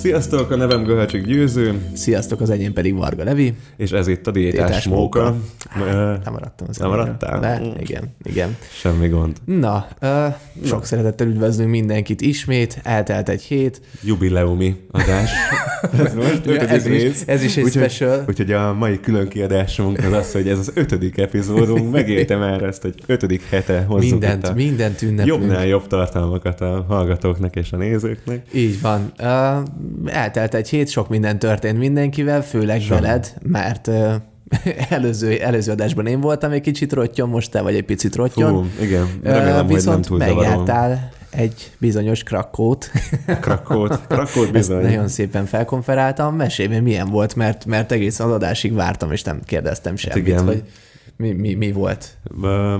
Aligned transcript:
Sziasztok, 0.00 0.50
a 0.50 0.56
nevem 0.56 0.82
Göhöcsik 0.84 1.24
Győző, 1.24 1.80
Sziasztok, 1.94 2.40
az 2.40 2.50
enyém 2.50 2.72
pedig 2.72 2.94
Varga 2.94 3.24
Levi. 3.24 3.54
és 3.76 3.90
ez 3.90 4.06
itt 4.08 4.26
a 4.26 4.30
Diétás, 4.30 4.60
Diétás 4.66 4.84
Móka. 4.88 5.36
Móka. 5.76 5.90
Nem 6.24 6.32
maradtam 6.32 6.66
az 6.70 6.76
Nem 6.76 6.88
maradtál? 6.88 7.40
De, 7.40 7.60
igen, 7.80 8.14
igen. 8.22 8.56
Semmi 8.72 9.08
gond. 9.08 9.36
Na, 9.44 9.86
uh, 10.02 10.34
sok 10.66 10.84
szeretettel 10.84 11.26
üdvözlünk 11.26 11.70
mindenkit 11.70 12.20
ismét, 12.20 12.80
eltelt 12.82 13.28
egy 13.28 13.42
hét. 13.42 13.80
Jubileumi 14.04 14.76
adás. 14.90 15.30
ez 16.04 16.14
most 16.14 16.46
Ja, 16.46 16.60
ez 16.60 16.86
is- 16.86 17.22
ez 17.26 17.42
is 17.42 17.56
egy 17.56 17.64
úgyhogy, 17.64 17.82
special. 17.82 18.24
Úgyhogy 18.28 18.52
a 18.52 18.72
mai 18.74 19.00
külön 19.00 19.28
kiadásunk 19.28 19.98
az 19.98 20.12
az, 20.12 20.32
hogy 20.32 20.48
ez 20.48 20.58
az 20.58 20.70
ötödik 20.74 21.18
epizódunk. 21.18 21.90
Megérte 21.92 22.36
már 22.36 22.62
ezt, 22.62 22.82
hogy 22.82 22.94
ötödik 23.06 23.42
hete 23.50 23.82
hozzuk 23.88 24.10
Mindent, 24.10 24.48
a 24.48 24.52
mindent 24.54 25.02
ünneplünk. 25.02 25.28
jobbnál 25.40 25.66
jobb 25.66 25.86
tartalmakat 25.86 26.60
a 26.60 26.84
hallgatóknak 26.88 27.56
és 27.56 27.72
a 27.72 27.76
nézőknek. 27.76 28.46
Így 28.52 28.80
van. 28.80 29.12
Uh, 29.20 29.28
eltelt 30.06 30.54
egy 30.54 30.68
hét, 30.68 30.88
sok 30.88 31.08
minden 31.08 31.38
történt 31.38 31.78
mindenkivel, 31.78 32.42
főleg 32.42 32.80
Semmi. 32.80 33.00
veled, 33.00 33.32
mert 33.42 33.90
előző, 34.88 35.36
előző 35.36 35.72
adásban 35.72 36.06
én 36.06 36.20
voltam 36.20 36.50
egy 36.50 36.60
kicsit 36.60 36.92
rottyon, 36.92 37.28
most 37.28 37.50
te 37.50 37.60
vagy 37.60 37.74
egy 37.74 37.84
picit 37.84 38.16
rottyon. 38.16 38.52
Fú, 38.52 38.82
igen, 38.84 39.06
remélem, 39.22 39.44
hogy 39.44 39.54
nem 39.54 39.66
Viszont 39.66 40.06
túl 40.06 40.18
megjártál 40.18 41.10
egy 41.30 41.70
bizonyos 41.78 42.22
krakót. 42.22 42.90
Krakót, 43.40 44.00
Krakót 44.06 44.44
Ezt 44.44 44.52
bizony. 44.52 44.82
nagyon 44.82 45.08
szépen 45.08 45.46
felkonferáltam. 45.46 46.36
Mesélj, 46.36 46.78
milyen 46.78 47.08
volt, 47.08 47.34
mert, 47.34 47.66
mert 47.66 47.92
egészen 47.92 48.26
az 48.26 48.32
adásig 48.32 48.74
vártam, 48.74 49.12
és 49.12 49.22
nem 49.22 49.40
kérdeztem 49.44 49.96
semmit, 49.96 50.26
igen. 50.26 50.44
hogy 50.44 50.62
mi, 51.20 51.32
mi, 51.32 51.54
mi 51.54 51.72
volt. 51.72 52.16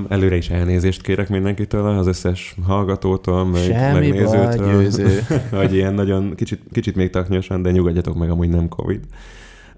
Előre 0.08 0.36
is 0.36 0.50
elnézést 0.50 1.02
kérek 1.02 1.28
mindenkitől, 1.28 1.98
az 1.98 2.06
összes 2.06 2.54
hallgatótól, 2.66 3.44
meg, 3.44 3.62
Semmi 3.62 4.10
meg 4.10 4.24
baj, 4.24 4.56
győző. 4.56 5.20
hogy 5.50 5.74
ilyen 5.74 5.94
nagyon 5.94 6.34
kicsit, 6.34 6.60
kicsit 6.72 6.96
még 6.96 7.10
taknyosan, 7.10 7.62
de 7.62 7.70
nyugodjatok 7.70 8.16
meg, 8.16 8.30
amúgy 8.30 8.48
nem 8.48 8.68
Covid. 8.68 9.00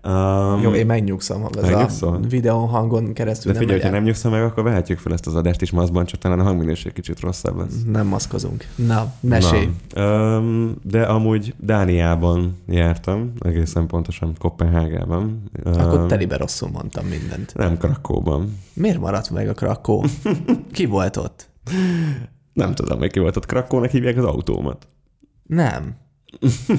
Um, 0.04 0.60
Jó, 0.60 0.70
én 0.74 0.86
megnyugszom, 0.86 1.44
ez 1.56 1.62
Megnyugszol? 1.62 2.14
a 2.14 2.26
videón 2.28 2.68
hangon 2.68 3.12
keresztül 3.12 3.52
de 3.52 3.58
nem, 3.58 3.68
figyelj, 3.68 3.80
hogyha 3.80 3.94
megy 3.94 4.00
nem 4.02 4.08
nyugszom 4.12 4.32
meg, 4.32 4.42
akkor 4.42 4.62
vehetjük 4.64 4.98
fel 4.98 5.12
ezt 5.12 5.26
az 5.26 5.34
adást 5.34 5.62
is 5.62 5.70
maszkban, 5.70 6.04
csak 6.06 6.20
talán 6.20 6.38
a 6.38 6.42
hangminőség 6.42 6.92
kicsit 6.92 7.20
rosszabb 7.20 7.56
lesz. 7.58 7.74
nem 7.86 8.06
maszkozunk. 8.06 8.66
Na, 8.74 9.12
mesélj. 9.20 9.68
Na, 9.94 10.36
um, 10.38 10.74
de 10.82 11.02
amúgy 11.02 11.54
Dániában 11.58 12.56
jártam, 12.68 13.32
egészen 13.40 13.86
pontosan 13.86 14.34
Kopenhágában. 14.38 15.42
Akkor 15.64 15.98
Um, 16.00 16.08
telibe 16.08 16.36
rosszul 16.36 16.68
mondtam 16.72 17.06
mindent. 17.06 17.54
Nem 17.54 17.76
Krakóban. 17.78 18.58
Miért 18.74 18.98
maradt 19.00 19.30
meg 19.30 19.48
a 19.48 19.54
krakó? 19.54 20.04
Ki 20.72 20.86
volt 20.86 21.16
ott? 21.16 21.48
Nem 22.52 22.74
tudom, 22.74 22.98
hogy 22.98 23.10
ki 23.10 23.18
volt 23.18 23.36
ott. 23.36 23.46
Krakónak 23.46 23.90
hívják 23.90 24.16
az 24.16 24.24
autómat. 24.24 24.88
Nem. 25.46 25.94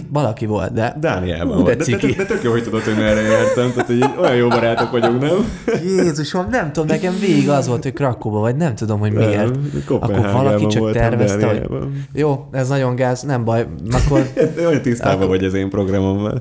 Valaki 0.09 0.46
volt, 0.46 0.73
de... 0.73 0.96
Dániában 1.00 1.58
Hú, 1.58 1.64
de 1.64 1.76
volt. 1.76 1.90
De, 1.90 1.98
de, 1.98 2.14
de, 2.16 2.26
tök 2.26 2.44
jó, 2.44 2.52
hogy 2.52 2.64
tudod, 2.64 2.82
hogy 2.82 2.96
merre 2.96 3.22
jártam. 3.22 3.72
Tehát, 3.73 3.88
hogy 3.88 4.04
olyan 4.20 4.36
jó 4.36 4.48
barátok 4.48 4.92
vagyunk, 4.92 5.22
nem? 5.22 5.52
Jézusom, 5.84 6.48
nem 6.50 6.72
tudom, 6.72 6.88
nekem 6.88 7.14
végig 7.20 7.50
az 7.50 7.68
volt, 7.68 7.84
hogy 7.84 7.94
Krakóba 7.94 8.40
vagy, 8.40 8.56
nem 8.56 8.76
tudom, 8.76 9.00
hogy 9.00 9.12
miért. 9.12 9.56
Akkor 9.90 10.32
valaki 10.32 10.68
csak 10.68 10.92
tervezte, 10.92 11.48
hogy 11.48 11.68
jó, 12.14 12.48
ez 12.52 12.68
nagyon 12.68 12.95
gáz, 12.95 13.22
nem 13.22 13.44
baj, 13.44 13.68
akkor 13.92 14.28
Olyan 14.68 14.82
tisztában 14.82 15.16
Akkor- 15.16 15.28
vagy 15.28 15.44
az 15.44 15.54
én 15.54 15.70
programommal. 15.70 16.40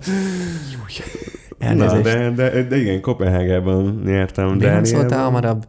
Na, 1.74 2.00
de, 2.00 2.30
de, 2.30 2.62
de, 2.62 2.76
igen, 2.76 3.00
Kopenhágában 3.00 4.02
jártam. 4.06 4.56
Miért 4.56 4.72
nem 4.72 4.84
szóltál 4.84 5.24
hamarabb? 5.24 5.64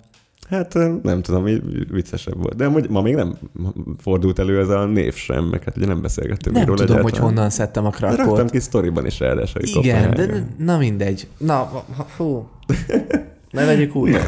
Hát 0.50 0.74
nem 1.04 1.22
tudom, 1.22 1.48
így 1.48 1.92
viccesebb 1.92 2.38
volt. 2.38 2.56
De 2.56 2.66
amúgy 2.66 2.90
ma 2.90 3.02
még 3.02 3.16
nem 3.16 3.36
fordult 3.98 4.40
elő 4.40 4.60
ez 4.60 4.70
a 4.70 4.86
név 4.86 5.14
sem, 5.14 5.44
meg 5.44 5.64
hát 5.64 5.78
ugye 5.78 5.86
nem 5.86 6.02
beszélgettünk 6.02 6.56
Nem 6.56 6.66
tudom, 6.66 6.86
hogy 6.86 6.96
egyáltalán. 6.98 7.22
honnan 7.22 7.50
szedtem 7.50 7.86
a 7.86 7.90
De 8.00 8.16
raktam 8.16 8.48
ki 8.48 8.60
sztoriban 8.60 9.06
is 9.06 9.20
ráadásul, 9.20 9.62
hogy 9.62 9.84
Igen, 9.84 10.12
de 10.14 10.48
na 10.58 10.78
mindegy. 10.78 11.28
Na, 11.38 11.54
ha- 11.54 11.86
fú. 12.08 12.48
Ne 13.52 13.66
vegyük 13.66 13.96
újra. 13.96 14.20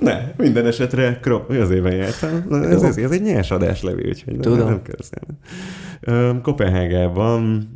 Ne, 0.00 0.32
minden 0.36 0.66
esetre 0.66 1.18
krop, 1.22 1.50
az 1.50 1.70
éven 1.70 1.94
jártam. 1.94 2.30
Ez, 2.62 2.82
ez, 2.82 2.96
ez 2.96 3.10
egy 3.10 3.22
nyers 3.22 3.50
adás 3.50 3.82
levi, 3.82 4.08
úgyhogy 4.08 4.32
nem, 4.32 4.40
Tudom. 4.42 4.68
nem 4.68 4.82
kell 4.82 4.94
beszélni. 4.96 5.38
Ö, 6.00 6.40
Kopenhágában 6.42 7.70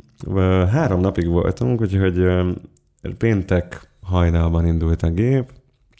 három 0.71 0.99
napig 0.99 1.27
voltunk, 1.27 1.81
úgyhogy 1.81 2.25
péntek 3.17 3.89
hajnalban 4.01 4.65
indult 4.65 5.01
a 5.03 5.09
gép, 5.09 5.51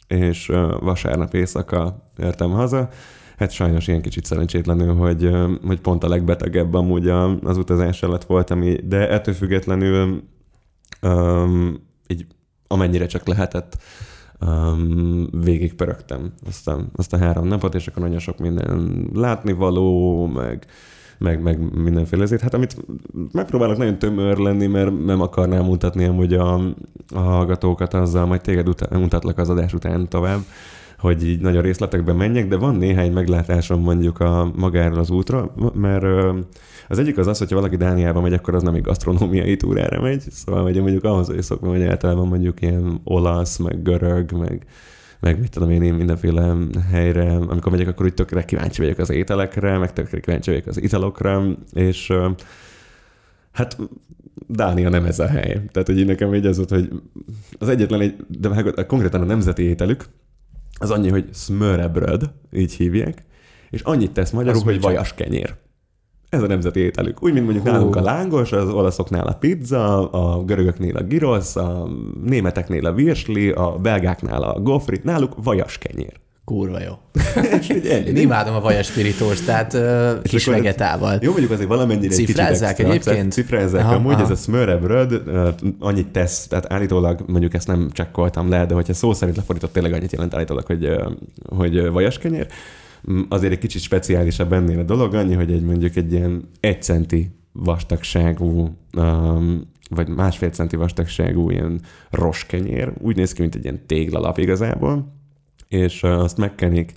és 0.06 0.46
vasárnap 0.80 1.34
éjszaka 1.34 2.10
értem 2.18 2.50
haza. 2.50 2.88
Hát 3.36 3.50
sajnos 3.50 3.88
ilyen 3.88 4.02
kicsit 4.02 4.24
szerencsétlenül, 4.24 4.94
hogy, 4.94 5.30
hogy 5.66 5.80
pont 5.80 6.04
a 6.04 6.08
legbetegebb 6.08 6.74
amúgy 6.74 7.08
az 7.42 7.56
utazás 7.56 8.00
volt, 8.26 8.50
ami, 8.50 8.76
de 8.84 9.10
ettől 9.10 9.34
függetlenül 9.34 10.22
um, 11.02 11.86
így 12.06 12.26
amennyire 12.66 13.06
csak 13.06 13.26
lehetett, 13.26 13.76
um, 14.40 15.28
végig 15.30 15.74
pörögtem 15.74 16.32
azt 16.46 16.68
a, 16.68 16.86
azt 16.96 17.12
a 17.12 17.18
három 17.18 17.46
napot, 17.46 17.74
és 17.74 17.86
akkor 17.86 18.02
nagyon 18.02 18.18
sok 18.18 18.38
minden 18.38 19.06
látnivaló, 19.12 20.26
meg, 20.26 20.66
meg, 21.18 21.42
meg 21.42 21.74
mindenféle 21.74 22.22
ezért. 22.22 22.42
Hát 22.42 22.54
amit 22.54 22.76
megpróbálok 23.32 23.76
nagyon 23.76 23.98
tömör 23.98 24.36
lenni, 24.36 24.66
mert 24.66 25.04
nem 25.04 25.20
akarnám 25.20 25.64
mutatni 25.64 26.04
amúgy 26.04 26.34
a, 26.34 26.54
a 27.14 27.18
hallgatókat 27.18 27.94
azzal, 27.94 28.26
majd 28.26 28.40
téged 28.40 28.68
utá- 28.68 28.98
mutatlak 28.98 29.38
az 29.38 29.48
adás 29.48 29.72
után 29.72 30.08
tovább, 30.08 30.40
hogy 30.98 31.28
így 31.28 31.40
nagyon 31.40 31.62
részletekbe 31.62 32.12
menjek, 32.12 32.48
de 32.48 32.56
van 32.56 32.74
néhány 32.74 33.12
meglátásom 33.12 33.80
mondjuk 33.80 34.20
a 34.20 34.50
magáról 34.56 34.98
az 34.98 35.10
útra, 35.10 35.54
mert 35.74 36.04
az 36.88 36.98
egyik 36.98 37.18
az 37.18 37.26
az, 37.26 37.38
hogyha 37.38 37.54
valaki 37.54 37.76
Dániába 37.76 38.20
megy, 38.20 38.32
akkor 38.32 38.54
az 38.54 38.62
nem 38.62 38.74
egy 38.74 38.82
gasztronómiai 38.82 39.56
túrára 39.56 40.00
megy, 40.00 40.22
szóval 40.30 40.62
hogy 40.62 40.76
én 40.76 40.82
mondjuk 40.82 41.04
ahhoz, 41.04 41.26
hogy 41.26 41.42
szoktam, 41.42 41.68
hogy 41.68 41.82
általában 41.82 42.28
mondjuk 42.28 42.62
ilyen 42.62 43.00
olasz, 43.04 43.56
meg 43.56 43.82
görög, 43.82 44.32
meg, 44.32 44.66
meg 45.20 45.40
mit 45.40 45.50
tudom 45.50 45.70
én, 45.70 45.82
én 45.82 45.94
mindenféle 45.94 46.54
helyre, 46.90 47.36
amikor 47.36 47.72
megyek, 47.72 47.88
akkor 47.88 48.06
úgy 48.06 48.14
tökre 48.14 48.44
kíváncsi 48.44 48.80
vagyok 48.80 48.98
az 48.98 49.10
ételekre, 49.10 49.78
meg 49.78 49.92
tökre 49.92 50.20
kíváncsi 50.20 50.50
vagyok 50.50 50.66
az 50.66 50.82
italokra, 50.82 51.44
és 51.72 52.12
hát 53.52 53.78
Dánia 54.48 54.88
nem 54.88 55.04
ez 55.04 55.18
a 55.18 55.26
hely. 55.26 55.62
Tehát, 55.72 55.86
hogy 55.86 56.06
nekem 56.06 56.34
így 56.34 56.46
az 56.46 56.56
volt, 56.56 56.70
hogy 56.70 56.92
az 57.58 57.68
egyetlen 57.68 58.00
egy, 58.00 58.16
de 58.28 58.54
hát 58.54 58.86
konkrétan 58.86 59.20
a 59.20 59.24
nemzeti 59.24 59.62
ételük, 59.62 60.04
az 60.78 60.90
annyi, 60.90 61.08
hogy 61.08 61.28
smörebröd, 61.32 62.30
így 62.52 62.72
hívják, 62.72 63.22
és 63.70 63.80
annyit 63.80 64.10
tesz 64.10 64.30
magyarul, 64.30 64.58
Az 64.58 64.64
hogy 64.64 64.80
vajas 64.80 65.14
kenyér. 65.14 65.54
Ez 66.28 66.42
a 66.42 66.46
nemzeti 66.46 66.80
ételük. 66.80 67.22
Úgy, 67.22 67.32
mint 67.32 67.44
mondjuk 67.44 67.66
Hú. 67.66 67.72
nálunk 67.72 67.96
a 67.96 68.02
lángos, 68.02 68.52
az 68.52 68.68
olaszoknál 68.68 69.26
a 69.26 69.32
pizza, 69.32 70.10
a 70.10 70.44
görögöknél 70.44 70.96
a 70.96 71.02
gyrosz, 71.02 71.56
a 71.56 71.88
németeknél 72.24 72.86
a 72.86 72.92
virsli, 72.92 73.50
a 73.50 73.78
belgáknál 73.82 74.42
a 74.42 74.60
gofrit, 74.60 75.04
náluk 75.04 75.32
vajas 75.42 75.78
kenyér. 75.78 76.12
Kurva 76.44 76.78
jó. 76.80 76.92
És 77.60 77.70
így 77.70 77.86
ennyi. 77.86 78.20
Imádom 78.20 78.54
a 78.54 78.60
vajas 78.60 78.86
spiritóst, 78.86 79.44
tehát 79.44 79.72
uh, 79.72 80.22
kis 80.22 80.46
vegetával. 80.46 81.18
Jó, 81.22 81.30
mondjuk 81.30 81.52
azért 81.52 81.68
valamennyire 81.68 82.12
egy 82.12 82.18
kicsit 82.18 82.26
Cifrázzák 82.26 82.78
extra, 82.78 82.90
egyébként? 82.90 83.32
Cifrázzák, 83.32 83.84
Aha, 83.84 83.94
amúgy 83.94 84.12
aha. 84.12 84.22
ez 84.22 84.30
a 84.30 84.34
smörebröd 84.34 85.22
ö, 85.26 85.48
annyit 85.78 86.08
tesz, 86.08 86.46
tehát 86.46 86.72
állítólag, 86.72 87.20
mondjuk 87.26 87.54
ezt 87.54 87.66
nem 87.66 87.90
csekkoltam 87.92 88.48
le, 88.48 88.66
de 88.66 88.74
hogyha 88.74 88.94
szó 88.94 89.12
szerint 89.12 89.36
lefordított, 89.36 89.72
tényleg 89.72 89.92
annyit 89.92 90.12
jelent 90.12 90.34
állítólag, 90.34 90.66
hogy, 90.66 90.84
ö, 90.84 91.10
hogy 91.56 91.76
ö, 91.76 91.90
vajaskenyér. 91.90 92.46
Azért 93.28 93.52
egy 93.52 93.58
kicsit 93.58 93.82
speciálisabb 93.82 94.52
ennél 94.52 94.78
a 94.78 94.82
dolog, 94.82 95.14
annyi, 95.14 95.34
hogy 95.34 95.52
egy 95.52 95.62
mondjuk 95.62 95.96
egy 95.96 96.12
ilyen 96.12 96.48
egy 96.60 96.82
centi 96.82 97.30
vastagságú, 97.52 98.76
um, 98.96 99.70
vagy 99.90 100.08
másfél 100.08 100.50
centi 100.50 100.76
vastagságú 100.76 101.50
ilyen 101.50 101.80
roskenyér, 102.10 102.92
úgy 102.98 103.16
néz 103.16 103.32
ki, 103.32 103.40
mint 103.40 103.54
egy 103.54 103.64
ilyen 103.64 103.86
téglalap 103.86 104.38
igazából, 104.38 105.12
és 105.68 106.02
uh, 106.02 106.10
azt 106.10 106.36
megkenik 106.36 106.92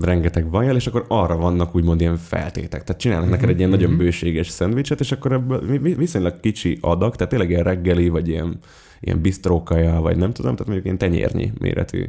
rengeteg 0.00 0.50
vajjal, 0.50 0.76
és 0.76 0.86
akkor 0.86 1.04
arra 1.08 1.36
vannak 1.36 1.74
úgymond 1.74 2.00
ilyen 2.00 2.16
feltétek. 2.16 2.84
Tehát 2.84 3.00
csinálnak 3.00 3.30
neked 3.30 3.48
egy 3.48 3.58
ilyen 3.58 3.70
nagyon 3.70 3.96
bőséges 3.96 4.48
szendvicset, 4.48 5.00
és 5.00 5.12
akkor 5.12 5.32
ebből 5.32 5.66
vi- 5.66 5.80
vi- 5.80 5.96
viszonylag 5.96 6.40
kicsi 6.40 6.78
adag, 6.80 7.16
tehát 7.16 7.32
tényleg 7.32 7.50
ilyen 7.50 7.62
reggeli, 7.62 8.08
vagy 8.08 8.28
ilyen, 8.28 8.58
ilyen 9.00 9.20
bistrókaja, 9.20 10.00
vagy 10.00 10.16
nem 10.16 10.32
tudom, 10.32 10.52
tehát 10.52 10.66
mondjuk 10.66 10.84
ilyen 10.84 10.98
tenyérnyi 10.98 11.52
méretű 11.58 12.04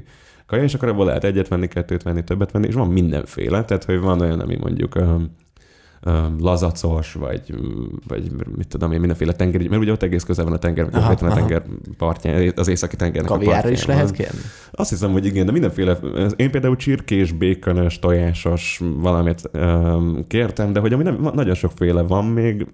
kaja, 0.51 0.63
és 0.63 0.73
akkor 0.73 0.87
ebből 0.87 1.05
lehet 1.05 1.23
egyet 1.23 1.47
venni, 1.47 1.67
kettőt 1.67 2.03
venni, 2.03 2.23
többet 2.23 2.51
venni, 2.51 2.67
és 2.67 2.73
van 2.73 2.87
mindenféle, 2.87 3.63
tehát 3.63 3.83
hogy 3.83 3.99
van 3.99 4.21
olyan, 4.21 4.39
ami 4.39 4.57
mondjuk 4.59 4.95
um, 4.95 5.35
um, 6.05 6.35
lazacos, 6.39 7.13
vagy, 7.13 7.55
vagy 8.07 8.31
mit 8.55 8.67
tudom 8.67 8.91
én, 8.91 8.99
mindenféle 8.99 9.33
tenger, 9.33 9.69
mert 9.69 9.81
ugye 9.81 9.91
ott 9.91 10.03
egész 10.03 10.23
közel 10.23 10.43
van 10.43 10.53
a 10.53 10.57
tenger, 10.57 10.87
Aha, 10.91 11.11
a 11.11 11.33
tenger 11.33 11.63
partján, 11.97 12.53
az 12.55 12.67
északi 12.67 12.95
tengernek 12.95 13.31
a 13.31 13.33
Kaviárra 13.33 13.61
partján 13.61 13.73
is 13.79 13.85
van. 13.85 13.95
lehet 13.95 14.11
kérni? 14.11 14.39
Azt 14.71 14.89
hiszem, 14.89 15.11
hogy 15.11 15.25
igen, 15.25 15.45
de 15.45 15.51
mindenféle, 15.51 15.97
én 16.35 16.51
például 16.51 16.75
csirkés, 16.75 17.31
békönös, 17.31 17.99
tojásos 17.99 18.81
valamit 18.97 19.49
um, 19.53 20.27
kértem, 20.27 20.73
de 20.73 20.79
hogy 20.79 20.93
ami 20.93 21.03
nem, 21.03 21.29
nagyon 21.33 21.55
sokféle 21.55 22.01
van 22.01 22.25
még, 22.25 22.65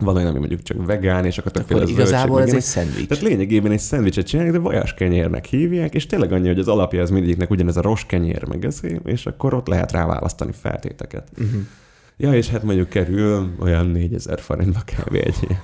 van 0.00 0.16
olyan, 0.16 0.28
ami 0.28 0.38
mondjuk 0.38 0.62
csak 0.62 0.86
vegán, 0.86 1.24
és 1.24 1.38
akkor 1.38 1.52
többféle 1.52 1.80
Akkor 1.80 1.92
igazából 1.92 2.42
ez 2.42 2.54
egy 2.54 2.60
szendvics. 2.60 3.06
Tehát 3.06 3.24
lényegében 3.24 3.72
egy 3.72 3.78
szendvicset 3.78 4.26
csinálják, 4.26 4.54
de 4.54 4.60
vajas 4.60 4.94
kenyérnek 4.94 5.44
hívják, 5.44 5.94
és 5.94 6.06
tényleg 6.06 6.32
annyi, 6.32 6.46
hogy 6.46 6.58
az 6.58 6.68
alapja 6.68 7.02
az 7.02 7.10
mindegyiknek 7.10 7.50
ugyanez 7.50 7.76
a 7.76 7.82
rossz 7.82 8.02
kenyér, 8.02 8.48
meg 8.48 8.64
ez, 8.64 8.80
és 9.04 9.26
akkor 9.26 9.54
ott 9.54 9.66
lehet 9.66 9.92
rá 9.92 10.06
választani 10.06 10.52
feltéteket. 10.52 11.28
Uh-huh. 11.38 11.60
Ja, 12.16 12.34
és 12.34 12.48
hát 12.48 12.62
mondjuk 12.62 12.88
kerül 12.88 13.50
olyan 13.60 13.86
4000 13.86 14.40
forintba 14.40 14.80
kb. 14.80 15.14
egy. 15.14 15.56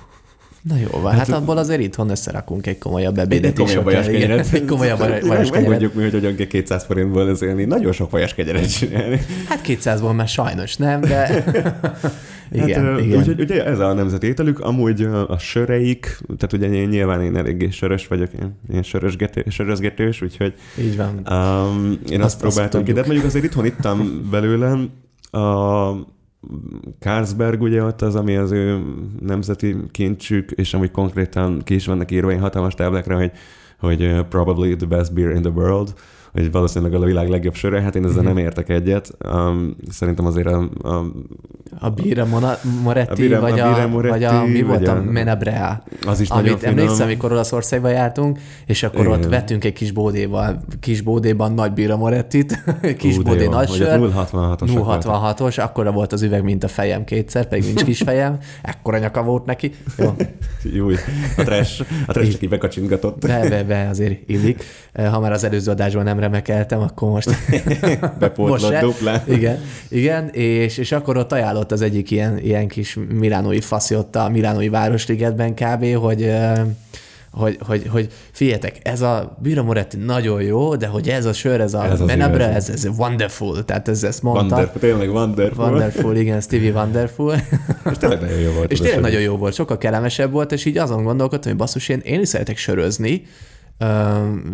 Na 0.61 0.75
jó. 0.77 1.01
Hát, 1.05 1.17
hát 1.17 1.29
abból 1.29 1.57
azért 1.57 1.81
itthon 1.81 2.09
összerakunk 2.09 2.67
egy 2.67 2.77
komolyabb 2.77 3.17
ebédet 3.17 3.51
Egy 3.51 3.57
komolyabb 3.57 3.83
vajaskenyeret. 3.83 4.53
Egy 4.53 4.65
komolyabb 4.65 4.97
vaj- 4.99 5.09
vajaskenyeret. 5.09 5.51
Megmondjuk 5.51 5.93
mi, 5.93 6.01
hogy 6.01 6.11
hogyan 6.11 6.35
kell 6.35 6.45
200 6.47 6.83
forintból 6.85 7.29
ezélni. 7.29 7.63
Nagyon 7.65 7.91
sok 7.91 8.09
vajaskenyeret 8.11 8.77
csinálni. 8.77 9.19
Hát 9.47 9.61
200-ból 9.67 10.15
már 10.15 10.27
sajnos 10.27 10.75
nem, 10.75 11.01
de 11.01 11.27
igen, 12.51 12.85
hát, 12.85 12.99
igen. 12.99 13.19
Úgyhogy 13.19 13.39
ugye 13.39 13.65
ez 13.65 13.79
a 13.79 13.93
nemzeti 13.93 14.27
ételük, 14.27 14.59
amúgy 14.59 15.01
a 15.27 15.37
söreik, 15.37 16.19
tehát 16.37 16.53
ugye 16.53 16.67
én 16.81 16.87
nyilván 16.87 17.21
én 17.21 17.35
eléggé 17.37 17.69
sörös 17.69 18.07
vagyok, 18.07 18.29
én, 18.41 18.55
én 18.73 18.83
sörösgető, 18.83 19.45
sörözgetős, 19.49 20.21
úgyhogy 20.21 20.53
Így 20.79 20.97
van. 20.97 21.07
um, 21.29 21.99
én 22.09 22.21
azt, 22.21 22.33
Azt- 22.33 22.43
azt 22.43 22.53
próbáltam 22.55 22.83
ki, 22.83 22.93
de 22.93 23.01
mondjuk 23.05 23.25
azért 23.25 23.45
itthon 23.45 23.65
ittam 23.65 24.27
belőlem 24.31 24.89
a 25.31 25.89
Carlsberg 26.99 27.61
ugye 27.61 27.83
ott 27.83 28.01
az, 28.01 28.15
ami 28.15 28.35
az 28.35 28.51
ő 28.51 28.83
nemzeti 29.19 29.75
kincsük, 29.91 30.51
és 30.51 30.73
amúgy 30.73 30.91
konkrétan 30.91 31.61
ki 31.63 31.73
is 31.73 31.85
vannak 31.85 32.11
írva 32.11 32.29
ilyen 32.29 32.41
hatalmas 32.41 32.73
táblákra, 32.73 33.17
hogy, 33.17 33.31
hogy 33.79 34.03
uh, 34.03 34.19
probably 34.19 34.75
the 34.75 34.87
best 34.87 35.13
beer 35.13 35.29
in 35.29 35.41
the 35.41 35.51
world, 35.51 35.93
hogy 36.31 36.51
valószínűleg 36.51 36.93
a 37.01 37.05
világ 37.05 37.29
legjobb 37.29 37.53
söre, 37.55 37.81
hát 37.81 37.95
én 37.95 38.05
ezzel 38.05 38.23
nem 38.23 38.37
értek 38.37 38.69
egyet. 38.69 39.11
Um, 39.25 39.75
szerintem 39.89 40.25
azért 40.25 40.47
a, 40.47 40.69
a, 40.83 41.05
A 41.79 41.89
Bira 41.89 42.25
Moretti, 42.83 43.11
A 43.11 43.15
Bira- 43.15 43.41
vagy, 43.41 43.59
a 43.59 43.67
a, 43.69 43.73
Bira 43.73 43.87
Moretti, 43.87 44.09
vagy 44.13 44.23
a, 44.23 44.45
mi 44.45 44.61
volt 44.61 44.87
a 44.87 44.95
a- 44.95 45.01
Menabrea. 45.01 45.83
az 46.07 46.19
is 46.19 46.29
Amit 46.29 46.63
emlékszem, 46.63 47.05
amikor 47.05 47.31
Olaszországba 47.31 47.89
jártunk, 47.89 48.39
és 48.65 48.83
akkor 48.83 49.05
Igen. 49.05 49.11
ott 49.19 49.25
vettünk 49.25 49.63
egy 49.63 49.73
kis 49.73 49.91
bódéval, 49.91 50.61
kis 50.79 51.01
bódéban 51.01 51.53
nagy 51.53 51.73
Bira 51.73 51.97
Morettit, 51.97 52.63
kis 52.97 53.17
Ú, 53.17 53.21
bódé 53.21 53.43
jó, 53.43 53.51
nagy 53.51 53.69
sör, 53.69 53.99
066-os 53.99 54.69
066-os, 55.03 55.59
akkora 55.63 55.91
volt 55.91 56.13
az 56.13 56.21
üveg, 56.21 56.43
mint 56.43 56.63
a 56.63 56.67
fejem 56.67 57.03
kétszer, 57.03 57.47
pedig 57.47 57.65
nincs 57.65 57.83
kis 57.83 58.01
fejem, 58.01 58.37
ekkora 58.61 58.97
nyaka 58.97 59.23
volt 59.23 59.45
neki. 59.45 59.71
Jó, 59.97 60.15
Jó, 60.75 60.87
a 61.37 61.43
trash, 61.43 61.81
a 62.07 62.11
trash 62.11 62.31
csak 62.31 62.41
így 62.41 62.49
bekacsintgatott. 62.49 63.25
be, 63.27 63.49
be, 63.49 63.63
be, 63.63 63.87
azért 63.89 64.29
illik. 64.29 64.63
Ha 64.93 65.19
már 65.19 65.31
az 65.31 65.43
előző 65.43 65.71
adásban 65.71 66.03
nem 66.03 66.18
remekeltem, 66.19 66.79
akkor 66.79 67.09
most 67.09 67.29
Bepótlott 68.19 68.79
duplán. 68.79 69.21
Igen, 69.27 69.59
igen 69.89 70.29
és, 70.29 70.77
és 70.77 70.91
akkor 70.91 71.17
ott 71.17 71.31
ajánlott 71.31 71.71
az 71.71 71.81
egyik 71.81 72.11
ilyen, 72.11 72.37
ilyen 72.37 72.67
kis 72.67 72.97
milánói 73.09 73.61
faszi 73.61 73.95
ott 73.95 74.15
a 74.15 74.29
milánói 74.29 74.69
városligetben 74.69 75.53
kb., 75.53 75.95
hogy 75.95 76.31
hogy, 77.31 77.57
hogy, 77.67 77.87
hogy 77.87 78.09
figyeljetek, 78.31 78.79
ez 78.83 79.01
a 79.01 79.37
Bira 79.41 79.63
Moretti 79.63 79.97
nagyon 79.97 80.41
jó, 80.41 80.75
de 80.75 80.87
hogy 80.87 81.09
ez 81.09 81.25
a 81.25 81.33
sör, 81.33 81.61
ez 81.61 81.73
a 81.73 81.85
Ez 81.85 81.99
igaz. 81.99 82.39
ez, 82.39 82.69
ez 82.69 82.85
wonderful, 82.97 83.65
tehát 83.65 83.87
ez, 83.87 84.03
ezt 84.03 84.21
mondta. 84.21 84.55
Wonderful, 84.55 84.81
tényleg 84.81 85.11
wonderful. 85.11 85.65
Wonderful, 85.65 86.15
igen, 86.15 86.41
Stevie 86.41 86.71
Wonderful. 86.71 87.35
És 87.91 87.97
tényleg 87.97 88.21
nagyon 88.21 88.39
jó 88.39 88.51
volt. 88.51 88.71
És 88.71 88.79
tényleg 88.79 88.99
nagyon 88.99 89.21
jó 89.21 89.37
volt, 89.37 89.53
sokkal 89.53 89.77
kellemesebb 89.77 90.31
volt, 90.31 90.51
és 90.51 90.65
így 90.65 90.77
azon 90.77 91.03
gondolkodtam, 91.03 91.51
hogy 91.51 91.59
basszus, 91.59 91.89
én, 91.89 91.99
én 91.99 92.19
is 92.19 92.27
szeretek 92.27 92.57
sörözni, 92.57 93.25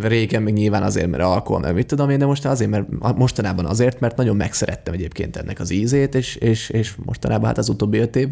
régen 0.00 0.42
még 0.42 0.54
nyilván 0.54 0.82
azért, 0.82 1.10
mert 1.10 1.22
alkohol, 1.22 1.60
mert 1.60 1.74
mit 1.74 1.86
tudom 1.86 2.10
én, 2.10 2.18
de 2.18 2.26
most 2.26 2.46
azért, 2.46 2.70
mert 2.70 3.16
mostanában 3.16 3.66
azért, 3.66 4.00
mert 4.00 4.16
nagyon 4.16 4.36
megszerettem 4.36 4.94
egyébként 4.94 5.36
ennek 5.36 5.60
az 5.60 5.70
ízét, 5.70 6.14
és, 6.14 6.36
és, 6.36 6.70
és 6.70 6.94
mostanában 7.04 7.46
hát 7.46 7.58
az 7.58 7.68
utóbbi 7.68 7.98
öt 7.98 8.16
év, 8.16 8.28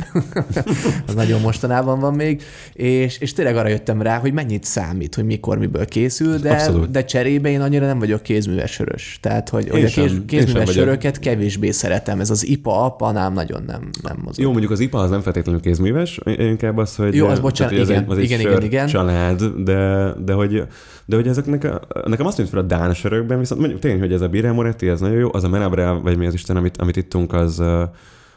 az 1.06 1.14
nagyon 1.14 1.41
mostanában 1.41 1.99
van 1.99 2.14
még, 2.14 2.43
és, 2.73 3.19
és 3.19 3.32
tényleg 3.32 3.56
arra 3.56 3.69
jöttem 3.69 4.02
rá, 4.02 4.19
hogy 4.19 4.32
mennyit 4.32 4.64
számít, 4.64 5.14
hogy 5.14 5.25
mikor, 5.25 5.58
miből 5.58 5.85
készül, 5.85 6.38
de, 6.38 6.50
Abszolút. 6.50 6.91
de 6.91 7.05
cserébe 7.05 7.49
én 7.49 7.61
annyira 7.61 7.87
nem 7.87 7.99
vagyok 7.99 8.23
kézműves 8.23 8.70
sörös. 8.70 9.19
Tehát, 9.23 9.49
hogy, 9.49 9.69
hogy 9.69 9.85
a 9.85 9.87
kéz, 9.87 9.96
én 9.96 10.08
sem 10.08 10.25
kézműves 10.25 10.67
vagyok. 10.67 10.82
söröket 10.82 11.19
kevésbé 11.19 11.70
szeretem. 11.70 12.20
Ez 12.20 12.31
az 12.31 12.46
IPA, 12.46 12.85
APA-nál 12.85 13.31
nagyon 13.31 13.62
nem, 13.67 13.91
nem 14.02 14.17
mozog. 14.25 14.44
Jó, 14.44 14.50
mondjuk 14.50 14.73
az 14.73 14.81
IPA 14.81 14.99
az 14.99 15.11
nem 15.11 15.20
feltétlenül 15.20 15.61
kézműves, 15.61 16.20
inkább 16.25 16.76
az, 16.76 16.96
hogy... 16.96 17.14
Jó, 17.14 17.23
az 17.25 17.29
tehát, 17.29 17.43
bocsánat, 17.43 17.79
ez 17.79 17.88
igen, 17.88 18.02
egy, 18.02 18.11
az 18.11 18.19
egy 18.19 18.25
igen, 18.25 18.41
sör 18.41 18.50
igen, 18.50 18.62
igen. 18.62 18.87
család, 18.87 19.43
de, 19.44 20.12
de 20.25 20.32
hogy, 20.32 20.67
de 21.04 21.16
hogy 21.16 21.28
ezeknek, 21.28 21.64
a, 21.64 22.08
nekem 22.08 22.26
azt 22.26 22.36
tűnt 22.36 22.48
fel 22.48 22.58
a 22.58 22.62
Dán 22.62 22.94
sörökben, 22.94 23.38
viszont 23.38 23.60
mondjuk 23.60 23.81
tényleg, 23.81 24.00
hogy 24.00 24.12
ez 24.12 24.20
a 24.20 24.28
Birra 24.28 24.52
Moretti, 24.52 24.88
ez 24.88 25.00
nagyon 25.00 25.16
jó, 25.16 25.28
az 25.32 25.44
a 25.44 25.48
Menabre, 25.48 25.90
vagy 25.90 26.16
mi 26.16 26.26
az 26.26 26.34
Isten, 26.34 26.56
amit, 26.56 26.76
amit 26.76 26.96
ittunk, 26.96 27.32
az, 27.32 27.62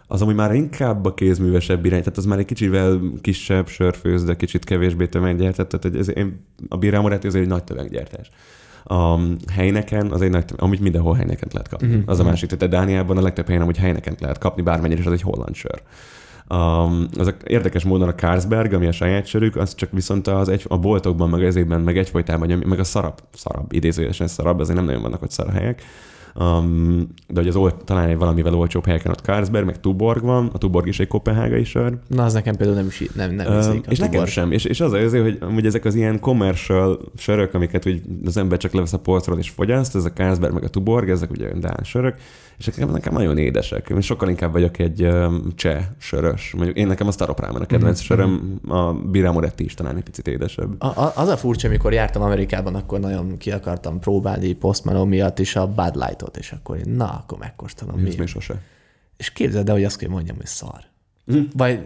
az 0.08 0.22
amúgy 0.22 0.36
már 0.36 0.56
inkább 0.56 1.06
a 1.06 1.14
kézművesebb 1.14 1.86
irány, 1.86 2.00
tehát 2.00 2.18
az 2.18 2.26
már 2.26 2.40
egy 2.40 2.46
kicsivel 2.46 3.00
kisebb 3.22 3.68
sörfőz, 3.68 4.24
de 4.24 4.36
kicsit 4.36 4.64
kevésbé 4.64 5.08
tömeggyártett, 5.08 5.70
tehát 5.70 5.98
ez, 5.98 6.16
én, 6.16 6.46
a 6.70 6.78
Birra 6.78 7.02
Moretti 7.02 7.28
az 7.28 7.36
egy 7.36 7.48
nagy 7.48 7.64
tömeggyártás. 7.64 8.30
A 8.84 9.20
helyneken 9.52 10.12
az 10.12 10.22
egy 10.22 10.30
nagy, 10.30 10.44
amit 10.58 10.80
mindenhol 10.80 11.16
helyneken 11.16 11.50
lehet 11.52 11.68
kapni. 11.68 11.88
Mhm, 11.88 11.96
Uh-huh. 11.96 12.12
Az 12.12 12.20
a 12.20 12.24
másik, 12.24 12.50
tehát 12.50 12.64
a 12.64 12.78
Dániában 12.78 13.18
a 13.18 13.22
legtöbb 13.22 13.46
helyen 13.46 13.62
amúgy 13.62 13.78
helyneken 13.78 14.16
lehet 14.20 14.38
kapni, 14.38 14.62
bármennyire, 14.62 15.00
és 15.00 15.06
az 15.06 15.14
egy 15.14 15.22
holland 15.22 15.56
sör. 15.56 15.82
Um, 16.50 17.08
az 17.18 17.28
a 17.28 17.34
érdekes 17.46 17.84
módon 17.84 18.08
a 18.08 18.16
Carlsberg, 18.16 18.74
ami 18.74 18.88
a 18.88 18.92
saját 18.92 19.26
sörük, 19.26 19.56
az 19.56 19.76
csak 19.76 19.92
viszont 19.92 20.28
az 20.28 20.50
egy, 20.50 20.66
a 20.68 20.78
boltokban, 20.78 21.30
meg 21.30 21.44
ezékben, 21.44 21.82
meg 21.82 21.98
egyfolytában, 21.98 22.64
meg 22.66 22.80
a 22.80 22.84
szarab, 22.84 23.20
szarab, 23.34 23.74
idézőjelesen 23.74 24.28
szarab, 24.28 24.60
azért 24.60 24.78
nem 24.78 24.86
nagyon 24.86 25.02
vannak 25.02 25.22
ott 25.22 25.32
szar 25.32 25.50
helyek. 25.50 25.82
Um, 26.40 27.08
de 27.28 27.40
hogy 27.40 27.48
az 27.48 27.56
ol, 27.56 27.78
talán 27.84 28.10
egy 28.10 28.18
valamivel 28.18 28.54
olcsóbb 28.54 28.86
helyeken 28.86 29.12
ott 29.12 29.20
Carlsberg, 29.20 29.66
meg 29.66 29.80
Tuborg 29.80 30.24
van, 30.24 30.50
a 30.54 30.58
Tuborg 30.58 30.88
is 30.88 31.00
egy 31.00 31.08
kopenhágai 31.08 31.64
sör. 31.64 31.98
Na, 32.08 32.24
az 32.24 32.34
nekem 32.34 32.56
például 32.56 32.78
nem 32.78 32.88
is 32.88 33.04
nem, 33.16 33.32
nem 33.32 33.48
a 33.48 33.90
és 33.90 34.00
nekem 34.00 34.26
sem. 34.26 34.52
És, 34.52 34.66
és 34.66 34.80
az 34.80 34.94
azért, 34.94 35.24
hogy 35.24 35.38
amúgy 35.42 35.66
ezek 35.66 35.86
az 35.86 35.96
ilyen 35.96 36.20
commercial 36.20 37.00
sörök, 37.18 37.54
amiket 37.54 37.88
úgy 37.88 38.02
az 38.26 38.38
ember 38.38 38.58
csak 38.58 38.74
levesz 38.74 38.94
a 38.94 39.00
polcról 39.00 39.38
és 39.38 39.50
fogyaszt, 39.50 39.96
ez 39.96 40.06
a 40.06 40.12
Carlsberg 40.12 40.54
meg 40.54 40.64
a 40.64 40.68
Tuborg, 40.68 41.10
ezek 41.10 41.32
ugye 41.32 41.54
dán 41.54 41.80
sörök, 41.84 42.16
és 42.58 42.66
nekem, 42.66 42.90
nekem 42.90 43.14
nagyon 43.14 43.38
édesek. 43.38 43.90
Én 43.90 44.02
sokkal 44.02 44.30
inkább 44.30 44.52
vagyok 44.52 44.80
egy 44.80 45.08
cseh 45.56 45.86
sörös. 45.98 46.54
Mondjuk 46.56 46.78
én 46.78 46.88
nekem 46.88 47.08
a 47.08 47.12
Staropramen 47.12 47.62
a 47.62 47.66
kedvenc 47.66 47.98
Mhm, 47.98 48.06
söröm, 48.06 48.60
a 48.68 48.94
Birra 48.94 49.32
Moretti 49.32 49.64
is 49.64 49.74
talán 49.74 49.96
egy 49.98 50.04
picit 50.04 50.28
édesebb. 50.28 50.82
A, 50.82 50.86
a, 50.86 51.12
az 51.16 51.28
a 51.28 51.38
furcsa, 51.38 51.68
amikor 51.68 51.94
jártam 51.94 52.22
Amerikában, 52.22 52.76
akkor 52.76 53.00
nagyon 53.00 53.38
ki 53.38 53.52
akartam 53.52 54.00
próbálni 54.00 54.54
Post 54.54 54.84
Malone 54.84 55.10
miatt 55.10 55.40
is 55.40 55.56
a 55.56 55.68
Bud 55.68 55.96
Light-ot, 55.96 56.38
és 56.38 56.52
akkor 56.52 56.78
én, 56.78 56.94
na, 56.94 57.10
akkor 57.10 57.38
megkóstolom. 57.38 58.00
Mi. 58.00 58.14
még 58.18 58.28
sose. 58.28 58.62
És 59.18 59.32
képzeld 59.32 59.68
el, 59.68 59.76
hogy 59.76 59.84
azt 59.84 59.98
kell 59.98 60.10
mondjam, 60.10 60.36
hogy 60.36 60.46
szar. 60.46 60.80
Hm. 61.26 61.40
Vagy 61.56 61.80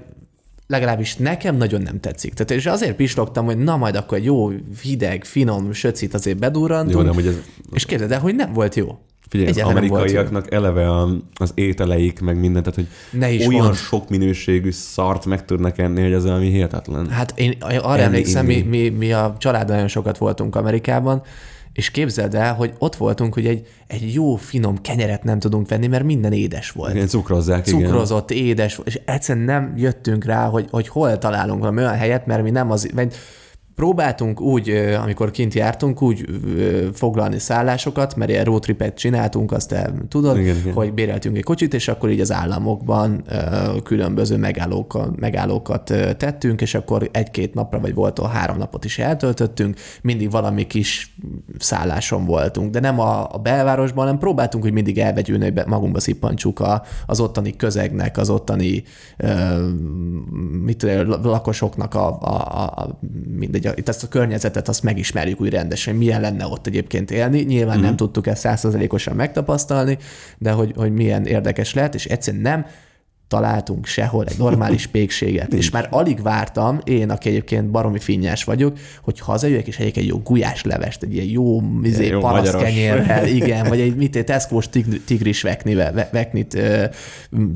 legalábbis 0.67 1.15
nekem 1.15 1.55
nagyon 1.55 1.81
nem 1.81 1.99
tetszik. 1.99 2.33
Tehát 2.33 2.51
és 2.51 2.65
azért 2.65 2.95
pislogtam, 2.95 3.45
hogy 3.45 3.57
na 3.57 3.77
majd 3.77 3.95
akkor 3.95 4.17
egy 4.17 4.23
jó, 4.23 4.51
hideg, 4.81 5.23
finom 5.23 5.73
söcit 5.73 6.13
azért 6.13 6.35
Jó, 6.35 6.41
bedurrantunk, 6.41 7.05
de 7.05 7.13
hogy 7.13 7.27
ez, 7.27 7.35
és 7.73 7.85
képzeld 7.85 8.11
el, 8.11 8.19
hogy 8.19 8.35
nem 8.35 8.53
volt 8.53 8.75
jó. 8.75 8.99
Figyelj, 9.31 9.49
az 9.49 9.55
nem 9.55 9.65
volt 9.65 9.77
amerikaiaknak 9.77 10.53
eleve 10.53 10.89
a, 10.89 11.09
az 11.35 11.51
ételeik, 11.55 12.19
meg 12.19 12.39
mindent, 12.39 12.65
tehát 12.65 12.79
hogy 12.79 13.19
Ne 13.19 13.31
is 13.31 13.47
olyan 13.47 13.61
mondd. 13.63 13.73
sok 13.73 14.09
minőségű 14.09 14.71
szart 14.71 15.25
meg 15.25 15.45
tudnak 15.45 15.77
enni, 15.77 16.01
hogy 16.01 16.13
ez 16.13 16.23
valami 16.23 16.49
hihetetlen. 16.49 17.09
Hát 17.09 17.33
én 17.35 17.55
arra 17.59 17.91
Enni, 17.91 18.01
emlékszem, 18.01 18.45
mi, 18.45 18.53
inni. 18.53 18.67
mi, 18.67 18.89
mi 18.89 19.13
a 19.13 19.35
családban 19.37 19.71
nagyon 19.71 19.87
sokat 19.87 20.17
voltunk 20.17 20.55
Amerikában, 20.55 21.21
és 21.73 21.91
képzeld 21.91 22.35
el, 22.35 22.53
hogy 22.53 22.73
ott 22.77 22.95
voltunk, 22.95 23.33
hogy 23.33 23.45
egy, 23.45 23.67
egy 23.87 24.13
jó, 24.13 24.35
finom 24.35 24.81
kenyeret 24.81 25.23
nem 25.23 25.39
tudunk 25.39 25.69
venni, 25.69 25.87
mert 25.87 26.03
minden 26.03 26.31
édes 26.31 26.71
volt. 26.71 26.93
Igen, 26.93 27.07
cukrozzák, 27.07 27.67
igen. 27.67 27.81
Cukrozott, 27.81 28.31
édes, 28.31 28.79
és 28.83 28.99
egyszerűen 29.05 29.45
nem 29.45 29.73
jöttünk 29.77 30.25
rá, 30.25 30.45
hogy, 30.45 30.67
hogy 30.71 30.87
hol 30.87 31.17
találunk 31.17 31.59
valami 31.59 31.79
olyan 31.79 31.97
helyet, 31.97 32.25
mert 32.25 32.43
mi 32.43 32.49
nem 32.49 32.71
az, 32.71 32.89
vagy 32.93 33.13
próbáltunk 33.81 34.41
úgy, 34.41 34.69
amikor 35.01 35.31
kint 35.31 35.53
jártunk, 35.53 36.01
úgy 36.01 36.25
foglalni 36.93 37.39
szállásokat, 37.39 38.15
mert 38.15 38.31
ilyen 38.31 38.43
roadtripet 38.43 38.97
csináltunk, 38.97 39.51
azt 39.51 39.69
te 39.69 39.93
tudod, 40.09 40.37
Igen, 40.37 40.55
igen. 40.55 40.73
hogy 40.73 40.93
béreltünk 40.93 41.37
egy 41.37 41.43
kocsit, 41.43 41.73
és 41.73 41.87
akkor 41.87 42.09
így 42.09 42.19
az 42.19 42.31
államokban 42.31 43.23
különböző 43.83 44.37
megállókat, 44.37 45.19
megállókat 45.19 45.83
tettünk, 46.17 46.61
és 46.61 46.73
akkor 46.73 47.09
egy-két 47.11 47.53
napra, 47.53 47.79
vagy 47.79 47.93
volt 47.93 48.19
ahol 48.19 48.31
három 48.31 48.57
napot 48.57 48.85
is 48.85 48.99
eltöltöttünk, 48.99 49.77
mindig 50.01 50.31
valami 50.31 50.67
kis 50.67 51.15
szálláson 51.57 52.25
voltunk, 52.25 52.71
de 52.71 52.79
nem 52.79 52.99
a, 52.99 53.33
a 53.33 53.37
belvárosban, 53.37 54.03
hanem 54.03 54.19
próbáltunk, 54.19 54.63
hogy 54.63 54.73
mindig 54.73 54.97
elvegyülni, 54.97 55.43
hogy 55.43 55.65
magunkba 55.65 55.99
szippantsuk 55.99 56.59
a, 56.59 56.83
az 57.05 57.19
ottani 57.19 57.55
közegnek, 57.55 58.17
az 58.17 58.29
ottani 58.29 58.83
ö, 59.17 59.29
mit 60.63 60.77
tudom, 60.77 61.21
lakosoknak 61.23 61.93
a, 61.93 62.07
a, 62.21 62.61
a, 62.61 62.63
a 62.63 62.99
mindegy, 63.37 63.69
itt 63.75 63.89
ezt 63.89 64.03
a 64.03 64.07
környezetet 64.07 64.67
azt 64.67 64.83
megismerjük 64.83 65.41
úgy 65.41 65.49
rendesen, 65.49 65.95
milyen 65.95 66.21
lenne 66.21 66.45
ott 66.45 66.67
egyébként 66.67 67.11
élni. 67.11 67.41
Nyilván 67.41 67.77
mm. 67.77 67.81
nem 67.81 67.95
tudtuk 67.95 68.27
ezt 68.27 68.41
százszerzelékosan 68.41 69.15
megtapasztalni, 69.15 69.97
de 70.37 70.51
hogy, 70.51 70.73
hogy 70.75 70.93
milyen 70.93 71.25
érdekes 71.25 71.73
lehet, 71.73 71.95
és 71.95 72.05
egyszerűen 72.05 72.43
nem 72.43 72.65
találtunk 73.31 73.85
sehol 73.85 74.25
egy 74.25 74.37
normális 74.37 74.87
pékséget. 74.97 75.53
és 75.53 75.69
már 75.69 75.87
alig 75.91 76.21
vártam, 76.21 76.79
én, 76.83 77.09
aki 77.09 77.29
egyébként 77.29 77.69
baromi 77.69 77.99
finnyás 77.99 78.43
vagyok, 78.43 78.77
hogy 79.01 79.19
hazajöjjek 79.19 79.67
és 79.67 79.77
egyik 79.79 79.97
egy 79.97 80.07
jó 80.07 80.17
gulyás 80.17 80.63
levest, 80.63 81.03
egy 81.03 81.13
ilyen 81.13 81.25
jó, 81.27 81.61
izé, 81.83 82.07
Jó, 82.07 82.19
parasz 82.19 82.45
magyaros. 82.45 82.61
kenyérrel, 82.63 83.27
igen, 83.39 83.67
vagy 83.67 83.79
egy 83.79 83.95
mit, 83.95 84.15
egy 84.15 84.23
Tesco-s 84.23 84.69
tig- 84.69 85.01
tigris 85.05 85.41
veknivel, 85.41 85.93
ve- 85.93 86.11
veknit 86.11 86.53
ö, 86.53 86.83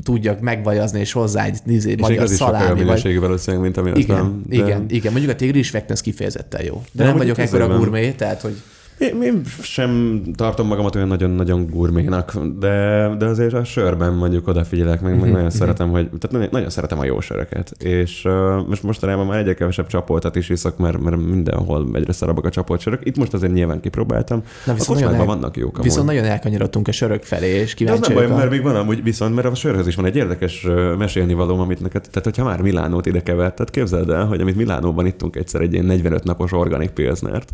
tudjak 0.02 0.40
megvajazni, 0.40 1.00
és 1.00 1.12
hozzá 1.12 1.44
egy 1.44 1.58
izé, 1.66 1.90
És 1.90 2.00
magyar 2.00 2.28
szalámi, 2.28 2.66
vagy 2.68 2.76
minőségű 2.84 3.18
valószínűleg, 3.20 3.64
mint 3.64 3.76
ami 3.76 3.90
igen, 4.00 4.16
van. 4.18 4.44
igen, 4.48 4.84
igen. 4.88 5.12
Mondjuk 5.12 5.32
a 5.32 5.36
tigris 5.36 5.70
vekni 5.70 5.92
az 5.92 6.00
kifejezetten 6.00 6.64
jó. 6.64 6.74
De, 6.92 7.02
De 7.02 7.04
nem 7.08 7.16
vagyok 7.16 7.38
ekkora 7.38 7.76
gurmé, 7.78 8.10
tehát 8.10 8.40
hogy 8.40 8.56
Én, 8.98 9.22
én 9.22 9.44
sem 9.62 10.22
tartom 10.34 10.66
magamat 10.66 10.94
olyan 10.94 11.08
nagyon-nagyon 11.08 11.66
gurménak, 11.70 12.36
de, 12.58 13.08
de 13.18 13.26
azért 13.26 13.54
a 13.54 13.64
sörben 13.64 14.12
mondjuk 14.12 14.48
odafigyelek, 14.48 15.00
meg, 15.00 15.20
meg 15.20 15.32
nagyon 15.32 15.50
szeretem, 15.50 15.90
hogy, 15.90 16.04
tehát 16.04 16.30
nagyon, 16.30 16.48
nagyon 16.50 16.70
szeretem 16.70 16.98
a 16.98 17.04
jó 17.04 17.20
söröket. 17.20 17.70
És 17.78 18.24
uh, 18.24 18.66
most 18.68 18.82
mostanában 18.82 19.26
már 19.26 19.38
egyre 19.38 19.54
kevesebb 19.54 19.86
csapoltat 19.86 20.36
is 20.36 20.48
iszok, 20.48 20.78
mert, 20.78 21.00
mert 21.00 21.16
mindenhol 21.16 21.86
egyre 21.92 22.12
szarabbak 22.12 22.44
a 22.44 22.50
csapolt 22.50 22.80
sörök. 22.80 23.06
Itt 23.06 23.16
most 23.16 23.34
azért 23.34 23.52
nyilván 23.52 23.80
kipróbáltam. 23.80 24.42
Na, 24.66 24.72
a 24.72 24.76
kocsmákban 24.86 25.20
el... 25.20 25.24
vannak 25.24 25.56
jók. 25.56 25.82
Viszont 25.82 26.06
nagyon 26.06 26.24
elkanyarodtunk 26.24 26.88
a 26.88 26.92
sörök 26.92 27.22
felé, 27.22 27.48
és 27.48 27.74
kíváncsi 27.74 28.00
De 28.00 28.14
nem 28.14 28.16
baj, 28.16 28.32
a... 28.32 28.36
mert 28.36 28.50
még 28.50 28.62
van 28.62 28.76
amúgy 28.76 29.02
viszont, 29.02 29.34
mert 29.34 29.46
a 29.46 29.54
sörhöz 29.54 29.86
is 29.86 29.94
van 29.94 30.04
egy 30.04 30.16
érdekes 30.16 30.66
mesélni 30.98 31.34
való, 31.34 31.58
amit 31.58 31.80
neked, 31.80 32.00
tehát 32.10 32.24
hogyha 32.24 32.44
már 32.44 32.62
Milánót 32.62 33.06
ide 33.06 33.22
keverted, 33.22 33.70
képzeld 33.70 34.10
el, 34.10 34.26
hogy 34.26 34.40
amit 34.40 34.56
Milánóban 34.56 35.06
ittunk 35.06 35.36
egyszer 35.36 35.60
egy 35.60 35.72
ilyen 35.72 35.84
45 35.84 36.24
napos 36.24 36.52
organik 36.52 36.90
pilsnert, 36.90 37.52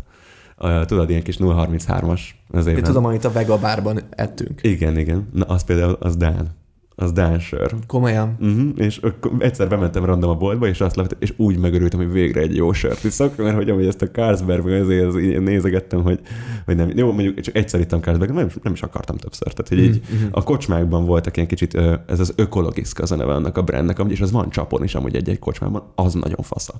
tudod, 0.85 1.09
ilyen 1.09 1.23
kis 1.23 1.37
033-as. 1.39 2.21
Azért 2.51 2.77
Én 2.77 2.83
tudom, 2.83 3.05
amit 3.05 3.25
a 3.25 3.31
Vega 3.31 3.57
bárban 3.57 3.99
ettünk. 4.09 4.59
Igen, 4.63 4.97
igen. 4.97 5.27
Na, 5.33 5.45
az 5.45 5.63
például 5.63 5.97
az 5.99 6.15
Dán. 6.15 6.61
Az 6.95 7.11
Dán 7.11 7.39
sör. 7.39 7.75
Komolyan? 7.87 8.37
Uh-huh. 8.39 8.69
És 8.75 9.01
egyszer 9.39 9.69
bementem 9.69 10.05
random 10.05 10.29
a 10.29 10.35
boltba, 10.35 10.67
és 10.67 10.81
azt 10.81 10.95
láttam, 10.95 11.17
és 11.21 11.33
úgy 11.37 11.57
megörültem, 11.57 11.99
hogy 11.99 12.11
végre 12.11 12.41
egy 12.41 12.55
jó 12.55 12.73
sört 12.73 13.03
iszok, 13.03 13.37
mert 13.37 13.55
hogy 13.55 13.69
amúgy 13.69 13.85
ezt 13.85 14.01
a 14.01 14.11
Carlsberg, 14.11 14.67
azért 14.67 15.05
az, 15.05 15.17
így 15.17 15.41
nézegettem, 15.41 16.03
hogy, 16.03 16.19
hogy 16.65 16.75
nem. 16.75 16.91
Jó, 16.95 17.11
mondjuk 17.11 17.39
csak 17.39 17.55
egyszer 17.55 17.79
ittam 17.79 18.01
Carlsberg, 18.01 18.31
nem, 18.31 18.49
nem 18.63 18.73
is 18.73 18.81
akartam 18.81 19.17
többször. 19.17 19.53
Tehát, 19.53 19.67
hogy 19.67 19.79
így 19.79 20.01
uh-huh. 20.13 20.29
a 20.31 20.43
kocsmákban 20.43 21.05
voltak 21.05 21.35
ilyen 21.35 21.47
kicsit, 21.47 21.75
ez 22.07 22.19
az 22.19 22.33
ökologiszka 22.35 23.03
az 23.03 23.11
a 23.11 23.15
neve 23.15 23.33
annak 23.33 23.57
a 23.57 23.61
brandnek, 23.61 24.01
és 24.07 24.21
az 24.21 24.31
van 24.31 24.49
csapon 24.49 24.83
is 24.83 24.95
amúgy 24.95 25.15
egy-egy 25.15 25.39
kocsmában, 25.39 25.83
az 25.95 26.13
nagyon 26.13 26.41
fasza. 26.41 26.73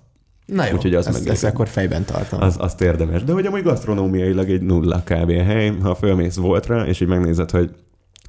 Na 0.45 0.65
jó, 0.65 0.73
Úgyhogy 0.73 0.95
az 0.95 1.07
ezt, 1.07 1.29
ezt 1.29 1.43
akkor 1.43 1.67
fejben 1.67 2.05
tartom. 2.05 2.41
Az, 2.41 2.55
azt 2.59 2.81
érdemes. 2.81 3.23
De 3.23 3.33
hogy 3.33 3.45
amúgy 3.45 3.63
gasztronómiailag 3.63 4.49
egy 4.49 4.61
nulla 4.61 5.03
kb. 5.05 5.31
hely, 5.31 5.77
ha 5.81 5.95
fölmész 5.95 6.35
voltra, 6.35 6.87
és 6.87 6.99
így 6.99 7.07
megnézed, 7.07 7.51
hogy 7.51 7.69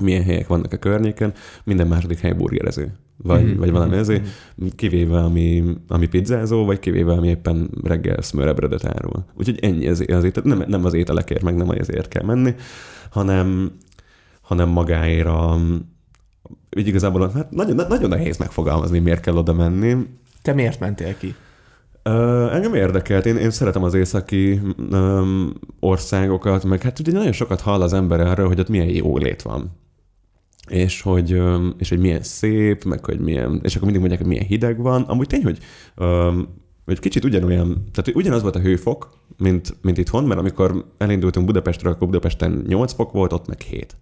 milyen 0.01 0.23
helyek 0.23 0.47
vannak 0.47 0.73
a 0.73 0.77
környéken, 0.77 1.33
minden 1.65 1.87
második 1.87 2.19
hely 2.19 2.33
burgerező. 2.33 2.93
Vagy, 3.17 3.43
mm-hmm. 3.43 3.59
vagy 3.59 3.71
valami 3.71 3.97
ezért, 3.97 4.21
mm-hmm. 4.21 4.71
kivéve 4.77 5.19
ami, 5.19 5.65
ami 5.89 6.07
pizzázó, 6.07 6.65
vagy 6.65 6.79
kivéve 6.79 7.13
ami 7.13 7.29
éppen 7.29 7.71
reggel 7.83 8.21
smörebredet 8.21 8.85
árul. 8.85 9.25
Úgyhogy 9.35 9.59
ennyi 9.63 9.89
az, 9.89 10.05
azért, 10.09 10.43
nem, 10.43 10.65
nem 10.67 10.85
az 10.85 10.95
ételekért, 10.95 11.43
meg 11.43 11.57
nem 11.57 11.69
azért 11.69 12.09
kell 12.09 12.25
menni, 12.25 12.55
hanem, 13.11 13.73
hanem 14.41 14.69
magáért 14.69 15.27
a, 15.27 15.59
így 16.77 16.87
igazából 16.87 17.31
hát 17.35 17.51
nagyon, 17.51 17.87
nagyon 17.89 18.09
nehéz 18.09 18.37
megfogalmazni, 18.37 18.99
miért 18.99 19.21
kell 19.21 19.37
oda 19.37 19.53
menni. 19.53 19.97
Te 20.43 20.53
miért 20.53 20.81
mentél 20.81 21.17
ki? 21.17 21.35
Uh, 22.05 22.55
engem 22.55 22.75
érdekelt, 22.75 23.27
én, 23.27 23.37
én 23.37 23.51
szeretem 23.51 23.83
az 23.83 23.95
északi 23.95 24.61
um, 24.91 25.53
országokat, 25.81 26.65
meg 26.65 26.83
hát 26.83 26.99
ugye 26.99 27.13
nagyon 27.13 27.33
sokat 27.33 27.61
hall 27.61 27.83
az 27.83 27.93
ember 27.93 28.21
arról, 28.21 28.47
hogy 28.47 28.61
ott 28.61 28.69
milyen 28.69 28.89
jó 28.89 29.17
lét 29.17 29.43
van. 29.43 29.71
És 30.69 31.03
hogy, 31.03 31.33
um, 31.33 31.75
és 31.79 31.89
hogy 31.89 31.99
milyen 31.99 32.23
szép, 32.23 32.85
meg 32.85 33.05
hogy 33.05 33.21
milyen, 33.21 33.61
és 33.63 33.77
akkor 33.77 33.91
mindig 33.91 34.01
mondják, 34.01 34.21
hogy 34.21 34.31
milyen 34.31 34.45
hideg 34.45 34.83
van. 34.83 35.03
Amúgy 35.03 35.27
tény, 35.27 35.43
hogy 35.43 35.59
um, 35.97 36.49
hogy 36.85 36.99
kicsit 36.99 37.25
ugyanolyan, 37.25 37.69
tehát 37.69 38.05
hogy 38.05 38.15
ugyanaz 38.15 38.43
volt 38.43 38.57
a 38.57 38.61
hőfok, 38.61 39.11
mint, 39.37 39.77
mint 39.83 39.99
itthon, 39.99 40.25
mert 40.25 40.41
amikor 40.41 40.85
elindultunk 40.99 41.47
Budapestről, 41.47 41.93
akkor 41.93 42.07
Budapesten 42.07 42.65
8 42.67 42.93
fok 42.93 43.13
volt, 43.13 43.33
ott 43.33 43.47
meg 43.47 43.61
7 43.61 43.97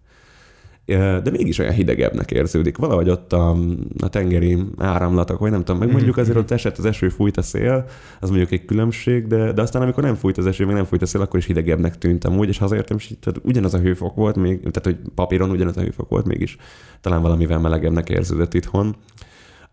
de 0.86 1.30
mégis 1.30 1.58
olyan 1.58 1.72
hidegebbnek 1.72 2.30
érződik. 2.30 2.76
Valahogy 2.76 3.08
ott 3.08 3.32
a, 3.32 3.56
a 3.98 4.08
tengeri 4.08 4.58
áramlatok, 4.76 5.38
vagy 5.38 5.50
nem 5.50 5.64
tudom, 5.64 5.80
meg 5.80 5.92
mondjuk 5.92 6.16
azért 6.16 6.36
ott 6.36 6.50
esett 6.50 6.78
az 6.78 6.84
eső, 6.84 7.08
fújt 7.08 7.36
a 7.36 7.42
szél, 7.42 7.84
az 8.20 8.28
mondjuk 8.28 8.52
egy 8.52 8.64
különbség, 8.64 9.26
de, 9.26 9.52
de 9.52 9.62
aztán 9.62 9.82
amikor 9.82 10.02
nem 10.02 10.14
fújt 10.14 10.38
az 10.38 10.46
eső, 10.46 10.66
meg 10.66 10.74
nem 10.74 10.84
fújt 10.84 11.02
a 11.02 11.06
szél, 11.06 11.20
akkor 11.20 11.38
is 11.38 11.46
hidegebbnek 11.46 11.98
tűnt 11.98 12.24
amúgy, 12.24 12.48
és 12.48 12.58
hazaértem, 12.58 12.96
és 12.96 13.12
tehát 13.20 13.40
ugyanaz 13.44 13.74
a 13.74 13.78
hőfok 13.78 14.14
volt, 14.14 14.36
még, 14.36 14.58
tehát 14.58 14.84
hogy 14.84 15.10
papíron 15.14 15.50
ugyanaz 15.50 15.76
a 15.76 15.80
hőfok 15.80 16.08
volt, 16.08 16.26
mégis 16.26 16.56
talán 17.00 17.22
valamivel 17.22 17.58
melegebbnek 17.58 18.08
érződött 18.08 18.54
itthon. 18.54 18.96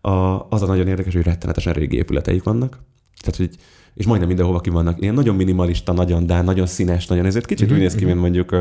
A, 0.00 0.46
az 0.48 0.62
a 0.62 0.66
nagyon 0.66 0.86
érdekes, 0.86 1.14
hogy 1.14 1.24
rettenetesen 1.24 1.72
régi 1.72 1.96
épületeik 1.96 2.42
vannak. 2.42 2.78
Tehát, 3.20 3.36
hogy 3.36 3.50
és 3.94 4.06
majdnem 4.06 4.28
mindenhova 4.28 4.60
ki 4.60 4.70
vannak. 4.70 5.00
Ilyen 5.00 5.14
nagyon 5.14 5.36
minimalista, 5.36 5.92
nagyon 5.92 6.26
dán, 6.26 6.44
nagyon 6.44 6.66
színes, 6.66 7.06
nagyon 7.06 7.26
ezért 7.26 7.46
kicsit 7.46 7.66
mm-hmm. 7.66 7.74
úgy 7.74 7.80
néz 7.80 7.94
ki, 7.94 8.04
mint 8.04 8.20
mondjuk 8.20 8.52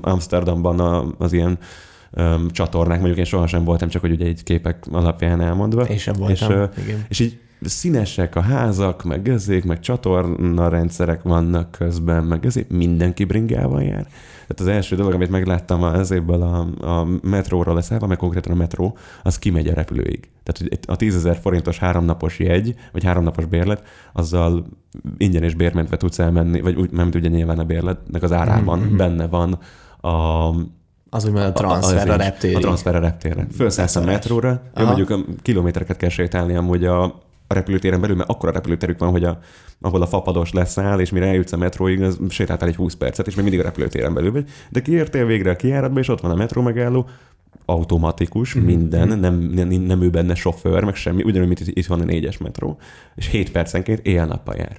Amsterdamban 0.00 0.80
az 1.18 1.32
ilyen 1.32 1.58
um, 2.12 2.50
csatornák, 2.50 2.98
mondjuk 2.98 3.18
én 3.18 3.24
sohasem 3.24 3.64
voltam, 3.64 3.88
csak 3.88 4.00
hogy 4.00 4.10
ugye 4.10 4.26
egy 4.26 4.42
képek 4.42 4.84
alapján 4.90 5.40
elmondva. 5.40 5.82
Én 5.82 5.98
sem 5.98 6.14
voltam, 6.18 6.50
és, 6.50 6.84
igen. 6.84 7.04
És 7.08 7.20
így 7.20 7.38
színesek 7.60 8.36
a 8.36 8.40
házak, 8.40 9.04
meg 9.04 9.22
gazék, 9.22 9.64
meg 9.64 9.80
csatorna 9.80 10.68
rendszerek 10.68 11.22
vannak 11.22 11.70
közben, 11.70 12.24
meg 12.24 12.46
ezért 12.46 12.70
mindenki 12.70 13.24
bringával 13.24 13.82
jár. 13.82 14.06
Tehát 14.48 14.60
az 14.60 14.66
első 14.66 14.96
dolog, 14.96 15.12
amit 15.12 15.30
megláttam 15.30 15.82
az 15.82 16.10
évből 16.10 16.42
a, 16.42 16.86
a 16.90 17.06
metróról 17.22 17.74
leszállva, 17.74 18.06
meg 18.06 18.16
konkrétan 18.16 18.52
a 18.52 18.54
metró, 18.54 18.96
az 19.22 19.38
kimegy 19.38 19.68
a 19.68 19.74
repülőig. 19.74 20.28
Tehát 20.42 20.58
hogy 20.58 20.78
a 20.86 20.96
10 20.96 21.28
forintos 21.42 21.78
háromnapos 21.78 22.38
jegy, 22.38 22.74
vagy 22.92 23.04
háromnapos 23.04 23.44
bérlet, 23.44 23.82
azzal 24.12 24.66
ingyen 25.16 25.42
és 25.42 25.54
bérmentve 25.54 25.96
tudsz 25.96 26.18
elmenni, 26.18 26.60
vagy 26.60 26.76
úgy, 26.76 26.90
nem 26.90 27.10
ugye 27.14 27.28
nyilván 27.28 27.58
a 27.58 27.64
bérletnek 27.64 28.22
az 28.22 28.32
árában 28.32 28.78
mm-hmm. 28.78 28.96
benne 28.96 29.26
van 29.26 29.58
a, 30.00 30.48
az 31.10 31.24
úgymond 31.24 31.44
a 31.44 31.52
transfer 31.52 32.08
a, 32.08 32.10
a, 32.10 32.14
a 32.14 32.16
reptérre. 32.16 32.56
A 32.56 32.60
transfer 32.60 32.94
a 32.94 32.98
reptérre. 32.98 33.46
Fölszállsz 33.56 33.96
a 33.96 34.04
metróra, 34.04 34.62
jó, 34.76 34.84
mondjuk 34.84 35.10
a 35.10 35.18
kilométereket 35.42 35.96
kell 35.96 36.08
sétálni 36.08 36.54
amúgy 36.54 36.84
a, 36.84 37.26
a 37.48 37.54
repülőtéren 37.54 38.00
belül, 38.00 38.16
mert 38.16 38.30
akkor 38.30 38.48
a 38.48 38.52
repülőterük 38.52 38.98
van, 38.98 39.10
hogy 39.10 39.24
a, 39.24 39.38
ahol 39.80 40.02
a 40.02 40.06
fapados 40.06 40.52
leszáll, 40.52 41.00
és 41.00 41.10
mire 41.10 41.26
eljutsz 41.26 41.52
a 41.52 41.56
metróig, 41.56 42.02
az 42.02 42.18
sétáltál 42.28 42.68
egy 42.68 42.76
20 42.76 42.94
percet, 42.94 43.26
és 43.26 43.34
még 43.34 43.44
mindig 43.44 43.60
a 43.60 43.66
repülőtéren 43.66 44.14
belül 44.14 44.32
vagy. 44.32 44.48
De 44.70 44.82
kiértél 44.82 45.26
végre 45.26 45.50
a 45.50 45.56
kiáratba, 45.56 46.00
és 46.00 46.08
ott 46.08 46.20
van 46.20 46.30
a 46.30 46.34
metró 46.34 46.62
megálló, 46.62 47.08
automatikus, 47.64 48.56
mm-hmm. 48.56 48.66
minden, 48.66 49.18
nem, 49.18 49.34
nem, 49.34 49.68
nem 49.68 50.02
ő 50.02 50.10
benne 50.10 50.34
sofőr, 50.34 50.84
meg 50.84 50.94
semmi, 50.94 51.22
ugyanúgy, 51.22 51.46
mint 51.46 51.60
itt 51.64 51.86
van 51.86 52.00
a 52.00 52.04
négyes 52.04 52.38
metró, 52.38 52.78
és 53.14 53.26
7 53.26 53.52
percenként 53.52 54.06
éjjel-nappal 54.06 54.54
jár. 54.56 54.78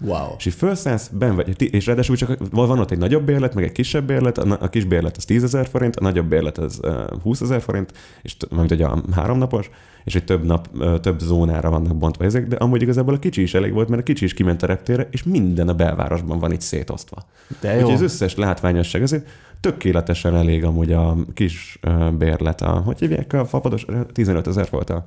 Wow. 0.00 0.34
És 0.38 0.46
így 0.46 0.54
felszállsz, 0.54 1.08
ben 1.08 1.34
vagy, 1.34 1.72
és 1.72 1.86
ráadásul 1.86 2.16
csak 2.16 2.36
van 2.50 2.78
ott 2.78 2.90
egy 2.90 2.98
nagyobb 2.98 3.24
bérlet, 3.24 3.54
meg 3.54 3.64
egy 3.64 3.72
kisebb 3.72 4.06
bérlet, 4.06 4.38
a, 4.38 4.68
kis 4.68 4.84
bérlet 4.84 5.16
az 5.16 5.24
10 5.24 5.42
ezer 5.42 5.66
forint, 5.66 5.96
a 5.96 6.02
nagyobb 6.02 6.26
bérlet 6.26 6.58
az 6.58 6.80
20 7.22 7.40
ezer 7.40 7.60
forint, 7.60 7.92
és 8.22 8.36
majd 8.50 8.72
ugye 8.72 8.86
a 8.86 9.02
három 9.12 9.38
napos, 9.38 9.70
és 10.04 10.14
egy 10.14 10.24
több 10.24 10.44
nap, 10.44 10.68
több 11.00 11.18
zónára 11.20 11.70
vannak 11.70 11.96
bontva 11.96 12.24
ezek, 12.24 12.46
de 12.46 12.56
amúgy 12.56 12.82
igazából 12.82 13.14
a 13.14 13.18
kicsi 13.18 13.42
is 13.42 13.54
elég 13.54 13.72
volt, 13.72 13.88
mert 13.88 14.00
a 14.00 14.04
kicsi 14.04 14.24
is 14.24 14.34
kiment 14.34 14.62
a 14.62 14.66
reptére, 14.66 15.08
és 15.10 15.22
minden 15.22 15.68
a 15.68 15.74
belvárosban 15.74 16.38
van 16.38 16.52
itt 16.52 16.60
szétosztva. 16.60 17.24
De 17.60 17.72
jó. 17.72 17.76
Úgyhogy 17.76 17.94
az 17.94 18.02
összes 18.02 18.34
látványosság 18.34 19.02
azért 19.02 19.28
tökéletesen 19.60 20.34
elég 20.34 20.64
amúgy 20.64 20.92
a 20.92 21.16
kis 21.34 21.80
bérlet, 22.18 22.60
a, 22.60 22.70
hogy 22.70 22.98
hívják 22.98 23.32
a 23.32 23.44
fapados, 23.44 23.86
15 24.12 24.46
ezer 24.46 24.68
volt 24.70 24.90
a, 24.90 25.04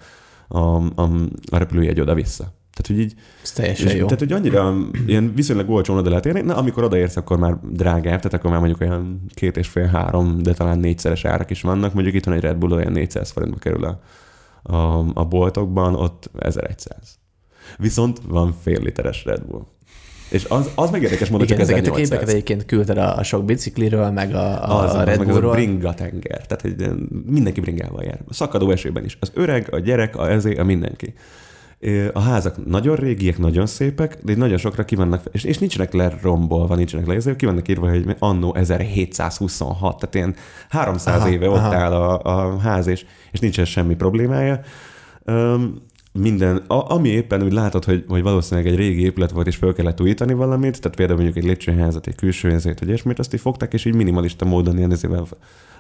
a, 0.48 0.60
a, 0.76 1.10
a 1.52 1.58
repülőjegy 1.58 2.00
oda-vissza. 2.00 2.54
Tehát, 2.78 2.88
hogy 2.88 3.00
így... 3.00 3.14
Ez 3.44 3.52
teljesen 3.52 3.96
jó. 3.96 4.04
Tehát, 4.06 4.20
hogy 4.20 4.32
annyira 4.32 4.76
ilyen 5.06 5.34
viszonylag 5.36 5.70
olcsón 5.70 5.98
oda 5.98 6.10
lehet 6.10 6.26
érni, 6.26 6.42
na, 6.42 6.56
amikor 6.56 6.84
odaérsz, 6.84 7.16
akkor 7.16 7.38
már 7.38 7.58
drágább, 7.70 8.04
tehát 8.04 8.34
akkor 8.34 8.50
már 8.52 8.60
mondjuk 8.60 8.82
olyan 8.82 9.26
két 9.34 9.58
és 9.58 9.68
fél, 9.68 9.86
három, 9.86 10.42
de 10.42 10.54
talán 10.54 10.80
négyszeres 10.80 11.26
árak 11.26 11.50
is 11.50 11.62
vannak. 11.62 11.94
Mondjuk 11.94 12.16
itt 12.16 12.26
van 12.26 12.34
egy 12.34 12.42
Red 12.42 12.58
Bull, 12.58 12.72
olyan 12.72 12.92
400 12.92 13.32
forintba 13.32 13.58
kerül 13.58 13.84
a, 13.84 14.00
a, 14.74 15.06
a 15.14 15.26
boltokban, 15.26 15.96
ott 15.96 16.30
1100. 16.40 17.20
Viszont 17.78 18.22
van 18.28 18.56
fél 18.64 18.82
literes 18.82 19.26
Red 19.26 19.42
Bull. 19.42 19.66
És 20.30 20.46
az, 20.50 20.72
az 20.76 20.90
meg 20.90 21.02
érdekes 21.02 21.30
módon 21.30 21.48
csak 21.48 21.60
ezeket 21.60 21.88
a 21.88 21.92
képeket 21.92 22.30
egyébként 22.30 22.66
küldted 22.66 22.98
a, 22.98 23.18
a 23.18 23.24
sok 23.24 23.46
bicikliről, 23.46 24.10
meg 24.10 24.36
a, 24.36 24.70
a, 24.70 24.84
az, 24.84 24.94
a 24.94 25.04
Red 25.04 25.24
Bullról. 25.24 25.54
Meg 25.54 25.66
bringa 25.66 25.94
tenger. 25.94 26.46
Tehát 26.46 26.62
hogy 26.62 26.76
mindenki 27.26 27.60
bringával 27.60 28.04
jár. 28.04 28.20
A 28.28 28.34
szakadó 28.34 28.72
esőben 28.72 29.06
is. 29.06 29.18
Az 29.20 29.32
öreg, 29.34 29.68
a 29.72 29.80
gyerek, 29.80 30.16
a 30.16 30.32
ezé, 30.32 30.56
a 30.56 30.64
mindenki. 30.64 31.14
A 32.14 32.20
házak 32.20 32.66
nagyon 32.66 32.96
régiek, 32.96 33.38
nagyon 33.38 33.66
szépek, 33.66 34.18
de 34.24 34.36
nagyon 34.36 34.58
sokra 34.58 34.86
kivannak, 34.86 35.24
és, 35.32 35.44
és 35.44 35.58
nincsenek 35.58 35.94
lerombolva, 35.94 36.76
nincsenek 36.76 37.08
le, 37.08 37.36
ki 37.36 37.46
vannak 37.46 37.68
írva, 37.68 37.90
hogy 37.90 38.16
annó 38.20 38.56
1726, 38.56 40.00
tehát 40.00 40.16
ilyen 40.16 40.36
300 40.70 41.20
aha, 41.20 41.30
éve 41.30 41.48
aha. 41.48 41.68
ott 41.68 41.74
áll 41.74 41.94
a, 41.94 42.22
a 42.22 42.58
ház, 42.60 42.88
és, 42.88 43.06
és 43.32 43.40
nincsen 43.40 43.66
semmi 43.66 43.96
problémája. 43.96 44.60
Um, 45.26 45.86
minden, 46.18 46.56
a, 46.56 46.92
ami 46.94 47.10
éppen 47.10 47.44
úgy 47.44 47.52
látod, 47.52 47.86
hogy, 47.86 48.04
hogy 48.08 48.22
valószínűleg 48.22 48.72
egy 48.72 48.78
régi 48.78 49.02
épület 49.02 49.32
volt, 49.32 49.48
és 49.48 49.56
föl 49.56 49.74
kellett 49.74 50.02
újítani 50.02 50.34
valamit, 50.34 50.82
tehát 50.82 50.98
például 50.98 51.20
mondjuk 51.20 51.44
egy 51.44 51.50
lépcsőházat, 51.50 52.08
egy 52.08 52.16
külső 52.16 52.50
helyzet, 52.50 52.80
vagy 52.80 52.88
ilyesmit, 52.88 53.20
azt 53.20 53.34
így 53.34 53.40
fogták, 53.40 53.74
és 53.74 53.86
így 53.86 53.96
minimalista 53.96 54.46
módon 54.46 54.78
ilyen 54.78 54.92
ezével 54.92 55.28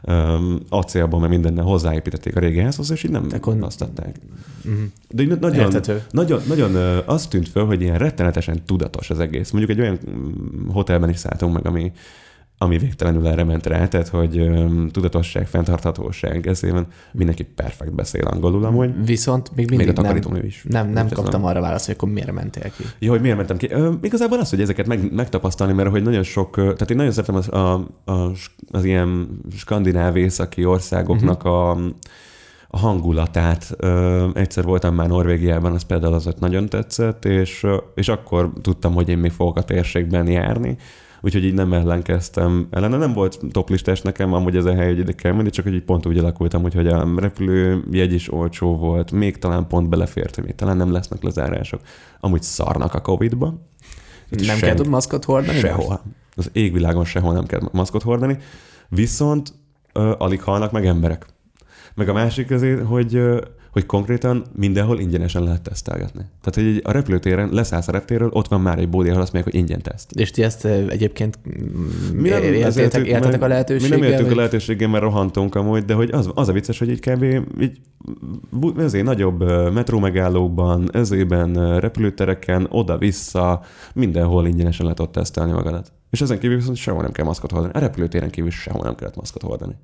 um, 0.03 0.59
acélban, 0.69 1.19
mert 1.19 1.31
mindennel 1.31 1.63
hozzáépítették 1.63 2.35
a 2.35 2.39
régi 2.39 2.59
házhoz, 2.59 2.91
és 2.91 3.03
így 3.03 3.11
nem 3.11 3.27
Tekon... 3.27 3.63
azt 3.63 3.81
adták. 3.81 4.15
Uh-huh. 4.65 4.81
De 5.09 5.23
így 5.23 5.39
nagyon, 5.39 5.59
Értető. 5.59 6.03
nagyon, 6.11 6.41
nagyon 6.47 6.75
uh, 6.75 6.97
azt 7.05 7.29
tűnt 7.29 7.49
föl, 7.49 7.65
hogy 7.65 7.81
ilyen 7.81 7.97
rettenetesen 7.97 8.61
tudatos 8.65 9.09
az 9.09 9.19
egész. 9.19 9.51
Mondjuk 9.51 9.77
egy 9.77 9.83
olyan 9.83 9.99
hotelben 10.67 11.09
is 11.09 11.17
szálltunk 11.17 11.53
meg, 11.53 11.67
ami 11.67 11.91
ami 12.59 12.77
végtelenül 12.77 13.27
erre 13.27 13.43
ment 13.43 13.65
rá, 13.65 13.87
tehát 13.87 14.07
hogy 14.07 14.39
um, 14.39 14.89
tudatosság, 14.89 15.47
fenntarthatóság, 15.47 16.47
ezért 16.47 16.85
mindenki 17.11 17.43
perfekt 17.43 17.93
beszél 17.95 18.25
angolul 18.25 18.65
amúgy. 18.65 19.05
Viszont 19.05 19.51
még 19.55 19.69
mindig 19.69 19.87
Még 19.87 19.99
a 19.99 20.01
nem, 20.01 20.43
is. 20.43 20.65
nem, 20.69 20.89
nem 20.89 21.05
Úgy 21.05 21.13
kaptam 21.13 21.45
arra 21.45 21.61
választ, 21.61 21.85
hogy 21.85 21.95
akkor 21.95 22.09
miért 22.09 22.31
mentél 22.31 22.71
ki. 22.77 22.83
Ja, 22.99 23.11
hogy 23.11 23.21
miért 23.21 23.37
mentem 23.37 23.57
ki? 23.57 23.71
Ö, 23.71 23.91
igazából 24.01 24.39
az, 24.39 24.49
hogy 24.49 24.61
ezeket 24.61 24.87
meg, 24.87 25.13
megtapasztalni, 25.13 25.73
mert 25.73 25.89
hogy 25.89 26.03
nagyon 26.03 26.23
sok, 26.23 26.55
tehát 26.55 26.89
én 26.89 26.97
nagyon 26.97 27.11
szeretem 27.11 27.35
az, 27.35 27.49
a, 27.49 27.73
a, 28.05 28.31
az 28.71 28.83
ilyen 28.83 29.27
skandináv 29.55 30.15
északi 30.15 30.65
országoknak 30.65 31.43
a, 31.43 31.71
a 32.67 32.77
hangulatát. 32.77 33.75
Ö, 33.77 34.27
egyszer 34.33 34.63
voltam 34.63 34.95
már 34.95 35.07
Norvégiában, 35.07 35.73
az 35.73 35.83
például 35.83 36.13
az 36.13 36.27
ott 36.27 36.39
nagyon 36.39 36.69
tetszett, 36.69 37.25
és, 37.25 37.65
és 37.95 38.07
akkor 38.07 38.51
tudtam, 38.61 38.93
hogy 38.93 39.09
én 39.09 39.17
még 39.17 39.31
fogok 39.31 39.57
a 39.57 39.63
térségben 39.63 40.27
járni, 40.27 40.77
úgyhogy 41.21 41.43
így 41.45 41.53
nem 41.53 41.73
ellenkeztem 41.73 42.67
ellene. 42.71 42.97
Nem 42.97 43.13
volt 43.13 43.39
toplistás 43.51 44.01
nekem, 44.01 44.33
amúgy 44.33 44.55
ez 44.55 44.65
a 44.65 44.73
hely, 44.73 44.87
hogy 44.87 44.99
ide 44.99 45.11
kell 45.11 45.33
menni, 45.33 45.49
csak 45.49 45.65
hogy 45.65 45.73
így 45.73 45.83
pont 45.83 46.05
úgy 46.05 46.17
alakultam, 46.17 46.61
hogy, 46.61 46.73
hogy 46.73 46.87
a 46.87 47.07
repülőjegy 47.17 48.13
is 48.13 48.31
olcsó 48.33 48.77
volt, 48.77 49.11
még 49.11 49.37
talán 49.37 49.67
pont 49.67 49.89
belefért, 49.89 50.35
hogy 50.35 50.43
még 50.43 50.55
talán 50.55 50.77
nem 50.77 50.91
lesznek 50.91 51.23
lezárások. 51.23 51.81
Amúgy 52.19 52.43
szarnak 52.43 52.93
a 52.93 53.01
Covid-ba. 53.01 53.53
Nem 54.29 54.43
senki- 54.43 54.61
kell 54.61 54.89
maszkot 54.89 55.25
hordani? 55.25 55.59
Sehol. 55.59 56.01
Az 56.35 56.49
égvilágon 56.53 57.05
sehol 57.05 57.33
nem 57.33 57.45
kell 57.45 57.61
maszkot 57.71 58.03
hordani. 58.03 58.37
Viszont 58.89 59.53
ö, 59.93 60.13
alig 60.17 60.41
halnak 60.41 60.71
meg 60.71 60.85
emberek. 60.85 61.25
Meg 61.95 62.09
a 62.09 62.13
másik 62.13 62.51
azért, 62.51 62.85
hogy, 62.85 63.15
ö, 63.15 63.41
hogy 63.71 63.85
konkrétan 63.85 64.45
mindenhol 64.55 64.99
ingyenesen 64.99 65.43
lehet 65.43 65.61
tesztelgetni. 65.61 66.25
Tehát, 66.41 66.71
hogy 66.71 66.81
a 66.83 66.91
repülőtéren 66.91 67.49
leszállsz 67.51 67.87
a 67.87 67.91
reptéről, 67.91 68.29
ott 68.31 68.47
van 68.47 68.61
már 68.61 68.79
egy 68.79 68.89
bódi, 68.89 69.09
ahol 69.09 69.21
azt 69.21 69.33
mondják, 69.33 69.53
hogy 69.53 69.63
ingyen 69.63 69.81
teszt. 69.81 70.11
És 70.11 70.31
ti 70.31 70.43
ezt 70.43 70.65
egyébként 70.65 71.39
mm, 71.49 72.19
Mi 72.19 72.29
nem, 72.29 72.43
éltétek, 72.43 73.05
éltetek 73.05 73.41
a 73.41 73.45
Mi 73.45 73.51
lehetőséggel? 73.51 73.99
nem 73.99 74.09
éltük 74.09 74.31
a 74.31 74.35
lehetőséggel, 74.35 74.89
mert 74.89 75.03
rohantunk 75.03 75.55
amúgy, 75.55 75.85
de 75.85 75.93
hogy 75.93 76.09
az, 76.11 76.29
az 76.33 76.49
a 76.49 76.53
vicces, 76.53 76.79
hogy 76.79 76.89
így 76.89 76.99
kb. 76.99 77.23
Így, 77.61 77.79
ezért 78.77 79.05
nagyobb 79.05 79.43
metró 79.73 79.99
megállókban, 79.99 80.89
ezében 80.93 81.79
repülőtereken, 81.79 82.67
oda-vissza, 82.69 83.61
mindenhol 83.93 84.47
ingyenesen 84.47 84.85
lehet 84.85 84.99
ott 84.99 85.11
tesztelni 85.11 85.51
magadat. 85.51 85.91
És 86.09 86.21
ezen 86.21 86.39
kívül 86.39 86.55
viszont 86.55 86.77
sehol 86.77 87.01
nem 87.01 87.11
kell 87.11 87.25
maszkot 87.25 87.51
hordani. 87.51 87.73
A 87.73 87.79
repülőtéren 87.79 88.29
kívül 88.29 88.51
sehol 88.51 88.83
nem 88.83 88.95
kellett 88.95 89.15
maszkot 89.15 89.41
hordani. 89.41 89.75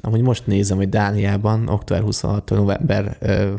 Amúgy 0.00 0.22
most 0.22 0.46
nézem, 0.46 0.76
hogy 0.76 0.88
Dániában 0.88 1.68
október 1.68 2.02
26 2.02 2.50
november 2.50 3.16
ö, 3.20 3.52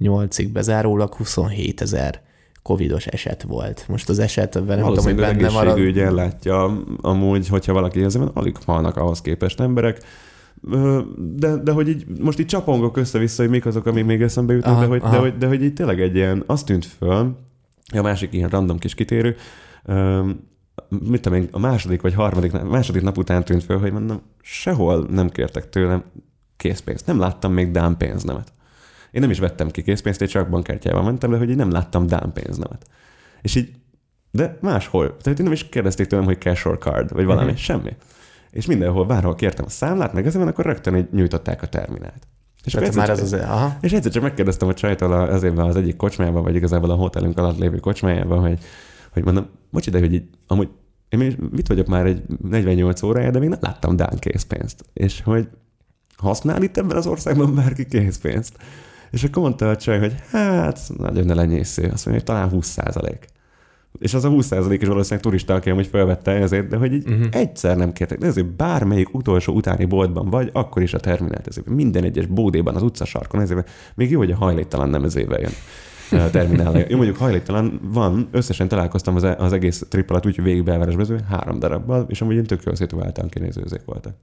8-ig 0.00 0.48
bezárólag 0.52 1.14
27 1.14 1.80
ezer 1.80 2.20
covidos 2.62 3.06
eset 3.06 3.42
volt. 3.42 3.84
Most 3.88 4.08
az 4.08 4.18
esetben 4.18 4.78
nem 4.78 4.86
tudom, 4.86 5.04
hogy 5.04 5.14
Valószínűleg 5.14 5.36
benne 5.36 5.50
van. 5.50 5.66
egészségügy 5.68 5.98
ellátja 5.98 6.82
amúgy, 7.00 7.48
hogyha 7.48 7.72
valaki 7.72 8.02
ezzel 8.02 8.30
alig 8.34 8.56
halnak 8.66 8.96
ahhoz 8.96 9.20
képest 9.20 9.60
emberek. 9.60 10.02
De, 11.16 11.56
de 11.56 11.72
hogy 11.72 11.88
így, 11.88 12.06
most 12.20 12.38
így 12.38 12.46
csapongok 12.46 12.96
össze-vissza, 12.96 13.42
hogy 13.42 13.50
mik 13.50 13.66
azok, 13.66 13.86
amik 13.86 14.04
még 14.04 14.22
eszembe 14.22 14.52
jutnak, 14.52 14.72
Aha, 14.72 14.80
de 14.80 14.86
hogy, 14.86 15.00
de, 15.00 15.06
aha. 15.06 15.20
hogy, 15.20 15.38
de 15.38 15.46
hogy 15.46 15.62
így 15.62 15.72
tényleg 15.72 16.00
egy 16.00 16.14
ilyen, 16.14 16.42
azt 16.46 16.66
tűnt 16.66 16.84
föl, 16.84 17.36
a 17.94 18.02
másik 18.02 18.32
ilyen 18.32 18.48
random 18.48 18.78
kis 18.78 18.94
kitérő, 18.94 19.36
mit 20.88 21.20
tudom 21.20 21.38
én, 21.38 21.48
a 21.50 21.58
második 21.58 22.02
vagy 22.02 22.14
harmadik, 22.14 22.52
második 22.52 23.02
nap 23.02 23.18
után 23.18 23.44
tűnt 23.44 23.64
föl, 23.64 23.78
hogy 23.78 23.92
mondom, 23.92 24.22
sehol 24.40 25.06
nem 25.10 25.30
kértek 25.30 25.68
tőlem 25.68 26.04
készpénzt. 26.56 27.06
Nem 27.06 27.18
láttam 27.18 27.52
még 27.52 27.70
Dán 27.70 27.96
pénznemet. 27.96 28.52
Én 29.10 29.20
nem 29.20 29.30
is 29.30 29.38
vettem 29.38 29.70
ki 29.70 29.82
készpénzt, 29.82 30.20
én 30.20 30.28
csak 30.28 30.48
bankkártyával 30.48 31.02
mentem, 31.02 31.30
de 31.30 31.36
hogy 31.36 31.50
így 31.50 31.56
nem 31.56 31.70
láttam 31.70 32.06
Dán 32.06 32.32
pénznemet. 32.32 32.86
És 33.42 33.54
így, 33.54 33.70
de 34.30 34.58
máshol. 34.60 35.16
Tehát 35.16 35.38
én 35.38 35.44
nem 35.44 35.52
is 35.52 35.68
kérdezték 35.68 36.06
tőlem, 36.06 36.24
hogy 36.24 36.40
cash 36.40 36.66
or 36.66 36.78
card, 36.78 37.12
vagy 37.12 37.24
valami, 37.24 37.50
uh-huh. 37.50 37.58
semmi. 37.58 37.96
És 38.50 38.66
mindenhol, 38.66 39.06
bárhol 39.06 39.34
kértem 39.34 39.64
a 39.64 39.70
számlát, 39.70 40.12
meg 40.12 40.26
ezen, 40.26 40.48
akkor 40.48 40.64
rögtön 40.64 40.96
így 40.96 41.08
nyújtották 41.12 41.62
a 41.62 41.66
terminált. 41.66 42.26
És 42.64 42.72
Tehát 42.72 42.88
akkor 42.88 42.98
már 42.98 43.10
egyszer 43.10 43.24
az 43.24 43.32
az... 43.32 43.40
Aha. 43.40 43.76
és 43.80 43.92
egyszer 43.92 44.12
csak 44.12 44.22
megkérdeztem 44.22 44.68
a 44.68 44.74
csajtól 44.74 45.12
az 45.12 45.42
évben 45.42 45.66
az 45.66 45.76
egyik 45.76 45.96
kocsmában, 45.96 46.42
vagy 46.42 46.54
igazából 46.54 46.90
a 46.90 46.94
hotelünk 46.94 47.38
alatt 47.38 47.58
lévő 47.58 47.78
kocsmájában, 47.78 48.40
hogy, 48.40 48.58
hogy 49.14 49.24
mondom, 49.24 49.46
bocs 49.70 49.86
ide, 49.86 49.98
hogy 49.98 50.12
így, 50.12 50.28
amúgy 50.46 50.68
én 51.08 51.48
mit 51.50 51.68
vagyok 51.68 51.86
már 51.86 52.06
egy 52.06 52.22
48 52.42 53.02
órája, 53.02 53.30
de 53.30 53.38
még 53.38 53.48
nem 53.48 53.58
láttam 53.60 53.96
Dán 53.96 54.18
készpénzt. 54.18 54.84
És 54.92 55.22
hogy 55.22 55.48
használ 56.16 56.62
itt 56.62 56.76
ebben 56.76 56.96
az 56.96 57.06
országban 57.06 57.54
bárki 57.54 57.86
készpénzt? 57.86 58.56
És 59.10 59.24
akkor 59.24 59.42
mondta 59.42 59.70
a 59.70 59.76
csaj, 59.76 59.98
hogy 59.98 60.14
hát, 60.30 60.80
nagyon 60.96 61.24
ne 61.24 61.34
lenyésző. 61.34 61.82
Azt 61.82 62.06
mondja, 62.06 62.12
hogy 62.12 62.24
talán 62.24 62.48
20 62.48 62.66
százalék. 62.66 63.26
És 63.98 64.14
az 64.14 64.24
a 64.24 64.28
20 64.28 64.46
százalék 64.46 64.82
is 64.82 64.88
valószínűleg 64.88 65.24
turista, 65.24 65.54
aki 65.54 65.70
amúgy 65.70 65.86
felvette 65.86 66.30
ezért, 66.30 66.68
de 66.68 66.76
hogy 66.76 66.92
így 66.92 67.08
uh-huh. 67.08 67.26
egyszer 67.30 67.76
nem 67.76 67.92
kértek. 67.92 68.18
De 68.18 68.26
ezért 68.26 68.56
bármelyik 68.56 69.14
utolsó 69.14 69.54
utáni 69.54 69.84
boltban 69.84 70.30
vagy, 70.30 70.50
akkor 70.52 70.82
is 70.82 70.94
a 70.94 71.00
terminált 71.00 71.46
ezért. 71.46 71.68
Minden 71.68 72.04
egyes 72.04 72.26
bódéban, 72.26 72.74
az 72.74 72.82
utcasarkon, 72.82 73.40
ezért 73.40 73.70
még 73.94 74.10
jó, 74.10 74.18
hogy 74.18 74.30
a 74.30 74.36
hajléktalan 74.36 74.88
nem 74.88 75.04
ezével 75.04 75.40
jön 75.40 75.52
a 76.20 76.30
terminál. 76.30 76.78
Jó, 76.88 76.96
mondjuk 76.96 77.16
hajléktalan 77.16 77.80
van, 77.82 78.28
összesen 78.30 78.68
találkoztam 78.68 79.16
az, 79.16 79.26
az 79.38 79.52
egész 79.52 79.86
trip 79.88 80.10
alatt, 80.10 80.26
úgyhogy 80.26 80.44
végig 80.44 80.64
belvárosbező, 80.64 81.20
három 81.28 81.58
darabbal, 81.58 82.06
és 82.08 82.20
amúgy 82.20 82.36
én 82.36 82.44
tök 82.44 82.62
jól 82.62 82.74
szituáltan 82.74 83.28
kinézőzék 83.28 83.84
voltak. 83.84 84.14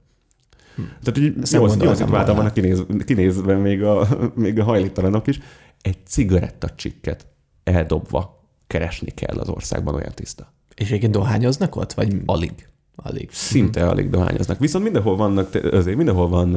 Tehát 0.76 1.18
így 1.18 1.34
Ezt 1.42 1.52
jól, 1.52 1.70
jól 1.80 1.94
szituáltan 1.94 2.36
vannak 2.36 2.54
kinéz, 2.54 2.84
kinézve 3.04 3.56
még 3.56 3.82
a, 3.82 4.08
még 4.34 4.58
a 4.58 4.64
hajléktalanok 4.64 5.26
is. 5.26 5.40
Egy 5.80 5.96
cigarettacsikket 6.06 7.26
eldobva 7.64 8.46
keresni 8.66 9.10
kell 9.10 9.38
az 9.38 9.48
országban 9.48 9.94
olyan 9.94 10.12
tiszta. 10.14 10.52
És 10.74 10.86
egyébként 10.86 11.12
dohányoznak 11.12 11.76
ott? 11.76 11.92
Vagy 11.92 12.16
Alig. 12.26 12.52
alig? 12.96 13.28
Szinte 13.32 13.88
alig 13.88 14.10
dohányoznak. 14.10 14.58
Viszont 14.58 14.84
mindenhol 14.84 15.16
vannak, 15.16 15.54
azért 15.54 15.96
mindenhol 15.96 16.28
van, 16.28 16.54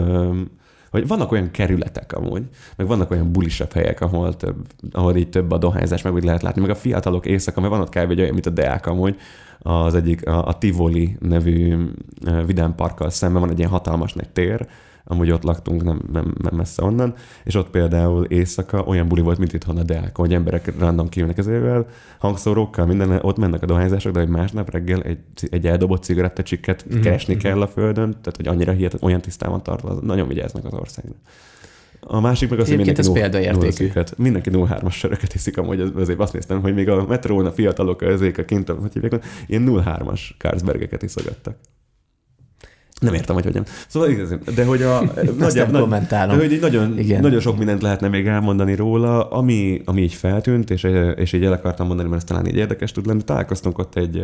vagy 0.96 1.08
vannak 1.08 1.32
olyan 1.32 1.52
kerületek 1.52 2.14
amúgy, 2.14 2.44
meg 2.76 2.88
vannak 2.88 3.12
olyan 3.12 3.32
bulisabb 3.32 3.72
helyek, 3.72 4.02
ahol, 4.02 4.36
több, 4.36 4.56
ahol 4.92 5.16
így 5.16 5.30
több 5.30 5.52
a 5.52 5.58
dohányzás, 5.58 6.02
meg 6.02 6.14
úgy 6.14 6.24
lehet 6.24 6.42
látni. 6.42 6.62
Meg 6.62 6.70
a 6.70 6.76
fiatalok 6.76 7.26
éjszaka, 7.26 7.60
mert 7.60 7.72
van 7.72 7.82
ott 7.82 7.90
kb. 7.90 8.12
egy 8.12 8.20
olyan, 8.20 8.34
mint 8.34 8.46
a 8.46 8.50
Deák 8.50 8.86
amúgy, 8.86 9.20
az 9.60 9.96
egyik, 9.96 10.28
a, 10.28 10.48
a 10.48 10.58
Tivoli 10.58 11.18
nevű 11.20 11.76
vidám 12.46 12.76
parkkal 12.76 13.10
szemben 13.10 13.42
van 13.42 13.50
egy 13.50 13.58
ilyen 13.58 13.70
hatalmas 13.70 14.14
nagy 14.14 14.30
tér, 14.30 14.68
amúgy 15.08 15.32
ott 15.32 15.44
laktunk, 15.44 15.84
nem, 15.84 16.02
nem, 16.12 16.34
nem 16.42 16.56
messze 16.56 16.84
onnan, 16.84 17.14
és 17.44 17.56
ott 17.56 17.70
például 17.70 18.26
éjszaka 18.26 18.84
olyan 18.84 19.08
buli 19.08 19.22
volt, 19.22 19.38
mint 19.38 19.54
itthon 19.54 19.78
a 19.78 19.84
Deák, 19.84 20.18
hogy 20.18 20.34
emberek 20.34 20.80
random 20.80 21.10
kijönnek 21.10 21.38
ezével, 21.38 21.88
hangszórókkal, 22.20 22.86
minden, 22.86 23.20
ott 23.22 23.38
mennek 23.38 23.64
a 23.64 23.66
dohányzások, 23.66 24.14
de 24.14 24.20
hogy 24.20 24.30
másnap 24.30 24.72
reggel 24.72 25.02
egy, 25.02 25.20
egy 25.50 25.68
eldobott 25.68 26.04
cigarettacsikket 26.04 26.86
Mhm, 26.90 27.02
keresni 27.02 27.34
mhm. 27.34 27.44
kell 27.44 27.62
a 27.62 27.68
földön, 27.68 28.10
tehát 28.10 28.36
hogy 28.36 28.48
annyira 28.48 28.72
hihetet, 28.72 29.04
olyan 29.04 29.22
tisztán 29.22 29.50
van 29.50 29.64
tartva, 29.64 29.94
nagyon 29.94 30.28
vigyáznak 30.28 30.66
az 30.66 30.74
országra. 30.74 31.12
A 32.08 32.20
másik 32.20 32.50
meg 32.50 32.60
az, 32.60 32.68
hogy 32.68 32.76
mindenki 32.76 33.00
ez 33.00 33.08
null- 33.08 33.20
példaértékű. 33.20 33.90
Mindenki 34.18 34.50
03-as 34.54 34.92
söröket 34.92 35.34
iszik, 35.34 35.58
amúgy 35.58 35.80
az- 35.80 35.92
azért 35.96 36.20
azt 36.20 36.34
néztem, 36.34 36.62
hogy 36.62 36.74
még 36.74 36.90
a 36.90 37.06
metrón 37.08 37.46
a 37.46 37.52
fiatalok 37.52 38.02
ezek 38.02 38.38
a 38.38 38.46
kint, 38.46 38.70
hogy 38.70 38.94
hívják, 38.94 39.26
ilyen 39.48 39.64
03-as 39.68 40.20
Carlsbergeket 40.38 41.04
iszogattak. 41.04 41.58
Nem 43.02 43.14
értem, 43.14 43.36
hogy 43.36 43.44
hogyan. 43.44 43.66
Szóval 43.88 44.10
igaz, 44.10 44.36
de 44.56 44.66
hogy 44.66 44.82
a... 44.82 45.00
Azt 45.40 45.56
nem 45.56 45.72
nagy- 45.72 45.82
kommentálom. 45.82 46.38
de 46.38 46.48
hogy 46.48 46.60
nagyon, 46.62 46.98
Igen. 46.98 47.22
nagyon 47.22 47.40
sok 47.40 47.58
mindent 47.58 47.82
lehetne 47.82 48.08
még 48.08 48.28
elmondani 48.28 48.76
róla, 48.76 49.30
ami, 49.30 49.82
ami 49.86 50.02
így 50.02 50.14
feltűnt, 50.14 50.70
és, 50.70 50.88
és 51.16 51.34
így 51.34 51.44
el 51.44 51.54
akartam 51.54 51.88
mondani, 51.88 52.10
mert 52.10 52.22
ez 52.22 52.28
talán 52.28 52.48
így 52.48 52.56
érdekes 52.56 52.92
tud 52.92 53.06
lenni. 53.06 53.24
Találkoztunk 53.24 53.78
ott 53.78 53.96
egy, 53.96 54.24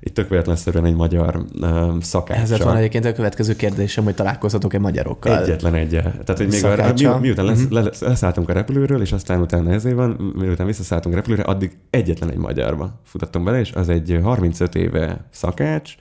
egy 0.00 0.12
tök 0.12 0.28
véletlenszerűen 0.28 0.84
egy 0.84 0.94
magyar 0.94 1.44
um, 1.60 2.00
szakáccsal. 2.00 2.42
Ez 2.42 2.50
lett 2.50 2.62
volna 2.62 2.78
egyébként 2.78 3.04
a 3.04 3.12
következő 3.12 3.56
kérdésem, 3.56 4.04
hogy 4.04 4.14
találkozhatok-e 4.14 4.78
magyarokkal. 4.78 5.42
Egyetlen 5.42 5.74
egy. 5.74 5.88
Tehát, 5.90 6.36
hogy 6.36 6.48
még 6.48 6.64
a, 6.64 7.18
mi, 7.18 7.26
miután 7.26 7.44
lesz, 7.44 7.66
le, 7.70 7.90
leszálltunk 8.00 8.48
a 8.48 8.52
repülőről, 8.52 9.00
és 9.00 9.12
aztán 9.12 9.40
utána 9.40 9.70
ezért 9.70 9.94
van, 9.94 10.32
miután 10.38 10.66
visszaszálltunk 10.66 11.14
a 11.14 11.18
repülőre, 11.18 11.42
addig 11.42 11.76
egyetlen 11.90 12.30
egy 12.30 12.38
magyarba 12.38 13.00
futottunk 13.04 13.44
bele, 13.44 13.60
és 13.60 13.72
az 13.72 13.88
egy 13.88 14.18
35 14.22 14.74
éve 14.74 15.24
szakács, 15.30 15.94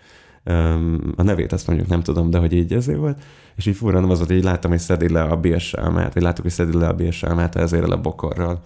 a 1.15 1.23
nevét 1.23 1.51
azt 1.51 1.67
mondjuk 1.67 1.87
nem 1.87 2.01
tudom, 2.01 2.29
de 2.29 2.37
hogy 2.37 2.53
így 2.53 2.73
ezért 2.73 2.97
volt, 2.97 3.21
és 3.55 3.65
így 3.65 3.75
furran 3.75 4.09
az 4.09 4.17
volt, 4.17 4.31
így 4.31 4.43
láttam, 4.43 4.71
hogy 4.71 4.79
szedi 4.79 5.09
le 5.09 5.21
a 5.21 5.37
bírsalmát, 5.37 6.13
vagy 6.13 6.23
láttuk, 6.23 6.43
hogy 6.43 6.53
szedi 6.53 6.77
le 6.77 6.87
a 6.87 6.93
bírsalmát 6.93 7.55
ezért 7.55 7.89
a 7.89 8.01
bokorral. 8.01 8.61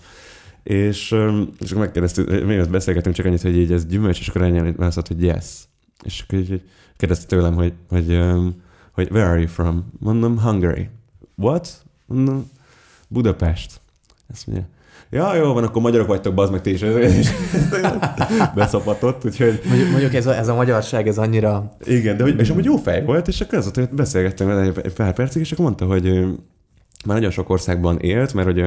És, 0.63 1.15
és 1.59 1.73
megkérdeztük, 1.73 2.45
mi 2.45 2.57
azt 2.57 2.69
beszélgetünk 2.69 3.15
csak 3.15 3.25
annyit, 3.25 3.41
hogy 3.41 3.57
így 3.57 3.71
ez 3.71 3.85
gyümölcs, 3.85 4.19
és 4.19 4.27
akkor 4.27 4.41
ennyi 4.41 4.73
azt 4.77 5.07
hogy 5.07 5.23
yes. 5.23 5.45
És 6.03 6.23
akkor 6.27 6.39
így, 6.39 6.61
kérdezte 6.97 7.25
tőlem, 7.25 7.53
hogy, 7.53 7.73
hogy, 7.89 8.19
hogy 8.91 9.07
where 9.11 9.29
are 9.29 9.39
you 9.39 9.47
from? 9.47 9.91
Mondom, 9.99 10.39
Hungary. 10.39 10.89
What? 11.35 11.85
Mondom, 12.05 12.49
Budapest. 13.07 13.81
Ezt 14.31 14.47
mondja, 14.47 14.67
ja, 15.11 15.35
jó 15.35 15.53
van, 15.53 15.63
akkor 15.63 15.81
magyarok 15.81 16.07
vagytok, 16.07 16.33
bazd 16.33 16.51
meg 16.51 16.61
ti 16.61 16.71
is. 16.71 16.81
És 16.81 17.31
beszapatott, 18.55 19.25
úgyhogy 19.25 19.61
Mondjuk, 19.67 19.89
mondjuk 19.89 20.13
ez, 20.13 20.27
a, 20.27 20.35
ez 20.35 20.47
a 20.47 20.55
magyarság, 20.55 21.07
ez 21.07 21.17
annyira... 21.17 21.75
igen, 21.83 22.17
de 22.17 22.23
hogy, 22.23 22.39
és 22.39 22.49
amúgy 22.49 22.65
jó 22.65 22.75
fej 22.75 23.03
volt, 23.03 23.27
és 23.27 23.41
akkor 23.41 23.57
az 23.57 23.71
hogy 23.73 23.89
beszélgettem 23.89 24.47
vele 24.47 24.71
egy 24.83 24.93
pár 24.93 25.13
percig, 25.13 25.41
és 25.41 25.51
akkor 25.51 25.65
mondta, 25.65 25.85
hogy 25.85 26.03
már 27.05 27.15
nagyon 27.15 27.31
sok 27.31 27.49
országban 27.49 27.99
élt, 27.99 28.33
mert 28.33 28.47
hogy 28.47 28.59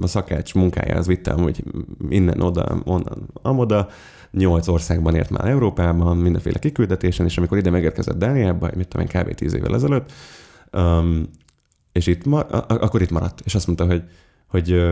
a 0.00 0.06
szakács 0.06 0.54
munkája 0.54 0.96
az 0.96 1.06
vitte 1.06 1.30
amúgy 1.30 1.62
innen, 2.08 2.40
oda, 2.40 2.80
onnan, 2.84 3.28
amoda, 3.42 3.88
nyolc 4.30 4.68
országban 4.68 5.14
ért 5.14 5.30
már 5.30 5.48
Európában, 5.48 6.16
mindenféle 6.16 6.58
kiküldetésen, 6.58 7.26
és 7.26 7.38
amikor 7.38 7.58
ide 7.58 7.70
megérkezett 7.70 8.18
Dániába, 8.18 8.70
mit 8.76 8.88
tudom 8.88 9.06
én, 9.06 9.22
kb. 9.22 9.34
tíz 9.34 9.54
évvel 9.54 9.74
ezelőtt, 9.74 10.12
um, 10.72 11.28
és 11.92 12.06
itt 12.06 12.24
ma, 12.24 12.40
akkor 12.40 13.02
itt 13.02 13.10
maradt, 13.10 13.40
és 13.44 13.54
azt 13.54 13.66
mondta, 13.66 13.86
hogy, 13.86 14.02
hogy 14.46 14.82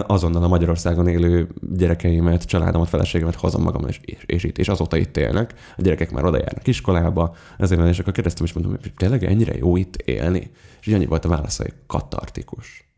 azonnal 0.00 0.42
a 0.42 0.48
Magyarországon 0.48 1.08
élő 1.08 1.48
gyerekeimet, 1.60 2.44
családomat, 2.44 2.88
feleségemet 2.88 3.34
hozom 3.34 3.62
magammal, 3.62 3.88
és, 3.88 4.00
és, 4.02 4.22
és 4.26 4.44
itt, 4.44 4.58
és 4.58 4.68
azóta 4.68 4.96
itt 4.96 5.16
élnek. 5.16 5.54
A 5.76 5.82
gyerekek 5.82 6.10
már 6.10 6.24
oda 6.24 6.38
járnak 6.38 6.66
iskolába, 6.66 7.34
ezért 7.58 7.80
van, 7.80 7.88
és 7.88 7.98
akkor 7.98 8.12
kérdeztem, 8.12 8.44
és 8.44 8.52
mondom, 8.52 8.72
hogy 8.80 8.92
tényleg 8.96 9.24
ennyire 9.24 9.56
jó 9.56 9.76
itt 9.76 9.96
élni? 9.96 10.50
És 10.80 10.86
így 10.86 10.94
annyi 10.94 11.06
volt 11.06 11.24
a 11.24 11.28
válasz, 11.28 11.56
hogy 11.56 11.72
katartikus. 11.86 12.91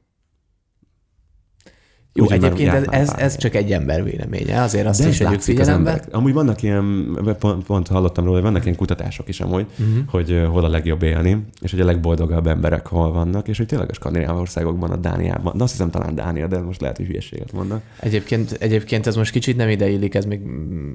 Jó, 2.16 2.24
Úgy, 2.24 2.32
egyébként 2.32 2.72
ez, 2.72 2.84
ez, 2.90 3.12
ez 3.16 3.36
csak 3.36 3.54
egy 3.54 3.72
ember 3.72 4.04
véleménye, 4.04 4.62
azért 4.62 4.86
azt 4.86 5.02
De 5.02 5.08
is 5.08 5.18
vegyük 5.18 5.40
figyelembe. 5.40 6.02
Amúgy 6.10 6.32
vannak 6.32 6.62
ilyen, 6.62 7.18
pont, 7.38 7.64
pont 7.64 7.88
hallottam 7.88 8.24
róla, 8.24 8.36
hogy 8.36 8.44
vannak 8.44 8.64
ilyen 8.64 8.76
kutatások 8.76 9.28
is 9.28 9.40
amúgy, 9.40 9.66
uh-huh. 9.78 10.04
hogy 10.06 10.46
hol 10.50 10.64
a 10.64 10.68
legjobb 10.68 11.02
élni, 11.02 11.44
és 11.60 11.70
hogy 11.70 11.80
a 11.80 11.84
legboldogabb 11.84 12.46
emberek 12.46 12.86
hol 12.86 13.12
vannak, 13.12 13.48
és 13.48 13.56
hogy 13.56 13.66
tényleg 13.66 13.90
a 13.90 13.92
skandináv 13.92 14.36
országokban, 14.36 14.90
a 14.90 14.96
Dániában, 14.96 15.56
de 15.56 15.62
azt 15.62 15.72
hiszem 15.72 15.90
talán 15.90 16.14
Dánia, 16.14 16.46
de 16.46 16.60
most 16.60 16.80
lehet, 16.80 16.96
hogy 16.96 17.06
hülyeséget 17.06 17.52
mondnak. 17.52 17.82
Egyébként, 18.00 18.56
egyébként 18.60 19.06
ez 19.06 19.16
most 19.16 19.32
kicsit 19.32 19.56
nem 19.56 19.68
ide 19.68 19.88
illik, 19.88 20.14
ez 20.14 20.24
még 20.24 20.40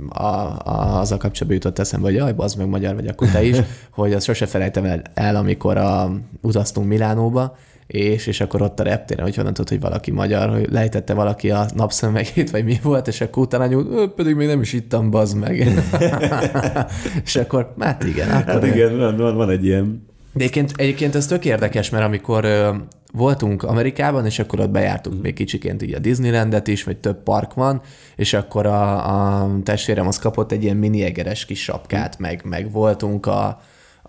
a, 0.10 0.24
a, 0.24 1.00
az 1.00 1.12
a 1.12 1.18
kapcsolatban 1.18 1.54
jutott 1.54 1.80
eszembe, 1.80 2.06
hogy 2.06 2.16
jaj, 2.16 2.34
az 2.38 2.54
meg 2.54 2.68
magyar 2.68 2.96
vagy, 2.96 3.08
akkor 3.08 3.28
te 3.28 3.44
is, 3.44 3.58
hogy 3.90 4.14
azt 4.14 4.26
sose 4.26 4.46
felejtem 4.46 4.86
el, 4.86 5.02
el 5.14 5.36
amikor 5.36 5.78
a, 5.78 6.12
utaztunk 6.42 6.88
Milánóba, 6.88 7.58
és, 7.92 8.28
és 8.28 8.42
akkor 8.42 8.62
ott 8.62 8.80
a 8.80 8.84
reptéren, 8.84 9.24
hogy 9.26 9.36
honnan 9.36 9.54
tudod, 9.54 9.70
hogy 9.70 9.80
valaki 9.80 10.12
magyar, 10.12 10.50
hogy 10.50 10.68
lejtette 10.72 11.14
valaki 11.14 11.52
a 11.52 11.66
napszemegét, 11.76 12.50
vagy 12.50 12.64
mi 12.64 12.80
volt, 12.84 13.08
és 13.08 13.22
akkor 13.22 13.44
utána 13.44 13.66
nyújt, 13.66 14.10
pedig 14.10 14.36
még 14.36 14.48
nem 14.48 14.62
is 14.62 14.74
ittam, 14.74 15.10
bazd 15.10 15.38
meg. 15.38 15.56
és 17.26 17.36
akkor, 17.36 17.74
hát 17.80 18.04
igen. 18.04 18.30
Akkor 18.30 18.54
hát 18.54 18.66
igen, 18.66 18.98
van, 18.98 19.18
van, 19.18 19.36
van 19.36 19.50
egy 19.50 19.66
ilyen 19.66 20.08
de 20.34 20.40
egyébként, 20.40 20.74
egyébként 20.76 21.16
ez 21.16 21.28
tök 21.28 21.46
érdekes, 21.46 21.90
mert 21.90 22.06
amikor 22.06 22.46
ö, 22.46 22.76
voltunk 23.14 23.64
Amerikában, 23.64 24.26
és 24.26 24.40
akkor 24.40 24.60
ott 24.60 24.70
bejártunk 24.70 25.22
még 25.22 25.34
kicsiként 25.34 25.82
így 25.82 25.94
a 25.94 26.00
Disneylandet 26.00 26.68
is, 26.68 26.84
vagy 26.84 26.98
több 26.98 27.24
park 27.24 27.54
van, 27.54 27.82
és 28.16 28.34
akkor 28.34 28.66
a, 28.66 29.42
a 29.42 29.50
testvérem 29.64 30.08
az 30.08 30.20
kapott 30.20 30.52
egy 30.52 30.64
ilyen 30.64 30.78
mini 30.78 31.04
egeres 31.04 31.46
kis 31.46 31.64
sapkát, 31.64 32.20
meg, 32.20 32.42
meg 32.44 32.72
voltunk 32.72 33.26
a, 33.26 33.62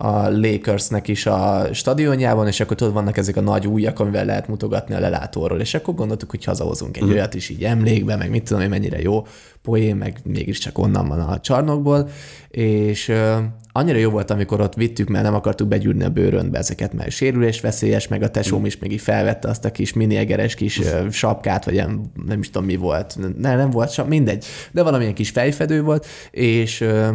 a 0.02 0.30
Lakersnek 0.30 1.08
is 1.08 1.26
a 1.26 1.68
stadionjában, 1.72 2.46
és 2.46 2.60
akkor 2.60 2.76
tudod, 2.76 2.92
vannak 2.92 3.16
ezek 3.16 3.36
a 3.36 3.40
nagy 3.40 3.66
újak, 3.66 4.00
amivel 4.00 4.24
lehet 4.24 4.48
mutogatni 4.48 4.94
a 4.94 5.00
lelátóról, 5.00 5.60
és 5.60 5.74
akkor 5.74 5.94
gondoltuk, 5.94 6.30
hogy 6.30 6.44
hazahozunk 6.44 6.96
egy 6.96 7.04
mm. 7.04 7.10
olyat 7.10 7.34
is 7.34 7.48
így 7.48 7.64
emlékbe, 7.64 8.16
meg 8.16 8.30
mit 8.30 8.44
tudom 8.44 8.60
hogy 8.60 8.70
mennyire 8.70 9.00
jó 9.00 9.26
poén, 9.62 9.96
meg 9.96 10.20
mégiscsak 10.24 10.78
onnan 10.78 11.08
van 11.08 11.20
a 11.20 11.40
csarnokból, 11.40 12.08
és 12.48 13.08
uh, 13.08 13.36
annyira 13.72 13.98
jó 13.98 14.10
volt, 14.10 14.30
amikor 14.30 14.60
ott 14.60 14.74
vittük, 14.74 15.08
mert 15.08 15.24
nem 15.24 15.34
akartuk 15.34 15.68
begyűrni 15.68 16.04
a 16.04 16.10
bőrönbe 16.10 16.58
ezeket, 16.58 16.92
mert 16.92 17.10
sérülés 17.10 17.60
veszélyes, 17.60 18.08
meg 18.08 18.22
a 18.22 18.30
tesóm 18.30 18.64
is 18.66 18.78
még 18.78 18.92
így 18.92 19.00
felvette 19.00 19.48
azt 19.48 19.64
a 19.64 19.70
kis 19.70 19.92
mini 19.92 20.16
egeres 20.16 20.54
kis 20.54 20.80
sapkát, 21.10 21.64
vagy 21.64 21.74
nem, 21.74 22.02
nem 22.26 22.38
is 22.38 22.50
tudom 22.50 22.66
mi 22.66 22.76
volt, 22.76 23.16
nem, 23.38 23.56
nem 23.56 23.70
volt 23.70 24.06
mindegy, 24.06 24.44
de 24.72 24.82
valamilyen 24.82 25.14
kis 25.14 25.30
fejfedő 25.30 25.82
volt, 25.82 26.06
és 26.30 26.80
uh, 26.80 27.08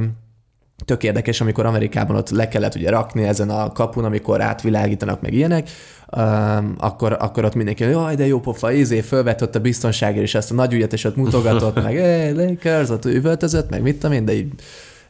tök 0.85 1.03
érdekes, 1.03 1.41
amikor 1.41 1.65
Amerikában 1.65 2.15
ott 2.15 2.29
le 2.29 2.47
kellett 2.47 2.75
ugye 2.75 2.89
rakni 2.89 3.23
ezen 3.23 3.49
a 3.49 3.71
kapun, 3.71 4.05
amikor 4.05 4.41
átvilágítanak 4.41 5.21
meg 5.21 5.33
ilyenek, 5.33 5.69
um, 6.17 6.75
akkor, 6.77 7.17
akkor 7.19 7.45
ott 7.45 7.55
mindenki, 7.55 7.83
jaj, 7.83 8.15
de 8.15 8.25
jó 8.25 8.39
pofa, 8.39 8.71
izé, 8.71 9.01
fölvett 9.01 9.41
ott 9.41 9.55
a 9.55 9.59
biztonságért, 9.59 10.23
és 10.23 10.35
ezt 10.35 10.51
a 10.51 10.53
nagy 10.53 10.73
ügyet, 10.73 10.93
és 10.93 11.03
ott 11.03 11.15
mutogatott, 11.15 11.83
meg 11.83 11.95
hey, 11.95 12.31
Lakers, 12.31 12.89
ott 12.89 13.05
üvöltözött, 13.05 13.69
meg 13.69 13.81
mit 13.81 13.99
tudom 13.99 14.15
én, 14.15 14.25
de 14.25 14.33
így 14.33 14.53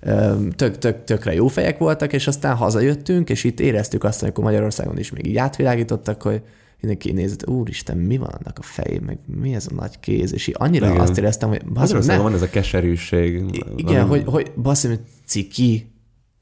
um, 0.06 0.50
tök, 0.50 0.78
tök, 0.78 1.04
tökre 1.04 1.34
jó 1.34 1.48
fejek 1.48 1.78
voltak, 1.78 2.14
és 2.14 2.28
aztán 2.28 2.56
hazajöttünk, 2.56 3.30
és 3.30 3.44
itt 3.44 3.60
éreztük 3.60 4.04
azt, 4.04 4.24
amikor 4.24 4.44
Magyarországon 4.44 4.98
is 4.98 5.12
még 5.12 5.28
így 5.28 5.38
átvilágítottak, 5.38 6.22
hogy 6.22 6.42
mindenki 6.80 7.12
nézett, 7.12 7.48
úristen, 7.48 7.98
mi 7.98 8.18
van 8.18 8.30
annak 8.30 8.58
a 8.60 8.62
fején, 8.62 9.02
meg 9.02 9.18
mi 9.26 9.56
ez 9.56 9.68
a 9.72 9.76
nagy 9.76 10.00
kéz, 10.00 10.34
és 10.34 10.48
így 10.48 10.56
annyira 10.58 10.88
igen. 10.88 11.00
azt 11.00 11.18
éreztem, 11.18 11.50
hogy 11.50 11.66
basz, 11.66 12.06
nem. 12.06 12.22
van 12.22 12.34
ez 12.34 12.42
a 12.42 12.50
keserűség. 12.50 13.44
Igen, 13.76 14.08
van. 14.08 14.10
hogy, 14.10 14.24
hogy 14.26 14.52
basz, 14.56 14.88
ciki, 15.26 15.92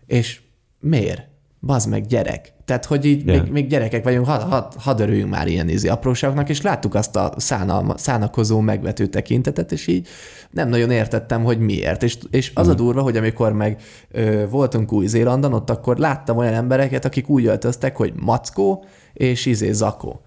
és 0.05 0.41
miért? 0.79 1.31
Bazd 1.59 1.89
meg, 1.89 2.05
gyerek. 2.05 2.53
Tehát, 2.65 2.85
hogy 2.85 3.05
így 3.05 3.27
yeah. 3.27 3.41
még, 3.41 3.51
még 3.51 3.67
gyerekek 3.67 4.03
vagyunk, 4.03 4.25
hadd 4.25 4.41
had, 4.41 4.73
had 4.77 4.99
örüljünk 4.99 5.29
már 5.29 5.47
ilyen 5.47 5.69
ízi 5.69 5.87
apróságoknak, 5.87 6.49
és 6.49 6.61
láttuk 6.61 6.95
azt 6.95 7.15
a 7.15 7.33
szánal, 7.37 7.97
szánakozó, 7.97 8.59
megvető 8.59 9.07
tekintetet, 9.07 9.71
és 9.71 9.87
így 9.87 10.07
nem 10.51 10.69
nagyon 10.69 10.91
értettem, 10.91 11.43
hogy 11.43 11.59
miért. 11.59 12.03
És, 12.03 12.17
és 12.29 12.51
az 12.53 12.67
mm. 12.67 12.69
a 12.69 12.73
durva, 12.73 13.01
hogy 13.01 13.17
amikor 13.17 13.53
meg 13.53 13.81
ö, 14.11 14.47
voltunk 14.49 14.91
Új-Zélandon, 14.91 15.53
ott 15.53 15.69
akkor 15.69 15.97
láttam 15.97 16.37
olyan 16.37 16.53
embereket, 16.53 17.05
akik 17.05 17.29
úgy 17.29 17.45
öltöztek, 17.45 17.97
hogy 17.97 18.13
mackó 18.15 18.85
és 19.13 19.45
izé 19.45 19.71
zakó. 19.71 20.21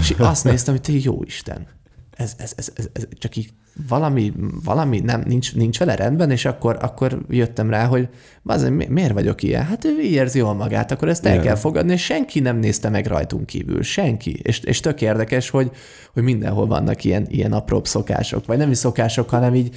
És 0.00 0.14
azt 0.18 0.44
néztem, 0.44 0.74
hogy 0.74 0.82
te 0.82 0.92
jó 1.02 1.22
Isten. 1.22 1.66
Ez, 2.10 2.34
ez, 2.38 2.52
ez, 2.56 2.72
ez, 2.74 2.88
ez 2.92 3.06
csak 3.18 3.36
így 3.36 3.52
valami, 3.88 4.32
valami 4.64 5.00
nem, 5.00 5.22
nincs, 5.26 5.54
nincs 5.54 5.78
vele 5.78 5.94
rendben, 5.94 6.30
és 6.30 6.44
akkor, 6.44 6.76
akkor 6.80 7.20
jöttem 7.28 7.70
rá, 7.70 7.86
hogy 7.86 8.08
az, 8.44 8.68
miért 8.88 9.12
vagyok 9.12 9.42
ilyen? 9.42 9.64
Hát 9.64 9.84
ő 9.84 10.00
érzi 10.00 10.38
jól 10.38 10.54
magát, 10.54 10.90
akkor 10.90 11.08
ezt 11.08 11.26
el 11.26 11.32
yeah. 11.32 11.44
kell 11.44 11.54
fogadni, 11.54 11.92
és 11.92 12.04
senki 12.04 12.40
nem 12.40 12.56
nézte 12.56 12.88
meg 12.88 13.06
rajtunk 13.06 13.46
kívül, 13.46 13.82
senki. 13.82 14.40
És, 14.42 14.58
és 14.58 14.80
tök 14.80 15.00
érdekes, 15.00 15.50
hogy, 15.50 15.70
hogy 16.12 16.22
mindenhol 16.22 16.66
vannak 16.66 17.04
ilyen, 17.04 17.26
ilyen 17.28 17.52
apróbb 17.52 17.86
szokások, 17.86 18.46
vagy 18.46 18.58
nem 18.58 18.70
is 18.70 18.78
szokások, 18.78 19.30
hanem 19.30 19.54
így 19.54 19.76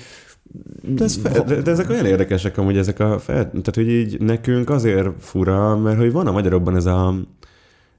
de, 0.81 1.03
ez 1.03 1.15
fe, 1.15 1.39
de, 1.39 1.61
de 1.61 1.71
ezek 1.71 1.89
olyan 1.89 2.05
érdekesek 2.05 2.57
amúgy 2.57 2.77
ezek 2.77 2.99
a 2.99 3.19
fel, 3.19 3.49
tehát 3.49 3.75
hogy 3.75 3.89
így 3.89 4.21
nekünk 4.21 4.69
azért 4.69 5.09
fura, 5.19 5.77
mert 5.77 5.97
hogy 5.97 6.11
van 6.11 6.27
a 6.27 6.31
magyarokban 6.31 6.75
ez 6.75 6.85
a 6.85 7.15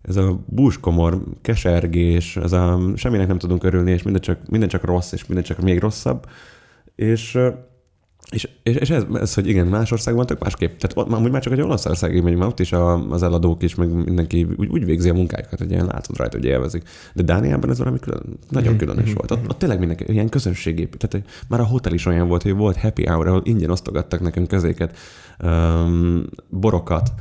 ez 0.08 0.16
a 0.16 0.38
búskomor, 0.46 1.22
kesergés, 1.42 2.36
ez 2.36 2.52
a 2.52 2.80
semminek 2.94 3.26
nem 3.26 3.38
tudunk 3.38 3.64
örülni, 3.64 3.90
és 3.90 4.02
minden 4.02 4.22
csak, 4.22 4.38
minden 4.48 4.68
csak 4.68 4.84
rossz, 4.84 5.12
és 5.12 5.26
minden 5.26 5.44
csak 5.44 5.58
még 5.58 5.80
rosszabb. 5.80 6.26
És 6.94 7.38
és, 8.30 8.48
és, 8.62 8.74
és 8.76 8.90
ez, 8.90 9.04
ez, 9.14 9.34
hogy 9.34 9.48
igen, 9.48 9.66
más 9.66 9.92
országban 9.92 10.26
tök 10.26 10.42
másképp. 10.42 10.78
Tehát 10.78 11.10
amúgy 11.12 11.30
már 11.30 11.42
csak 11.42 11.52
egy 11.52 11.60
Olaszország 11.60 12.14
élmény, 12.14 12.36
mert 12.36 12.50
ott 12.50 12.60
is 12.60 12.72
a, 12.72 13.10
az 13.10 13.22
eladók 13.22 13.62
is, 13.62 13.74
meg 13.74 14.04
mindenki 14.04 14.46
úgy, 14.56 14.68
úgy 14.68 14.84
végzi 14.84 15.08
a 15.08 15.14
munkájukat, 15.14 15.58
hogy 15.58 15.70
ilyen 15.70 15.86
látod 15.86 16.16
rajta, 16.16 16.36
hogy 16.36 16.46
élvezik. 16.46 16.82
De 17.14 17.22
Dániában 17.22 17.70
ez 17.70 17.78
valami 17.78 17.98
külön, 17.98 18.38
nagyon 18.48 18.68
mm-hmm. 18.68 18.78
különös 18.78 19.12
volt. 19.12 19.30
Ott, 19.30 19.48
ott 19.48 19.58
tényleg 19.58 19.78
mindenki 19.78 20.04
ilyen 20.12 20.28
közönségép. 20.28 20.96
Tehát 20.96 21.26
már 21.48 21.60
a 21.60 21.64
hotel 21.64 21.92
is 21.92 22.06
olyan 22.06 22.28
volt, 22.28 22.42
hogy 22.42 22.54
volt 22.54 22.76
happy 22.76 23.06
hour, 23.06 23.26
ahol 23.26 23.42
ingyen 23.44 23.70
osztogattak 23.70 24.20
nekünk 24.20 24.48
közéket, 24.48 24.96
um, 25.42 26.24
borokat, 26.48 27.12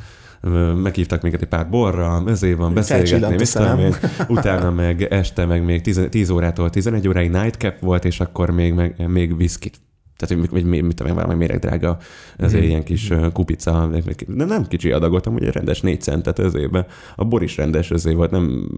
meghívtak 0.75 1.21
minket 1.21 1.41
egy 1.41 1.47
pár 1.47 1.69
borra, 1.69 2.23
ezért 2.27 2.57
van 2.57 2.73
beszélgetni, 2.73 3.35
mit 3.35 3.99
utána 4.27 4.71
meg 4.71 5.01
este 5.01 5.45
meg 5.45 5.63
még 5.63 5.81
10, 5.81 6.01
10 6.09 6.29
órától 6.29 6.69
11 6.69 7.07
óráig 7.07 7.29
nightcap 7.29 7.79
volt, 7.79 8.05
és 8.05 8.19
akkor 8.19 8.49
még, 8.49 8.73
meg, 8.73 9.07
még 9.07 9.33
whisky 9.33 9.71
tehát, 10.17 10.49
hogy 10.49 10.63
mit, 10.63 10.81
mit 10.81 10.95
tudom 10.95 11.11
én, 11.11 11.17
valami 11.17 11.33
méregdrága, 11.33 11.97
ezért 12.37 12.61
mm-hmm. 12.61 12.69
ilyen 12.69 12.83
kis 12.83 13.11
kupica, 13.33 13.89
de 14.27 14.45
nem 14.45 14.67
kicsi 14.67 14.91
adagot, 14.91 15.25
amúgy 15.25 15.43
egy 15.43 15.53
rendes 15.53 15.81
négy 15.81 16.01
centet 16.01 16.39
ezébe. 16.39 16.87
A 17.15 17.23
bor 17.23 17.43
is 17.43 17.57
rendes 17.57 17.91
ezért 17.91 18.15
volt, 18.15 18.31
nem, 18.31 18.69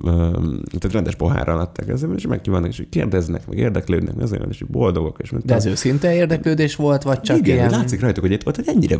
tehát 0.67 0.91
rendes 0.91 1.15
pohárral 1.15 1.59
adták 1.59 1.87
ezért, 1.87 2.13
és 2.15 2.27
meg 2.27 2.41
vannak, 2.45 2.69
és 2.69 2.83
kérdeznek, 2.89 3.47
meg 3.47 3.57
érdeklődnek, 3.57 4.15
ezért 4.21 4.49
és 4.49 4.63
boldogok. 4.67 5.17
És 5.21 5.31
de 5.43 5.53
ez 5.53 5.65
őszinte 5.65 6.15
érdeklődés 6.15 6.75
volt, 6.75 7.03
vagy 7.03 7.21
csak 7.21 7.37
Igen, 7.37 7.55
ilyen... 7.55 7.69
látszik 7.69 8.01
rajtuk, 8.01 8.23
hogy 8.23 8.31
itt 8.31 8.43
volt, 8.43 8.55
hogy 8.55 8.67
ennyire, 8.67 8.97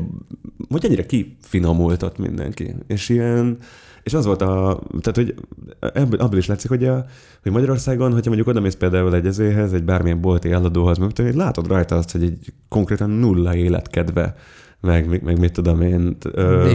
hogy 0.70 0.86
ennyire 0.86 1.06
kifinomult 1.06 2.04
ott 2.04 2.18
mindenki. 2.18 2.76
És 2.88 3.10
ilyen, 3.10 3.58
és 4.08 4.14
az 4.14 4.26
volt 4.26 4.42
a, 4.42 4.82
tehát 5.02 5.16
hogy 5.16 5.34
ebből, 5.94 6.20
abból 6.20 6.38
is 6.38 6.46
látszik, 6.46 6.70
hogy, 6.70 6.84
a, 6.86 7.06
hogy 7.44 7.52
Magyarországon, 7.52 8.12
hogyha 8.12 8.28
mondjuk 8.28 8.48
oda 8.48 8.60
mész 8.60 8.76
például 8.76 9.16
egy 9.16 9.26
ezéhez, 9.26 9.74
egy 9.74 9.84
bármilyen 9.84 10.22
bolti 10.22 10.52
eladóhoz, 10.52 10.98
mert 10.98 11.18
hogy 11.18 11.36
látod 11.36 11.68
rajta 11.68 11.96
azt, 11.96 12.12
hogy 12.12 12.24
egy 12.24 12.54
konkrétan 12.70 13.10
nulla 13.10 13.56
életkedve 13.56 14.36
meg, 14.82 15.10
meg, 15.10 15.24
meg 15.24 15.40
mit 15.40 15.52
tudom 15.52 15.82
én. 15.82 16.18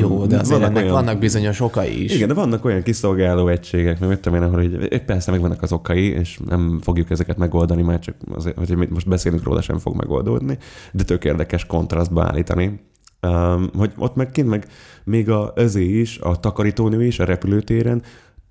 Jó, 0.00 0.26
de 0.26 0.38
azért 0.38 0.60
vannak 0.60 0.70
ennek 0.70 0.82
olyan, 0.82 0.92
vannak 0.94 1.18
bizonyos 1.18 1.60
okai 1.60 2.04
is. 2.04 2.14
Igen, 2.14 2.28
de 2.28 2.34
vannak 2.34 2.64
olyan 2.64 2.82
kiszolgáló 2.82 3.48
egységek, 3.48 4.00
meg 4.00 4.08
mit 4.08 4.20
tudom 4.20 4.38
én, 4.38 4.48
ahol 4.48 4.58
hogy 4.58 5.02
persze 5.04 5.30
meg 5.30 5.40
vannak 5.40 5.62
az 5.62 5.72
okai, 5.72 6.06
és 6.06 6.38
nem 6.48 6.78
fogjuk 6.82 7.10
ezeket 7.10 7.36
megoldani, 7.36 7.82
már 7.82 7.98
csak 7.98 8.14
azért, 8.34 8.56
hogy 8.56 8.88
most 8.88 9.08
beszélünk 9.08 9.42
róla, 9.42 9.60
sem 9.60 9.78
fog 9.78 9.96
megoldódni, 9.96 10.58
de 10.92 11.04
tök 11.04 11.24
érdekes 11.24 11.66
kontrasztba 11.66 12.24
állítani 12.24 12.80
Um, 13.26 13.70
hogy 13.76 13.92
ott 13.96 14.14
meg 14.14 14.30
kint 14.30 14.48
meg 14.48 14.66
még 15.04 15.30
a, 15.30 15.52
özé 15.54 16.00
is, 16.00 16.18
a 16.18 16.40
takarítónő 16.40 17.04
is 17.04 17.18
a 17.18 17.24
repülőtéren 17.24 18.02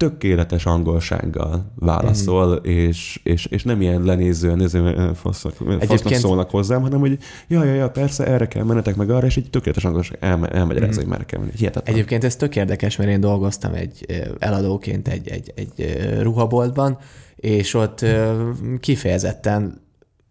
tökéletes 0.02 0.66
angolsággal 0.66 1.72
válaszol, 1.76 2.60
mm. 2.60 2.64
és, 2.64 3.20
és, 3.24 3.46
és 3.46 3.64
nem 3.64 3.82
ilyen 3.82 4.04
lenézően 4.04 4.58
néző, 4.58 5.12
fasznak, 5.14 5.54
fasznak 5.80 6.14
szólnak 6.14 6.50
hozzám, 6.50 6.82
hanem 6.82 7.00
hogy 7.00 7.18
ja, 7.48 7.64
ja, 7.64 7.74
ja, 7.74 7.90
persze, 7.90 8.26
erre 8.26 8.48
kell 8.48 8.64
menetek 8.64 8.96
meg 8.96 9.10
arra, 9.10 9.26
és 9.26 9.38
egy 9.38 9.50
tökéletes 9.50 9.86
angolság 9.86 10.18
elme, 10.22 10.48
elmagyarázza, 10.48 11.00
mm. 11.00 11.04
hogy 11.04 11.12
merre 11.12 11.26
kell 11.26 11.40
menni. 11.40 11.52
Hihetetlen. 11.56 11.96
Egyébként 11.96 12.24
ez 12.24 12.36
tök 12.36 12.56
érdekes, 12.56 12.96
mert 12.96 13.10
én 13.10 13.20
dolgoztam 13.20 13.74
egy 13.74 14.06
eladóként 14.40 15.08
egy, 15.08 15.28
egy, 15.28 15.54
egy 15.56 15.98
ruhaboltban, 16.22 16.98
és 17.36 17.74
ott 17.74 18.06
kifejezetten 18.80 19.82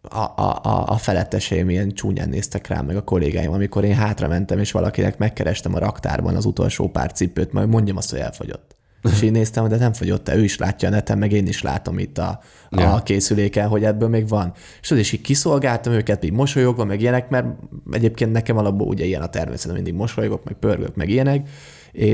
a, 0.02 0.18
a, 0.18 0.60
a, 0.62 0.84
a 0.86 0.96
feletteseim 0.96 1.70
ilyen 1.70 1.92
csúnyán 1.92 2.28
néztek 2.28 2.66
rám, 2.66 2.86
meg 2.86 2.96
a 2.96 3.04
kollégáim, 3.04 3.52
amikor 3.52 3.84
én 3.84 3.94
hátra 3.94 4.28
mentem, 4.28 4.58
és 4.58 4.72
valakinek 4.72 5.18
megkerestem 5.18 5.74
a 5.74 5.78
raktárban 5.78 6.36
az 6.36 6.44
utolsó 6.44 6.88
pár 6.88 7.12
cipőt, 7.12 7.52
majd 7.52 7.68
mondjam 7.68 7.96
azt, 7.96 8.10
hogy 8.10 8.18
elfogyott. 8.18 8.78
És 9.02 9.22
én 9.22 9.30
néztem, 9.32 9.68
de 9.68 9.76
nem 9.76 9.92
fogyott 9.92 10.28
el, 10.28 10.38
ő 10.38 10.44
is 10.44 10.58
látja 10.58 10.88
a 10.88 10.90
neten, 10.90 11.18
meg 11.18 11.32
én 11.32 11.46
is 11.46 11.62
látom 11.62 11.98
itt 11.98 12.18
a, 12.18 12.40
a 12.70 12.80
ja. 12.80 13.00
készüléken, 13.04 13.68
hogy 13.68 13.84
ebből 13.84 14.08
még 14.08 14.28
van. 14.28 14.52
És 14.80 14.88
tudod, 14.88 15.02
és 15.02 15.12
így 15.12 15.20
kiszolgáltam 15.20 15.92
őket, 15.92 16.22
még 16.22 16.32
mosolyogva, 16.32 16.84
meg 16.84 17.00
ilyenek, 17.00 17.28
mert 17.28 17.46
egyébként 17.90 18.32
nekem 18.32 18.56
alapból 18.56 18.86
ugye 18.86 19.04
ilyen 19.04 19.22
a 19.22 19.28
természetem, 19.28 19.74
mindig 19.74 19.94
mosolygok, 19.94 20.44
meg 20.44 20.54
pörgök, 20.54 20.96
meg 20.96 21.08
ilyenek, 21.08 21.48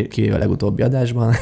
kivéve 0.08 0.34
a 0.34 0.38
legutóbbi 0.38 0.82
adásban, 0.82 1.34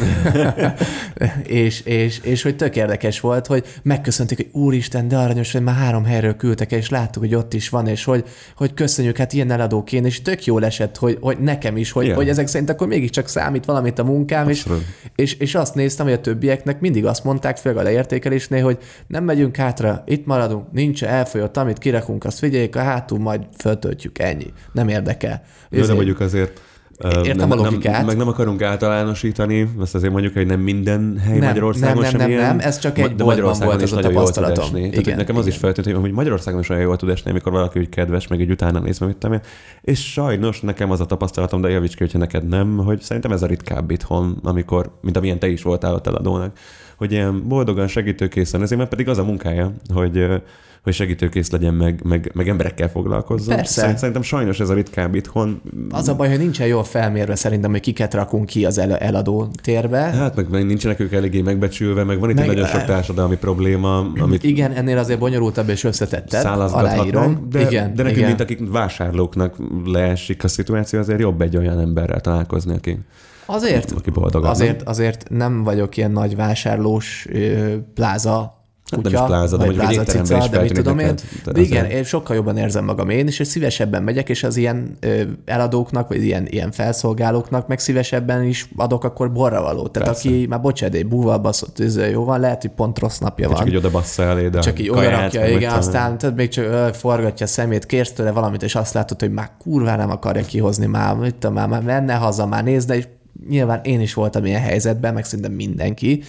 és, 1.46 1.80
és, 1.80 2.18
és, 2.18 2.42
hogy 2.42 2.56
tök 2.56 2.76
érdekes 2.76 3.20
volt, 3.20 3.46
hogy 3.46 3.64
megköszönték, 3.82 4.36
hogy 4.36 4.62
úristen, 4.62 5.08
de 5.08 5.16
aranyos, 5.16 5.52
hogy 5.52 5.62
már 5.62 5.74
három 5.74 6.04
helyről 6.04 6.36
küldtek 6.36 6.72
és 6.72 6.88
láttuk, 6.88 7.22
hogy 7.22 7.34
ott 7.34 7.54
is 7.54 7.68
van, 7.68 7.86
és 7.86 8.04
hogy, 8.04 8.24
hogy 8.56 8.74
köszönjük, 8.74 9.16
hát 9.16 9.32
ilyen 9.32 9.50
eladók 9.50 9.92
én, 9.92 10.04
és 10.04 10.22
tök 10.22 10.44
jól 10.44 10.64
esett, 10.64 10.96
hogy, 10.96 11.18
hogy 11.20 11.38
nekem 11.38 11.76
is, 11.76 11.90
hogy, 11.90 12.12
hogy 12.12 12.28
ezek 12.28 12.46
szerint 12.46 12.70
akkor 12.70 12.86
mégiscsak 12.86 13.28
számít 13.28 13.64
valamit 13.64 13.98
a 13.98 14.04
munkám, 14.04 14.48
és, 14.48 14.66
és, 15.14 15.34
és, 15.34 15.54
azt 15.54 15.74
néztem, 15.74 16.06
hogy 16.06 16.14
a 16.14 16.20
többieknek 16.20 16.80
mindig 16.80 17.06
azt 17.06 17.24
mondták, 17.24 17.56
főleg 17.56 17.78
a 17.78 17.82
leértékelésnél, 17.82 18.62
hogy 18.62 18.78
nem 19.06 19.24
megyünk 19.24 19.56
hátra, 19.56 20.02
itt 20.06 20.26
maradunk, 20.26 20.72
nincs 20.72 21.04
elfolyott, 21.04 21.56
amit 21.56 21.78
kirakunk, 21.78 22.24
azt 22.24 22.38
figyeljék, 22.38 22.76
a 22.76 22.82
hátul 22.82 23.18
majd 23.18 23.42
föltöltjük, 23.58 24.18
ennyi. 24.18 24.52
Nem 24.72 24.88
érdekel. 24.88 25.42
Jó, 25.70 25.84
de 25.84 25.94
mondjuk 25.94 26.20
azért 26.20 26.60
Értem 27.02 27.36
nem, 27.36 27.50
a 27.50 27.54
logikát. 27.54 27.96
Nem, 27.96 28.06
meg 28.06 28.16
nem 28.16 28.28
akarunk 28.28 28.62
általánosítani, 28.62 29.70
azt 29.78 29.94
azért 29.94 30.12
mondjuk, 30.12 30.34
hogy 30.34 30.46
nem 30.46 30.60
minden 30.60 31.18
hely 31.18 31.38
nem, 31.38 31.46
Magyarországon 31.46 32.02
nem, 32.02 32.10
nem, 32.10 32.20
nem, 32.20 32.30
ilyen. 32.30 32.42
nem, 32.42 32.58
ez 32.66 32.78
csak 32.78 32.98
egy 32.98 33.14
de 33.14 33.24
Magyarországon 33.24 33.68
volt 33.68 33.82
is 33.82 33.90
ez 33.90 33.92
a 33.92 33.94
nagyon 34.00 34.12
jól 34.12 34.24
tud 34.24 34.34
tapasztalatom. 34.34 34.76
esni. 34.76 34.86
Igen, 34.86 35.02
Tehát 35.02 35.18
nekem 35.18 35.36
az 35.36 35.42
igen. 35.42 35.54
is 35.54 35.60
feltűnt, 35.60 35.96
hogy 35.96 36.12
Magyarországon 36.12 36.60
is 36.60 36.68
olyan 36.68 36.82
jól 36.82 36.96
tud 36.96 37.08
esni, 37.08 37.30
amikor 37.30 37.52
valaki 37.52 37.78
úgy 37.78 37.88
kedves, 37.88 38.26
meg 38.26 38.40
egy 38.40 38.50
utána 38.50 38.78
néz, 38.78 38.98
meg 38.98 39.16
én. 39.24 39.40
És 39.80 40.12
sajnos 40.12 40.60
nekem 40.60 40.90
az 40.90 41.00
a 41.00 41.06
tapasztalatom, 41.06 41.60
de 41.60 41.68
javíts 41.68 41.94
ki, 41.94 42.02
hogyha 42.02 42.18
neked 42.18 42.48
nem, 42.48 42.76
hogy 42.76 43.00
szerintem 43.00 43.32
ez 43.32 43.42
a 43.42 43.46
ritkább 43.46 43.90
itthon, 43.90 44.38
amikor, 44.42 44.98
mint 45.02 45.16
amilyen 45.16 45.38
te 45.38 45.48
is 45.48 45.62
voltál 45.62 45.94
ott 45.94 46.06
eladónak, 46.06 46.58
hogy 46.96 47.12
ilyen 47.12 47.48
boldogan, 47.48 47.86
segítőkészen, 47.86 48.62
ezért 48.62 48.78
mert 48.78 48.90
pedig 48.90 49.08
az 49.08 49.18
a 49.18 49.24
munkája, 49.24 49.72
hogy 49.94 50.42
hogy 50.84 50.92
segítőkész 50.92 51.50
legyen, 51.50 51.74
meg, 51.74 52.00
meg, 52.04 52.30
meg 52.34 52.48
emberekkel 52.48 52.88
foglalkozzon. 52.88 53.56
Persze. 53.56 53.96
Szerintem 53.96 54.22
sajnos 54.22 54.60
ez 54.60 54.68
a 54.68 54.74
ritkább 54.74 55.14
itthon. 55.14 55.62
Az 55.90 56.08
a 56.08 56.14
baj, 56.16 56.28
hogy 56.28 56.38
nincsen 56.38 56.66
jól 56.66 56.84
felmérve 56.84 57.34
szerintem, 57.34 57.70
hogy 57.70 57.80
kiket 57.80 58.14
rakunk 58.14 58.46
ki 58.46 58.64
az 58.64 58.78
el- 58.78 58.96
eladó 58.96 59.48
térbe. 59.62 59.98
Hát 59.98 60.36
meg, 60.36 60.50
meg 60.50 60.66
nincsenek 60.66 61.00
ők 61.00 61.12
eléggé 61.12 61.40
megbecsülve, 61.40 62.04
meg 62.04 62.18
van 62.18 62.30
itt 62.30 62.36
Meg- 62.36 62.46
nagyon 62.46 62.66
sok 62.66 62.84
társadalmi 62.84 63.36
probléma, 63.36 63.98
amit 64.18 64.42
Igen, 64.42 64.72
ennél 64.72 64.98
azért 64.98 65.18
bonyolultabb 65.18 65.68
és 65.68 65.84
összetettebb. 65.84 66.44
Aláírom. 66.44 67.46
de, 67.50 67.60
igen, 67.60 67.94
de 67.94 68.02
nekünk, 68.02 68.16
igen. 68.16 68.28
mint 68.28 68.40
akik 68.40 68.58
vásárlóknak 68.70 69.54
leesik 69.84 70.44
a 70.44 70.48
szituáció, 70.48 70.98
azért 70.98 71.20
jobb 71.20 71.40
egy 71.40 71.56
olyan 71.56 71.80
emberrel 71.80 72.20
találkozni, 72.20 72.74
aki, 72.74 72.98
Azért, 73.46 73.90
aki 73.90 74.10
boldog. 74.10 74.44
azért, 74.44 74.82
azért 74.82 75.28
nem 75.30 75.62
vagyok 75.62 75.96
ilyen 75.96 76.10
nagy 76.10 76.36
vásárlós 76.36 77.26
ö, 77.32 77.74
pláza 77.94 78.63
Hát 78.94 79.02
nem 79.02 79.12
kutya, 79.12 79.22
is 79.22 79.26
pláza, 79.26 79.56
de 79.56 79.64
vagy 79.64 79.74
egy 79.74 79.80
pláza 79.80 80.02
cica, 80.02 80.36
is 80.36 80.48
de 80.48 80.60
mit 80.60 80.72
tudom 80.72 80.98
én. 80.98 81.14
De 81.44 81.52
De 81.52 81.60
igen, 81.60 81.84
én 81.84 82.04
sokkal 82.04 82.36
jobban 82.36 82.56
érzem 82.56 82.84
magam 82.84 83.08
én 83.08 83.26
is, 83.26 83.38
és 83.38 83.46
szívesebben 83.46 84.02
megyek, 84.02 84.28
és 84.28 84.42
az 84.42 84.56
ilyen 84.56 84.98
eladóknak, 85.44 86.08
vagy 86.08 86.24
ilyen, 86.24 86.46
ilyen 86.46 86.70
felszolgálóknak 86.70 87.68
meg 87.68 87.78
szívesebben 87.78 88.42
is 88.42 88.68
adok 88.76 89.04
akkor 89.04 89.32
borra 89.32 89.62
való. 89.62 89.86
Tehát 89.86 90.08
Persze. 90.08 90.28
aki 90.28 90.46
már 90.46 90.60
egy 90.94 91.06
búval 91.06 91.38
baszott, 91.38 91.80
ez 91.80 91.98
jó 92.10 92.24
van, 92.24 92.40
lehet, 92.40 92.60
hogy 92.60 92.70
pont 92.70 92.98
rossz 92.98 93.18
napja 93.18 93.48
van. 93.48 93.56
Csak 93.56 93.68
így 93.68 93.76
oda 93.76 93.90
bassza 93.90 94.22
eléd 94.22 94.54
a 94.54 94.60
Csak 94.60 94.80
így 94.80 94.90
oda 94.90 95.10
rakja, 95.10 95.46
igen, 95.46 95.72
aztán 95.72 96.18
tudod, 96.18 96.34
még 96.34 96.48
csak 96.48 96.64
ö, 96.64 96.88
forgatja 96.92 97.46
a 97.46 97.48
szemét, 97.48 97.86
kérsz 97.86 98.12
tőle 98.12 98.30
valamit, 98.30 98.62
és 98.62 98.74
azt 98.74 98.94
látod, 98.94 99.20
hogy 99.20 99.32
már 99.32 99.50
kurva 99.58 99.96
nem 99.96 100.10
akarja 100.10 100.42
kihozni, 100.42 100.86
már, 100.86 101.14
mit 101.14 101.34
tudom, 101.34 101.54
már, 101.54 101.68
már 101.68 101.82
menne 101.82 102.14
haza, 102.14 102.46
már 102.46 102.64
nézne, 102.64 102.96
és 102.96 103.04
nyilván 103.48 103.80
én 103.82 104.00
is 104.00 104.14
voltam 104.14 104.44
ilyen 104.44 104.60
helyzetben, 104.60 105.14
meg 105.14 105.24
szerintem 105.24 105.52
mindenki. 105.52 106.22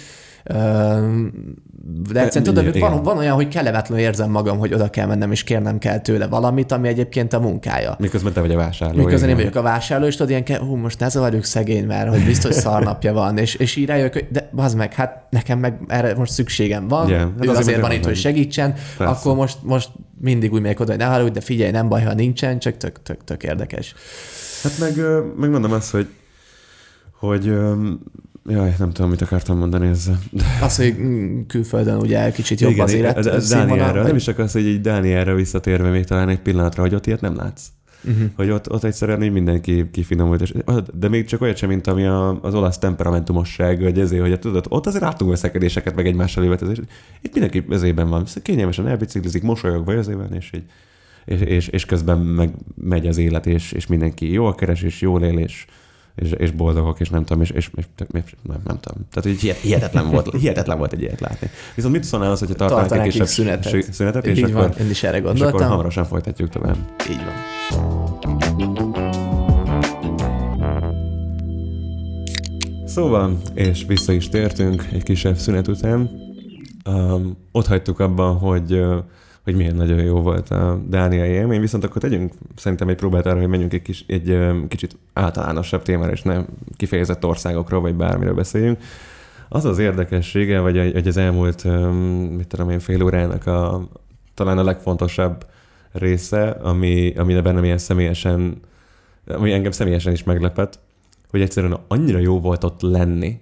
De 0.46 2.22
egyszerűen 2.22 2.44
tudod, 2.44 2.64
hogy 2.64 2.80
van, 2.80 3.04
van 3.04 3.18
olyan, 3.18 3.36
hogy 3.36 3.48
kellemetlenül 3.48 4.04
érzem 4.04 4.32
magam, 4.32 4.58
hogy 4.58 4.74
oda 4.74 4.90
kell 4.90 5.08
mennem, 5.08 5.32
és 5.32 5.44
kérnem 5.44 5.78
kell 5.78 6.00
tőle 6.00 6.28
valamit, 6.28 6.72
ami 6.72 6.88
egyébként 6.88 7.34
a 7.34 7.40
munkája. 7.40 7.96
Miközben 8.00 8.34
te 8.34 8.42
vagy 8.42 8.52
a 8.52 8.58
vásárló. 8.58 9.04
Miközben 9.04 9.30
én 9.30 9.36
vagyok 9.36 9.56
a 9.56 9.62
vásárló, 9.62 10.06
és 10.06 10.16
tudod, 10.16 10.30
ilyen, 10.30 10.44
ke- 10.44 10.60
hú, 10.60 10.76
most 10.76 11.00
ne 11.00 11.10
zavarjuk 11.10 11.44
szegény, 11.44 11.86
mert 11.86 12.10
hogy 12.10 12.26
biztos 12.26 12.56
szarnapja 12.56 13.14
van, 13.14 13.38
és, 13.38 13.56
és 13.56 13.76
így 13.76 13.86
rájövök, 13.86 14.14
hogy 14.14 14.28
de 14.30 14.50
az 14.56 14.74
meg, 14.74 14.94
hát 14.94 15.24
nekem 15.30 15.60
meg 15.60 15.80
erre 15.88 16.16
most 16.16 16.32
szükségem 16.32 16.88
van, 16.88 17.10
yeah, 17.10 17.22
hát 17.22 17.30
ő 17.46 17.50
azért 17.50 17.58
azért 17.58 17.82
van 17.82 17.92
itt, 17.92 18.06
hogy 18.06 18.16
segítsen, 18.16 18.74
Persze. 18.74 19.14
akkor 19.14 19.36
most, 19.36 19.58
most 19.62 19.90
mindig 20.22 20.54
úgy 20.54 20.62
megyek 20.62 20.80
oda, 20.80 20.90
hogy 20.92 21.00
ne 21.00 21.06
haragudj, 21.06 21.34
de 21.34 21.42
figyelj, 21.42 21.72
nem 21.72 21.90
baj, 21.90 22.04
ha 22.04 22.14
nincsen, 22.14 22.60
csak 22.60 22.78
tök, 22.78 23.02
tök, 23.04 23.24
tök 23.24 23.44
érdekes. 23.44 23.96
Hát 24.64 24.80
meg, 24.80 24.98
ö, 24.98 25.22
meg 25.38 25.50
mondom 25.50 25.72
azt, 25.72 25.92
hogy 25.92 26.08
hogy 27.20 27.54
jaj, 28.50 28.74
nem 28.80 28.92
tudom, 28.92 29.10
mit 29.10 29.22
akartam 29.22 29.58
mondani 29.58 29.88
ezzel. 29.88 30.20
Az, 30.62 30.76
hogy 30.76 30.96
külföldön 31.48 31.98
ugye 31.98 32.32
kicsit 32.32 32.60
jobb 32.60 32.78
az 32.78 32.94
élet 32.94 33.18
ez- 33.18 33.26
ez 33.26 33.54
vagy- 33.54 33.78
nem 33.94 34.16
is 34.16 34.24
csak 34.24 34.40
az, 34.40 34.52
hogy 34.52 34.66
így 34.66 34.82
Dánielre 34.82 35.34
visszatérve 35.34 35.90
még 35.90 36.04
talán 36.04 36.30
egy 36.30 36.40
pillanatra, 36.40 36.82
hogy 36.82 36.96
ott 36.96 37.06
ilyet 37.08 37.22
nem 37.22 37.36
látsz. 37.36 37.64
Mhm. 38.02 38.24
Hogy 38.36 38.50
ott, 38.50 38.72
ott 38.72 38.84
egyszerűen 38.84 39.24
így 39.24 39.32
mindenki 39.32 39.90
kifinomult, 39.92 40.42
és, 40.42 40.54
de 40.94 41.10
még 41.10 41.26
csak 41.26 41.42
olyat 41.42 41.58
sem, 41.58 41.70
mint 41.70 41.88
ami 41.88 42.06
a, 42.06 42.40
az 42.42 42.54
olasz 42.54 42.78
temperamentumosság, 42.78 43.82
hogy 43.82 44.00
ezért, 44.00 44.22
hogy 44.22 44.40
tudod, 44.40 44.66
ott 44.70 44.88
azért 44.88 45.04
látunk 45.04 45.32
veszekedéseket, 45.32 45.96
meg 45.96 46.08
egymással 46.08 46.44
évetezést. 46.44 46.82
Itt 47.22 47.32
mindenki 47.34 47.66
ezében 47.70 48.10
van, 48.10 48.24
kényelmesen 48.42 48.88
elbiciklizik, 48.88 49.44
mosolyogva 49.44 49.94
ezében, 49.94 50.34
és 50.34 50.52
így 50.56 50.64
és, 51.26 51.40
és, 51.40 51.68
és 51.68 51.86
közben 51.86 52.20
meg 52.20 52.50
megy 52.76 53.08
az 53.08 53.18
élet, 53.18 53.46
és, 53.48 53.72
és 53.72 53.88
mindenki 53.88 54.32
jól 54.32 54.56
keres, 54.56 54.82
és 54.82 55.02
jól 55.02 55.24
él, 55.24 55.38
és, 55.38 55.66
és, 56.16 56.32
és 56.32 56.52
boldogok, 56.52 57.00
és 57.00 57.10
nem 57.10 57.24
tudom, 57.26 57.42
és, 57.42 57.50
és, 57.50 57.70
és 57.76 57.86
nem, 58.42 58.62
nem, 58.66 58.80
tudom. 58.80 59.08
Tehát 59.12 59.26
így 59.26 59.40
hihet- 59.42 59.60
hihetetlen 59.60 60.10
volt, 60.12 60.36
hihetetlen 60.42 60.78
volt 60.78 60.94
egy 60.94 61.02
ilyet 61.02 61.20
látni. 61.20 61.50
Viszont 61.76 61.94
mit 61.94 62.04
szólnál 62.04 62.32
az, 62.32 62.40
hogyha 62.40 62.56
tartanánk 62.56 62.84
egy 62.84 62.90
Tartanánk 62.90 63.12
kisebb 63.12 63.28
így 63.28 63.62
szünetet. 63.64 63.94
szünetet 63.94 64.26
és 64.26 64.38
Így 64.38 64.44
akkor, 64.44 64.56
van, 64.56 64.72
én 64.80 64.90
is 64.90 65.04
erre 65.04 65.18
és 65.18 65.24
akkor 65.24 65.38
gondoltam. 65.40 65.70
hamarosan 65.70 66.06
folytatjuk 66.06 66.50
tovább. 66.50 66.78
Így 67.10 67.20
van. 67.24 67.34
Szóval, 72.86 73.38
és 73.54 73.86
vissza 73.88 74.12
is 74.12 74.30
tértünk 74.30 74.88
egy 74.94 75.04
kisebb 75.04 75.38
szünet 75.38 75.68
után. 75.68 76.10
Um, 76.90 77.38
ott 77.52 77.68
hagytuk 77.68 78.00
abban, 78.00 78.38
hogy, 78.38 78.74
uh, 78.74 78.96
hogy 79.46 79.56
milyen 79.56 79.76
nagyon 79.76 80.04
jó 80.04 80.22
volt 80.22 80.50
a 80.50 80.82
dániai 80.88 81.30
élmény, 81.30 81.60
viszont 81.60 81.84
akkor 81.84 82.02
tegyünk 82.02 82.34
szerintem 82.56 82.90
egy 82.90 82.96
próbát 82.96 83.26
arra, 83.26 83.40
hogy 83.40 83.48
menjünk 83.48 83.74
egy, 83.74 83.82
kis, 83.82 84.04
egy 84.08 84.38
kicsit 84.68 84.98
általánosabb 85.14 85.82
témára, 85.82 86.12
és 86.12 86.22
nem 86.22 86.46
kifejezett 86.76 87.26
országokról, 87.26 87.82
vagy 87.82 87.96
bármiről 87.96 88.34
beszéljünk. 88.34 88.78
Az 89.50 89.66
az 89.66 89.80
érdekessége, 89.80 90.60
vagy 90.60 90.92
hogy 90.94 91.08
az 91.08 91.18
elmúlt, 91.18 91.64
mit 92.38 92.48
tudom 92.48 92.70
én, 92.70 92.80
fél 92.80 93.04
órának 93.04 93.46
a, 93.48 93.88
talán 94.34 94.58
a 94.58 94.64
legfontosabb 94.64 95.46
része, 95.92 96.50
ami, 96.50 97.14
ami 97.18 97.42
bennem 97.42 97.64
ilyen 97.64 97.78
személyesen, 97.78 98.60
ami 99.28 99.52
engem 99.52 99.72
személyesen 99.72 100.14
is 100.14 100.24
meglepett, 100.24 100.80
hogy 101.30 101.42
egyszerűen 101.42 101.78
annyira 101.88 102.20
jó 102.20 102.40
volt 102.40 102.64
ott 102.64 102.82
lenni, 102.82 103.40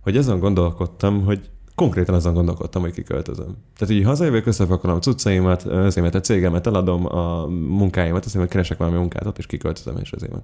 hogy 0.00 0.16
azon 0.16 0.38
gondolkodtam, 0.38 1.24
hogy 1.24 1.50
konkrétan 1.76 2.14
azon 2.14 2.34
gondolkodtam, 2.34 2.82
hogy 2.82 2.92
kiköltözöm. 2.92 3.56
Tehát 3.78 3.94
így 3.94 4.04
hazajövök, 4.04 4.46
összepakolom 4.46 4.96
a 4.96 5.00
cuccaimat, 5.00 5.62
azért 5.62 6.14
a 6.14 6.20
cégemet 6.20 6.66
eladom, 6.66 7.06
a 7.16 7.46
munkáimat, 7.46 8.24
azért 8.24 8.38
mert 8.38 8.50
keresek 8.50 8.78
valami 8.78 8.96
munkát 8.96 9.26
ott, 9.26 9.38
és 9.38 9.46
kiköltözöm, 9.46 9.96
és 10.00 10.10
van. 10.30 10.42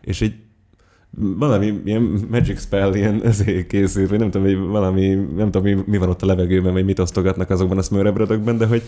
És 0.00 0.20
így 0.20 0.34
valami 1.18 1.80
ilyen 1.84 2.02
magic 2.30 2.60
spell, 2.60 2.94
ilyen 2.94 3.22
ezért 3.24 3.66
készült, 3.66 4.08
vagy 4.08 4.18
nem 4.18 4.30
tudom, 4.30 4.46
hogy 4.46 4.56
valami, 4.56 5.14
nem 5.36 5.50
tudom, 5.50 5.84
mi, 5.86 5.98
van 5.98 6.08
ott 6.08 6.22
a 6.22 6.26
levegőben, 6.26 6.72
vagy 6.72 6.84
mit 6.84 6.98
osztogatnak 6.98 7.50
azokban 7.50 7.78
a 7.78 7.82
smörrebrödökben, 7.82 8.58
de 8.58 8.66
hogy, 8.66 8.82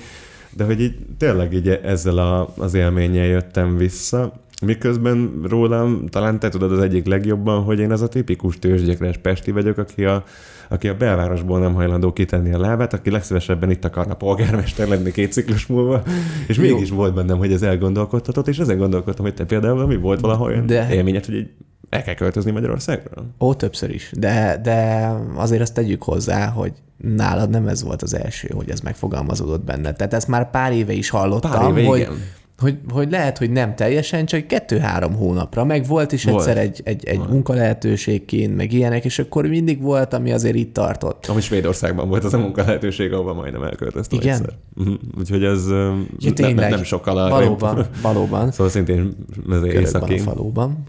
de 0.52 0.64
hogy 0.64 0.80
így 0.80 0.94
tényleg 1.18 1.52
így 1.52 1.68
ezzel 1.68 2.18
a, 2.18 2.52
az 2.56 2.74
élménnyel 2.74 3.26
jöttem 3.26 3.76
vissza, 3.76 4.32
miközben 4.66 5.40
rólam 5.48 6.06
talán 6.06 6.38
te 6.38 6.48
tudod 6.48 6.72
az 6.72 6.78
egyik 6.78 7.06
legjobban, 7.06 7.62
hogy 7.62 7.78
én 7.78 7.92
az 7.92 8.02
a 8.02 8.08
tipikus 8.08 8.58
tőzsgyekres 8.58 9.16
Pesti 9.16 9.50
vagyok, 9.50 9.78
aki 9.78 10.04
a, 10.04 10.24
aki 10.68 10.88
a 10.88 10.96
belvárosból 10.96 11.58
nem 11.58 11.74
hajlandó 11.74 12.12
kitenni 12.12 12.52
a 12.52 12.58
lábát, 12.58 12.92
aki 12.92 13.10
legszívesebben 13.10 13.70
itt 13.70 13.84
akarna 13.84 14.14
polgármester 14.14 14.88
lenni 14.88 15.10
két 15.10 15.32
ciklus 15.32 15.66
múlva, 15.66 16.02
és 16.46 16.56
Jó. 16.56 16.62
mégis 16.62 16.90
volt 16.90 17.14
bennem, 17.14 17.38
hogy 17.38 17.52
ez 17.52 17.62
elgondolkodtatott, 17.62 18.48
és 18.48 18.58
ezen 18.58 18.78
gondolkodtam, 18.78 19.24
hogy 19.24 19.34
te 19.34 19.44
például 19.44 19.86
mi 19.86 19.96
volt 19.96 20.20
valahol 20.20 20.46
olyan 20.46 20.66
De- 20.66 20.94
élményed, 20.94 21.24
hogy 21.24 21.34
így 21.34 21.50
el 21.88 22.02
kell 22.02 22.14
költözni 22.14 22.50
Magyarországról? 22.50 23.24
Ó, 23.40 23.54
többször 23.54 23.90
is. 23.90 24.10
De, 24.18 24.60
de 24.62 25.08
azért 25.34 25.62
azt 25.62 25.74
tegyük 25.74 26.02
hozzá, 26.02 26.48
hogy 26.48 26.72
nálad 26.96 27.50
nem 27.50 27.68
ez 27.68 27.82
volt 27.82 28.02
az 28.02 28.14
első, 28.14 28.48
hogy 28.54 28.70
ez 28.70 28.80
megfogalmazódott 28.80 29.64
benned. 29.64 29.96
Tehát 29.96 30.14
ezt 30.14 30.28
már 30.28 30.50
pár 30.50 30.72
éve 30.72 30.92
is 30.92 31.08
hallottam, 31.08 31.50
Pár 31.50 31.70
éve, 31.70 31.88
hogy, 31.88 31.98
igen. 31.98 32.16
Hogy, 32.58 32.78
hogy 32.92 33.10
lehet, 33.10 33.38
hogy 33.38 33.50
nem 33.50 33.74
teljesen, 33.74 34.26
csak 34.26 34.46
kettő-három 34.46 35.14
hónapra, 35.14 35.64
meg 35.64 35.86
volt 35.86 36.12
is 36.12 36.24
Volt. 36.24 36.38
egyszer 36.38 36.56
egy, 36.62 36.80
egy, 36.84 37.04
egy 37.04 37.18
munkalehetőségként, 37.18 38.56
meg 38.56 38.72
ilyenek, 38.72 39.04
és 39.04 39.18
akkor 39.18 39.46
mindig 39.46 39.82
volt, 39.82 40.14
ami 40.14 40.32
azért 40.32 40.54
itt 40.54 40.72
tartott. 40.72 41.26
Ami 41.26 41.40
Svédországban 41.40 42.08
volt 42.08 42.24
az 42.24 42.34
a 42.34 42.38
munkalehetőség, 42.38 43.12
ahova 43.12 43.34
majdnem 43.34 43.62
elköltöztem 43.62 44.18
Igen? 44.20 44.34
egyszer. 44.34 44.52
Mhm. 44.74 44.92
Úgyhogy 45.18 45.44
ez 45.44 45.68
Ja, 45.68 45.94
nem, 46.18 46.34
tényleg. 46.34 46.70
nem 46.70 46.82
sokkal 46.82 47.18
a... 47.18 47.28
Valóban, 47.28 47.86
valóban. 48.02 48.50
Szóval 48.52 48.68
szintén 48.68 49.16
ez 49.50 49.64
északi. 49.64 50.18
faluban. 50.18 50.82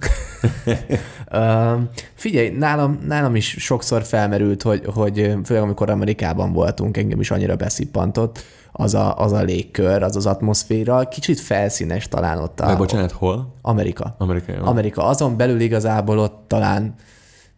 Figyelj, 2.13 2.49
nálam, 2.49 2.99
nálam 3.07 3.35
is 3.35 3.55
sokszor 3.59 4.03
felmerült, 4.03 4.61
hogy, 4.61 4.81
hogy 4.85 5.33
főleg 5.45 5.63
amikor 5.63 5.89
Amerikában 5.89 6.53
voltunk, 6.53 6.97
engem 6.97 7.19
is 7.19 7.31
annyira 7.31 7.55
beszippantott 7.55 8.43
az 8.79 8.93
a, 8.93 9.17
az 9.17 9.31
a 9.31 9.41
légkör, 9.41 10.03
az 10.03 10.15
az 10.15 10.25
atmoszféra, 10.25 11.07
kicsit 11.07 11.39
felszínes 11.39 12.07
talán 12.07 12.37
ott 12.37 12.59
a 12.59 12.65
Meg 12.65 12.77
bocsánat, 12.77 13.11
hol? 13.11 13.55
Amerika. 13.61 14.15
Amerikában. 14.17 14.67
Amerika. 14.67 15.03
Azon 15.05 15.37
belül 15.37 15.59
igazából 15.59 16.19
ott 16.19 16.43
talán 16.47 16.95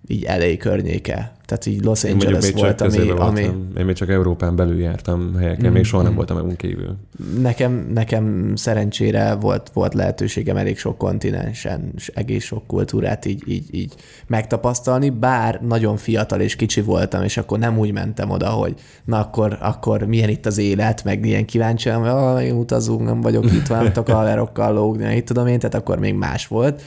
így 0.07 0.23
elé 0.23 0.57
környéke. 0.57 1.31
Tehát 1.45 1.65
így 1.65 1.83
Los 1.83 2.03
Én 2.03 2.11
Angeles 2.11 2.43
még 2.43 2.53
csak 2.53 2.61
volt, 2.61 2.81
ami, 2.81 2.97
ami 2.97 3.17
voltam. 3.17 3.67
Én 3.77 3.85
még 3.85 3.95
csak 3.95 4.09
Európán 4.09 4.55
belül 4.55 4.79
jártam 4.79 5.35
helyeken, 5.35 5.71
még 5.71 5.83
soha 5.83 6.03
nem 6.03 6.15
voltam 6.15 6.37
EU-n 6.37 6.55
kívül. 6.55 6.97
nekem, 7.41 7.89
nekem 7.93 8.55
szerencsére 8.55 9.35
volt, 9.35 9.69
volt 9.73 9.93
lehetőségem 9.93 10.57
elég 10.57 10.77
sok 10.77 10.97
kontinensen, 10.97 11.91
és 11.95 12.11
egész 12.13 12.43
sok 12.43 12.67
kultúrát 12.67 13.25
így, 13.25 13.43
így, 13.47 13.75
így 13.75 13.93
megtapasztalni, 14.27 15.09
bár 15.09 15.59
nagyon 15.67 15.97
fiatal 15.97 16.41
és 16.41 16.55
kicsi 16.55 16.81
voltam, 16.81 17.23
és 17.23 17.37
akkor 17.37 17.59
nem 17.59 17.77
úgy 17.77 17.91
mentem 17.91 18.29
oda, 18.29 18.49
hogy 18.49 18.73
na 19.05 19.19
akkor, 19.19 19.57
akkor 19.61 20.03
milyen 20.03 20.29
itt 20.29 20.45
az 20.45 20.57
élet, 20.57 21.03
meg 21.03 21.25
ilyen 21.25 21.45
kíváncsi, 21.45 21.89
hogy 21.89 22.07
ah, 22.07 22.43
én 22.43 22.53
utazunk, 22.53 23.03
nem 23.03 23.21
vagyok 23.21 23.45
itt, 23.45 23.69
nem 23.69 23.85
tudok 23.85 24.09
a 24.09 24.15
haverokkal 24.15 24.73
lógni, 24.73 25.15
itt 25.15 25.25
tudom 25.25 25.47
én, 25.47 25.59
tehát 25.59 25.75
akkor 25.75 25.99
még 25.99 26.13
más 26.13 26.47
volt. 26.47 26.81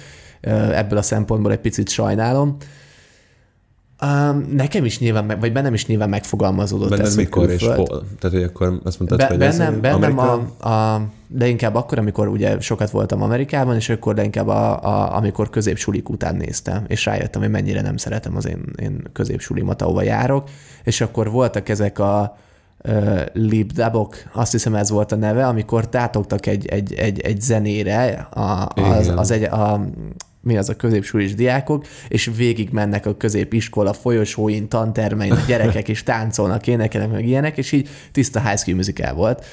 Ebből 0.74 0.98
a 0.98 1.02
szempontból 1.02 1.52
egy 1.52 1.60
picit 1.60 1.88
sajnálom. 1.88 2.56
Um, 4.02 4.46
nekem 4.52 4.84
is 4.84 4.98
nyilván, 4.98 5.24
meg- 5.24 5.40
vagy 5.40 5.52
bennem 5.52 5.74
is 5.74 5.86
nyilván 5.86 6.08
megfogalmazódott 6.08 6.88
Benned 6.88 7.06
ez, 7.06 7.16
mikor 7.16 7.50
és 7.50 7.66
hol? 7.66 7.86
Tehát, 8.18 8.36
hogy 8.36 8.42
akkor 8.42 8.80
azt 8.84 8.98
mondtad, 8.98 9.18
Be, 9.18 9.26
hogy 9.26 9.42
ez 9.42 9.58
bennem, 9.58 9.80
bennem 9.80 10.18
Amerika? 10.18 10.52
a, 10.58 10.68
a, 10.68 11.06
de 11.28 11.48
inkább 11.48 11.74
akkor, 11.74 11.98
amikor 11.98 12.28
ugye 12.28 12.60
sokat 12.60 12.90
voltam 12.90 13.22
Amerikában, 13.22 13.74
és 13.74 13.88
akkor 13.88 14.14
de 14.14 14.24
inkább 14.24 14.48
a, 14.48 14.82
a, 14.82 15.16
amikor 15.16 15.50
középsulik 15.50 16.08
után 16.08 16.36
néztem, 16.36 16.84
és 16.86 17.04
rájöttem, 17.04 17.40
hogy 17.40 17.50
mennyire 17.50 17.80
nem 17.80 17.96
szeretem 17.96 18.36
az 18.36 18.46
én, 18.46 18.64
én 18.82 19.02
középsulimat, 19.12 19.82
ahova 19.82 20.02
járok, 20.02 20.48
és 20.84 21.00
akkor 21.00 21.30
voltak 21.30 21.68
ezek 21.68 21.98
a 21.98 22.36
libdabok, 23.32 24.16
azt 24.32 24.52
hiszem 24.52 24.74
ez 24.74 24.90
volt 24.90 25.12
a 25.12 25.16
neve, 25.16 25.46
amikor 25.46 25.88
tátogtak 25.88 26.46
egy, 26.46 26.66
egy, 26.66 26.94
egy, 26.94 27.20
egy 27.20 27.40
zenére 27.40 28.28
a, 28.30 28.68
az, 28.74 29.04
Igen. 29.04 29.18
az 29.18 29.30
egy, 29.30 29.42
a, 29.42 29.80
mi 30.44 30.56
az 30.56 30.68
a 30.68 30.76
középsulis 30.76 31.34
diákok, 31.34 31.86
és 32.08 32.30
végig 32.36 32.68
mennek 32.72 33.06
a 33.06 33.16
középiskola 33.16 33.92
folyosóin, 33.92 34.68
tantermein, 34.68 35.32
a 35.32 35.44
gyerekek 35.46 35.88
is 35.88 36.02
táncolnak, 36.02 36.66
énekelnek, 36.66 37.10
meg 37.10 37.26
ilyenek, 37.26 37.56
és 37.58 37.72
így 37.72 37.88
tiszta 38.12 38.40
High 38.40 38.58
School 38.58 38.76
Musical 38.76 39.14
volt. 39.14 39.44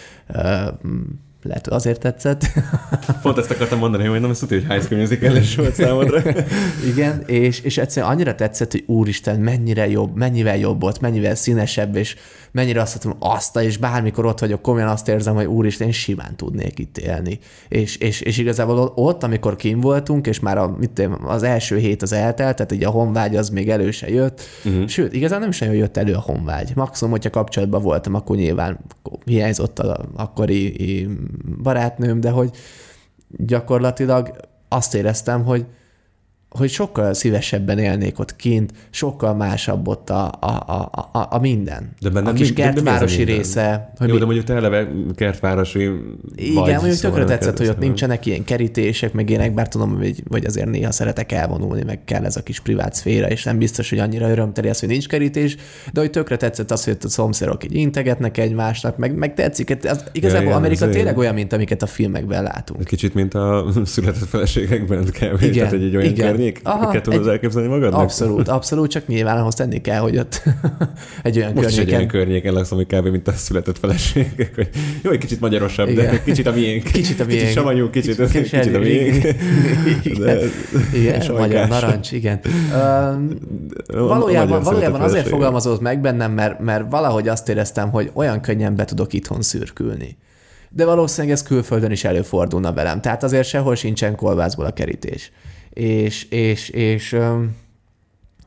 Lehet, 1.44 1.68
azért 1.68 2.00
tetszett. 2.00 2.46
Pont 3.22 3.38
ezt 3.38 3.52
akartam 3.52 3.80
mondani, 3.80 4.06
hogy 4.06 4.22
nem 4.22 4.34
tudja, 4.34 4.58
hogy 4.58 4.72
High 4.72 4.84
School 4.84 5.00
Musical 5.00 5.42
volt 5.56 5.76
számodra. 5.76 6.22
Igen, 6.92 7.24
és, 7.26 7.60
és 7.60 7.78
egyszerűen 7.78 8.12
annyira 8.12 8.36
tetszett, 8.36 8.72
hogy 8.72 8.84
úristen, 8.88 9.40
mennyire 9.40 9.90
jobb, 9.90 10.16
mennyivel 10.16 10.58
jobb 10.58 10.82
volt, 10.82 11.02
mennyivel 11.02 11.36
színesebb, 11.36 11.96
és 11.96 12.16
mennyire 12.52 12.82
azt 12.82 13.04
mondtam, 13.04 13.30
azt, 13.32 13.58
és 13.58 13.78
bármikor 13.78 14.26
ott 14.26 14.40
vagyok, 14.40 14.62
komolyan 14.62 14.88
azt 14.88 15.08
érzem, 15.08 15.36
hogy 15.36 15.46
úristen, 15.46 15.88
én 15.88 15.94
simán 15.94 16.36
tudnék 16.36 16.80
itt 16.80 16.98
élni. 16.98 17.40
És, 17.68 17.98
és, 17.98 18.22
és 18.22 18.38
igazából 18.38 18.92
ott, 18.96 19.24
amikor 19.24 19.56
kim 19.56 19.80
voltunk, 19.80 20.28
és 20.28 20.40
már 20.40 20.58
a, 20.58 20.76
mit 20.80 20.90
tudom, 20.90 21.18
az 21.26 21.44
első 21.44 21.78
hét 21.78 22.02
az 22.02 22.14
eltelt, 22.14 22.56
tehát 22.56 22.72
így 22.72 22.84
a 22.84 22.90
honvágy 22.90 23.36
az 23.36 23.50
még 23.50 23.70
elő 23.70 23.92
se 23.92 24.10
jött, 24.10 24.42
uh-huh. 24.66 24.88
sőt, 24.88 25.14
igazán 25.14 25.40
nem 25.40 25.50
is 25.50 25.60
nagyon 25.60 25.76
jött 25.76 25.98
elő 25.98 26.14
a 26.14 26.20
honvágy. 26.20 26.72
Maximum, 26.76 27.12
hogyha 27.12 27.30
kapcsolatban 27.30 27.82
voltam, 27.82 28.14
akkor 28.14 28.36
nyilván 28.36 28.80
hiányzott 29.26 29.80
az 29.80 29.98
akkori 30.16 30.76
barátnőm, 31.62 32.20
de 32.20 32.30
hogy 32.30 32.56
gyakorlatilag 33.28 34.32
azt 34.68 34.96
éreztem, 34.96 35.44
hogy 35.44 35.66
hogy 36.58 36.70
sokkal 36.70 37.14
szívesebben 37.14 37.80
élnék 37.80 38.20
ott 38.20 38.36
kint, 38.36 38.72
sokkal 38.90 39.36
másabb 39.36 39.88
ott 39.88 40.10
a, 40.10 40.26
a, 40.40 40.64
a, 40.68 41.10
a, 41.12 41.28
a 41.30 41.40
minden. 41.40 41.92
De 42.02 42.10
benne 42.10 42.30
a 42.30 42.34
kis 42.34 42.48
mi- 42.48 42.54
de 42.56 42.62
mi 42.64 42.70
az 42.70 42.76
a 42.78 42.84
kertvárosi 42.84 43.18
minden? 43.18 43.36
része. 43.36 43.92
Hogy 43.98 44.08
Jó, 44.08 44.14
mi- 44.14 44.20
de 44.20 44.26
mondjuk 44.26 44.46
te 44.46 44.54
eleve 44.54 44.88
kertvárosi 45.16 45.82
igen, 45.82 46.54
vagy, 46.54 46.72
mondjuk 46.74 46.94
szóval 46.94 47.18
tökre 47.20 47.36
tetszett, 47.36 47.58
hogy 47.58 47.68
ott 47.68 47.80
nincsenek 47.80 48.26
ilyen 48.26 48.44
kerítések, 48.44 49.14
meg 49.14 49.30
ilyenek, 49.30 49.54
bár 49.54 49.68
tudom, 49.68 49.98
hogy, 49.98 50.24
hogy 50.30 50.46
azért 50.46 50.70
néha 50.70 50.92
szeretek 50.92 51.32
elvonulni, 51.32 51.84
meg 51.84 52.04
kell 52.06 52.26
ez 52.26 52.36
a 52.36 52.44
kis 52.44 52.60
privát 52.60 52.94
szféra, 52.94 53.30
és 53.30 53.44
nem 53.44 53.58
biztos, 53.58 53.90
hogy 53.90 54.00
annyira 54.00 54.30
örömteli 54.30 54.70
az, 54.70 54.80
hogy 54.80 54.90
nincs 54.90 55.08
kerítés, 55.08 55.56
de 55.94 56.00
hogy 56.00 56.10
tökre 56.10 56.38
tetszett 56.38 56.72
az, 56.72 56.84
hogy 56.84 56.94
ott 56.94 57.04
a 57.04 57.10
szomszédok 57.10 57.64
így 57.64 57.76
integetnek 57.76 58.38
egymásnak, 58.38 58.98
meg, 58.98 59.16
meg 59.16 59.34
tetszik. 59.34 59.78
Az, 59.90 60.04
igazából 60.12 60.50
ja, 60.50 60.56
Amerika 60.56 60.82
azért. 60.82 60.98
tényleg 60.98 61.18
olyan, 61.18 61.34
mint 61.34 61.54
amiket 61.54 61.82
a 61.82 61.88
filmekben 61.88 62.44
látunk. 62.44 62.80
Egy 62.80 62.88
kicsit, 62.88 63.14
mint 63.14 63.34
a 63.34 63.66
született 63.86 64.28
feleségekben 64.28 65.04
kb. 65.04 65.42
Igen, 65.42 65.54
Tehát 65.54 65.74
egy, 65.74 65.84
egy 65.84 65.96
olyan 65.96 66.12
igen. 66.12 66.41
Környék, 66.42 66.60
Aha, 66.64 66.84
Aha, 66.88 67.02
tudod 67.02 67.22
egy- 67.22 67.28
elképzelni 67.28 67.68
magadnak? 67.68 68.00
Abszolút, 68.02 68.48
abszolút, 68.48 68.90
csak 68.90 69.08
nyilván 69.08 69.38
ahhoz 69.38 69.54
tenni 69.56 69.82
kell, 69.82 70.00
hogy 70.00 70.18
ott 70.18 70.42
egy 71.24 71.38
olyan 71.38 71.54
Most 71.54 71.68
is 71.70 71.78
egy 71.78 71.78
környéken 71.78 71.98
olyan 71.98 72.08
környéken 72.08 72.54
lesz, 72.54 72.72
ami 72.72 72.86
kb. 72.86 73.08
mint 73.08 73.28
a 73.28 73.32
született 73.32 73.78
feleségek. 73.78 74.56
hogy 74.56 74.70
Jó, 75.04 75.12
egy 75.12 75.18
kicsit 75.18 75.40
magyarosabb, 75.40 75.88
Igen. 75.90 76.06
de 76.12 76.24
kicsit 76.24 76.48
a 76.48 76.52
miénk. 76.52 76.84
Kicsit 76.84 77.20
a 77.20 77.26
miénk. 77.26 77.40
Kicsit 77.42 77.54
savanyú, 77.56 77.90
kicsit, 77.90 78.16
Kicsit 78.16 78.32
kicsit, 78.42 78.60
kicsit 78.60 78.76
a 78.76 78.80
miénk. 78.80 79.24
igen. 80.04 80.20
De- 80.26 80.40
Igen, 80.94 81.32
magyar 81.32 81.68
narancs, 81.68 82.12
igen. 82.12 82.40
A 83.92 83.98
valójában, 84.08 84.64
valójában 84.64 85.02
azért 85.02 85.12
feleség. 85.12 85.32
fogalmazott 85.32 85.82
meg 85.82 86.02
bennem, 86.02 86.32
mert, 86.32 86.60
mert 86.60 86.86
valahogy 86.90 87.28
azt 87.28 87.50
éreztem, 87.50 87.90
hogy 87.92 88.12
olyan 88.14 88.42
könnyen 88.42 88.76
be 88.76 88.86
tudok 88.86 89.14
itthon 89.14 89.42
szürkülni. 89.42 90.18
De 90.70 90.86
valószínűleg 90.86 91.36
ez 91.36 91.44
külföldön 91.44 91.92
is 91.92 92.04
előfordulna 92.04 92.74
velem. 92.74 93.02
Tehát 93.02 93.24
azért 93.24 93.48
sehol 93.48 93.76
sincsen 93.76 94.16
kolbászból 94.16 94.66
a 94.66 94.72
kerítés. 94.74 95.32
És, 95.74 96.24
és, 96.24 96.70
és 96.70 97.14
um, 97.14 97.56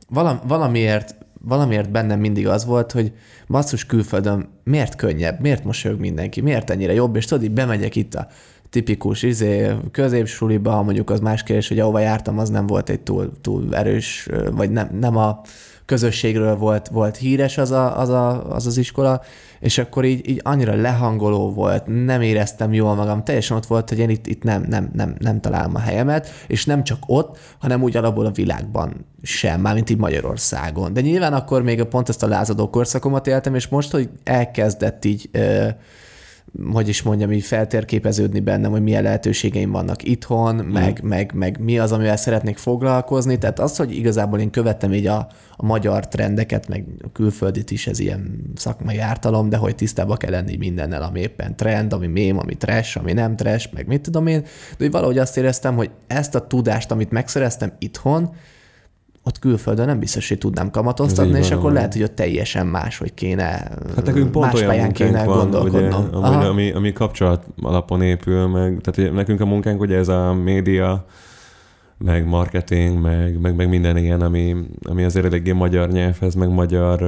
valam, 0.09 0.39
valamiért, 0.47 1.15
valamiért 1.41 1.91
bennem 1.91 2.19
mindig 2.19 2.47
az 2.47 2.65
volt, 2.65 2.91
hogy 2.91 3.11
basszus 3.47 3.85
külföldön 3.85 4.49
miért 4.63 4.95
könnyebb, 4.95 5.39
miért 5.39 5.63
mosolyog 5.63 5.99
mindenki, 5.99 6.41
miért 6.41 6.69
ennyire 6.69 6.93
jobb, 6.93 7.15
és 7.15 7.25
tudod, 7.25 7.43
így 7.43 7.51
bemegyek 7.51 7.95
itt 7.95 8.15
a 8.15 8.27
tipikus 8.69 9.23
izé, 9.23 9.71
középsuliba, 9.91 10.81
mondjuk 10.81 11.09
az 11.09 11.19
más 11.19 11.43
kérdés, 11.43 11.67
hogy 11.67 11.79
ahova 11.79 11.99
jártam, 11.99 12.39
az 12.39 12.49
nem 12.49 12.67
volt 12.67 12.89
egy 12.89 12.99
túl, 12.99 13.31
túl 13.41 13.75
erős, 13.75 14.29
vagy 14.51 14.69
nem, 14.69 14.89
nem 14.99 15.17
a 15.17 15.41
közösségről 15.85 16.55
volt, 16.55 16.87
volt 16.87 17.17
híres 17.17 17.57
az, 17.57 17.71
a, 17.71 17.99
az, 17.99 18.09
a, 18.09 18.53
az 18.53 18.65
az 18.65 18.77
iskola, 18.77 19.21
és 19.59 19.77
akkor 19.77 20.05
így, 20.05 20.29
így 20.29 20.41
annyira 20.43 20.75
lehangoló 20.75 21.53
volt, 21.53 22.05
nem 22.05 22.21
éreztem 22.21 22.73
jól 22.73 22.95
magam, 22.95 23.23
teljesen 23.23 23.57
ott 23.57 23.65
volt, 23.65 23.89
hogy 23.89 23.99
én 23.99 24.09
itt, 24.09 24.27
itt 24.27 24.43
nem, 24.43 24.65
nem, 24.69 24.89
nem, 24.93 25.15
nem 25.19 25.39
találom 25.39 25.75
a 25.75 25.79
helyemet, 25.79 26.29
és 26.47 26.65
nem 26.65 26.83
csak 26.83 26.99
ott, 27.05 27.37
hanem 27.59 27.83
úgy 27.83 27.97
alapból 27.97 28.25
a 28.25 28.31
világban 28.31 29.05
sem, 29.21 29.61
mármint 29.61 29.89
így 29.89 29.97
Magyarországon. 29.97 30.93
De 30.93 31.01
nyilván 31.01 31.33
akkor 31.33 31.61
még 31.61 31.83
pont 31.83 32.09
ezt 32.09 32.23
a 32.23 32.27
lázadó 32.27 32.69
korszakomat 32.69 33.27
éltem, 33.27 33.55
és 33.55 33.67
most, 33.67 33.91
hogy 33.91 34.09
elkezdett 34.23 35.05
így 35.05 35.29
ö, 35.31 35.67
hogy 36.73 36.87
is 36.87 37.01
mondjam, 37.01 37.31
így 37.31 37.43
feltérképeződni 37.43 38.39
bennem, 38.39 38.71
hogy 38.71 38.83
milyen 38.83 39.03
lehetőségeim 39.03 39.71
vannak 39.71 40.03
itthon, 40.03 40.55
mm. 40.55 40.71
meg, 40.71 40.99
meg, 41.03 41.31
meg 41.33 41.59
mi 41.59 41.79
az, 41.79 41.91
amivel 41.91 42.17
szeretnék 42.17 42.57
foglalkozni. 42.57 43.37
Tehát 43.37 43.59
az, 43.59 43.75
hogy 43.77 43.95
igazából 43.95 44.39
én 44.39 44.49
követtem 44.49 44.93
így 44.93 45.07
a, 45.07 45.27
a 45.57 45.65
magyar 45.65 46.07
trendeket, 46.07 46.67
meg 46.67 46.85
a 47.03 47.11
külföldit 47.11 47.71
is, 47.71 47.87
ez 47.87 47.99
ilyen 47.99 48.51
szakmai 48.55 48.97
ártalom, 48.97 49.49
de 49.49 49.57
hogy 49.57 49.75
tisztába 49.75 50.17
kell 50.17 50.31
lenni 50.31 50.55
mindennel, 50.55 51.01
ami 51.01 51.19
éppen 51.19 51.55
trend, 51.55 51.93
ami 51.93 52.07
mém, 52.07 52.37
ami 52.37 52.55
trash, 52.55 52.97
ami 52.97 53.13
nem 53.13 53.35
trash, 53.35 53.73
meg 53.73 53.87
mit 53.87 54.01
tudom 54.01 54.27
én. 54.27 54.41
De 54.41 54.47
hogy 54.77 54.91
valahogy 54.91 55.17
azt 55.17 55.37
éreztem, 55.37 55.75
hogy 55.75 55.89
ezt 56.07 56.35
a 56.35 56.47
tudást, 56.47 56.91
amit 56.91 57.11
megszereztem 57.11 57.71
itthon, 57.79 58.29
ott 59.27 59.39
külföldön 59.39 59.85
nem 59.85 59.99
biztos, 59.99 60.27
hogy 60.27 60.37
tudnám 60.37 60.69
kamatoztatni, 60.69 61.37
és 61.37 61.49
van, 61.49 61.57
akkor 61.57 61.71
lehet, 61.71 61.93
hogy 61.93 62.03
ott 62.03 62.15
teljesen 62.15 62.67
más, 62.67 62.97
hogy 62.97 63.13
kéne, 63.13 63.43
Hát 63.95 64.05
nekünk 64.05 64.31
pont 64.31 64.45
más 64.45 64.53
olyan 64.53 64.67
pályán 64.67 64.91
kéne 64.91 65.23
van, 65.23 65.37
ugye, 65.37 65.57
gondolkodnom. 65.57 66.07
amúgy, 66.11 66.35
Aha. 66.35 66.45
ami, 66.45 66.71
ami 66.71 66.93
kapcsolat 66.93 67.45
alapon 67.61 68.01
épül, 68.01 68.47
meg, 68.47 68.79
tehát 68.81 68.97
ugye 68.97 69.11
nekünk 69.11 69.41
a 69.41 69.45
munkánk 69.45 69.81
ugye 69.81 69.97
ez 69.97 70.07
a 70.07 70.33
média, 70.33 71.05
meg 71.97 72.25
marketing, 72.27 73.01
meg, 73.01 73.39
meg, 73.39 73.55
meg 73.55 73.69
minden 73.69 73.97
ilyen, 73.97 74.21
ami, 74.21 74.55
ami 74.83 75.03
azért 75.03 75.25
eléggé 75.25 75.51
magyar 75.51 75.89
nyelvhez, 75.89 76.33
meg 76.35 76.49
magyar, 76.49 76.99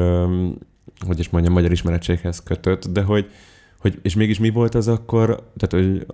hogy 1.08 1.20
is 1.20 1.30
mondjam, 1.30 1.54
magyar 1.54 1.72
ismerettséghez 1.72 2.44
kötött, 2.44 2.86
de 2.88 3.02
hogy, 3.02 3.30
hogy, 3.80 4.00
és 4.02 4.16
mégis 4.16 4.40
mi 4.40 4.50
volt 4.50 4.76
az 4.76 4.88
akkor, 4.88 5.52
tehát 5.58 5.86
hogy 5.86 6.06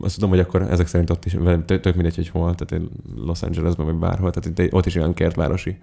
azt 0.00 0.14
tudom, 0.14 0.30
hogy 0.30 0.38
akkor 0.38 0.62
ezek 0.62 0.86
szerint 0.86 1.10
ott 1.10 1.24
is, 1.24 1.36
tök 1.66 1.94
mindegy, 1.94 2.14
hogy 2.14 2.28
hol, 2.28 2.54
tehát 2.54 2.84
Los 3.16 3.42
Angelesben 3.42 3.86
vagy 3.86 3.94
bárhol, 3.94 4.30
tehát 4.30 4.58
itt- 4.58 4.72
ott 4.72 4.86
is 4.86 4.94
olyan 4.94 5.14
kertvárosi 5.14 5.76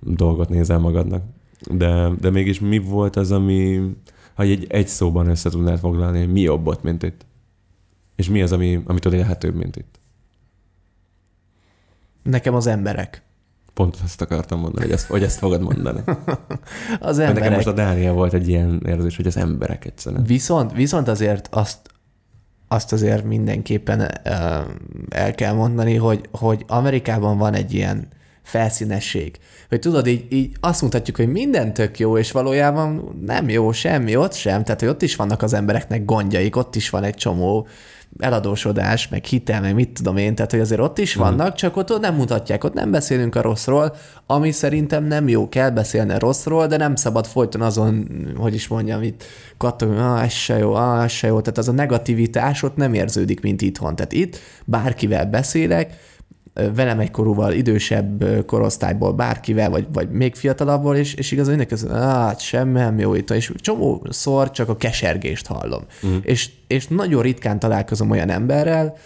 dolgot 0.00 0.48
nézel 0.48 0.78
magadnak. 0.78 1.22
De, 1.70 2.10
de 2.20 2.30
mégis 2.30 2.60
mi 2.60 2.78
volt 2.78 3.16
az, 3.16 3.32
ami, 3.32 3.80
ha 4.34 4.42
egy, 4.42 4.66
egy 4.68 4.88
szóban 4.88 5.28
össze 5.28 5.50
tudnád 5.50 5.78
foglalni, 5.78 6.24
mi 6.24 6.40
jobb 6.40 6.66
ott, 6.66 6.82
mint 6.82 7.02
itt? 7.02 7.26
És 8.16 8.28
mi 8.28 8.42
az, 8.42 8.52
ami, 8.52 8.82
amit 8.86 9.04
ott 9.04 9.12
élhetőbb, 9.12 9.54
mint 9.54 9.76
itt? 9.76 9.98
Nekem 12.22 12.54
az 12.54 12.66
emberek. 12.66 13.22
Pont 13.78 13.96
ezt 14.04 14.20
akartam 14.20 14.60
mondani, 14.60 14.84
hogy 14.84 14.94
ezt, 14.94 15.06
hogy 15.06 15.22
ezt 15.22 15.38
fogod 15.38 15.62
mondani. 15.62 16.00
Az 17.00 17.18
emberek. 17.18 17.34
nekem 17.34 17.52
most 17.52 17.66
a 17.66 17.72
Dánia 17.72 18.12
volt 18.12 18.32
egy 18.32 18.48
ilyen 18.48 18.82
érzés, 18.86 19.16
hogy 19.16 19.26
az 19.26 19.36
emberek 19.36 19.84
egyszerűen. 19.84 20.24
Viszont, 20.24 20.72
viszont 20.72 21.08
azért 21.08 21.48
azt, 21.50 21.78
azt 22.68 22.92
azért 22.92 23.24
mindenképpen 23.24 24.00
ö, 24.00 24.08
el 25.08 25.34
kell 25.34 25.52
mondani, 25.52 25.94
hogy, 25.94 26.28
hogy 26.32 26.64
Amerikában 26.66 27.38
van 27.38 27.54
egy 27.54 27.74
ilyen 27.74 28.08
felszínesség. 28.42 29.38
Hogy 29.68 29.78
tudod, 29.78 30.06
így, 30.06 30.26
így 30.32 30.56
azt 30.60 30.82
mutatjuk, 30.82 31.16
hogy 31.16 31.28
minden 31.28 31.74
tök 31.74 31.98
jó, 31.98 32.18
és 32.18 32.32
valójában 32.32 33.18
nem 33.26 33.48
jó 33.48 33.72
semmi, 33.72 34.16
ott 34.16 34.34
sem. 34.34 34.64
Tehát, 34.64 34.80
hogy 34.80 34.88
ott 34.88 35.02
is 35.02 35.16
vannak 35.16 35.42
az 35.42 35.52
embereknek 35.52 36.04
gondjaik, 36.04 36.56
ott 36.56 36.76
is 36.76 36.90
van 36.90 37.04
egy 37.04 37.14
csomó 37.14 37.66
eladósodás, 38.18 39.08
meg 39.08 39.24
hitel, 39.24 39.60
meg 39.60 39.74
mit 39.74 39.90
tudom 39.90 40.16
én, 40.16 40.34
tehát 40.34 40.50
hogy 40.50 40.60
azért 40.60 40.80
ott 40.80 40.98
is 40.98 41.14
vannak, 41.14 41.54
csak 41.54 41.76
ott 41.76 42.00
nem 42.00 42.14
mutatják, 42.14 42.64
ott 42.64 42.74
nem 42.74 42.90
beszélünk 42.90 43.34
a 43.34 43.42
rosszról, 43.42 43.96
ami 44.26 44.50
szerintem 44.50 45.04
nem 45.04 45.28
jó, 45.28 45.48
kell 45.48 45.70
beszélni 45.70 46.12
a 46.12 46.18
rosszról, 46.18 46.66
de 46.66 46.76
nem 46.76 46.94
szabad 46.94 47.26
folyton 47.26 47.62
azon, 47.62 48.08
hogy 48.36 48.54
is 48.54 48.68
mondjam, 48.68 49.02
itt 49.02 49.24
kattogni, 49.56 49.98
ah, 49.98 50.22
ez 50.22 50.32
se 50.32 50.58
jó, 50.58 50.72
ah, 50.74 51.04
ez 51.04 51.10
se 51.10 51.26
jó, 51.26 51.40
tehát 51.40 51.58
az 51.58 51.68
a 51.68 51.72
negativitás 51.72 52.62
ott 52.62 52.76
nem 52.76 52.94
érződik, 52.94 53.40
mint 53.40 53.62
itthon. 53.62 53.96
Tehát 53.96 54.12
itt 54.12 54.38
bárkivel 54.64 55.26
beszélek, 55.26 55.96
velem 56.74 56.98
egykorúval, 56.98 57.52
idősebb 57.52 58.24
korosztályból, 58.46 59.12
bárkivel, 59.12 59.70
vagy, 59.70 59.86
vagy 59.92 60.10
még 60.10 60.34
fiatalabbból, 60.34 60.96
és, 60.96 61.14
és 61.14 61.32
igazán 61.32 61.56
mindenki 61.56 61.84
az, 61.84 61.90
hát 61.92 62.40
semmi 62.40 62.78
nem 62.78 62.98
jó 62.98 63.14
itt, 63.14 63.30
és 63.30 63.52
csomószor 63.56 64.50
csak 64.50 64.68
a 64.68 64.76
kesergést 64.76 65.46
hallom. 65.46 65.82
Mm. 66.06 66.16
És, 66.22 66.50
és 66.66 66.86
nagyon 66.86 67.22
ritkán 67.22 67.58
találkozom 67.58 68.10
olyan 68.10 68.30
emberrel, 68.30 68.96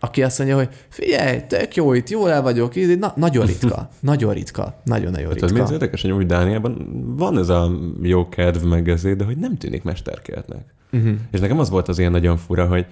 aki 0.00 0.22
azt 0.22 0.38
mondja, 0.38 0.56
hogy 0.56 0.68
figyelj, 0.88 1.40
tök 1.46 1.74
jó 1.74 1.92
itt, 1.92 2.10
jól 2.10 2.30
el 2.30 2.42
vagyok, 2.42 2.76
így, 2.76 2.98
na, 2.98 3.12
nagyon 3.16 3.46
ritka, 3.46 3.88
nagyon 4.00 4.32
ritka, 4.32 4.80
nagyon-nagyon 4.84 5.28
Hát 5.28 5.42
ez 5.42 5.50
még 5.50 5.62
az 5.62 5.68
ritka. 5.68 5.72
érdekes, 5.72 6.02
hogy 6.02 6.10
úgy 6.10 6.26
Dániában 6.26 7.02
van 7.16 7.38
ez 7.38 7.48
a 7.48 7.70
jó 8.02 8.28
kedv 8.28 8.64
meg 8.64 8.88
ezért, 8.88 9.16
de 9.16 9.24
hogy 9.24 9.36
nem 9.36 9.56
tűnik 9.56 9.82
mesterkéltnek. 9.82 10.74
Uh-huh. 10.92 11.12
És 11.30 11.40
nekem 11.40 11.58
az 11.58 11.70
volt 11.70 11.88
az 11.88 11.98
ilyen 11.98 12.10
nagyon 12.10 12.36
fura, 12.36 12.66
hogy, 12.66 12.86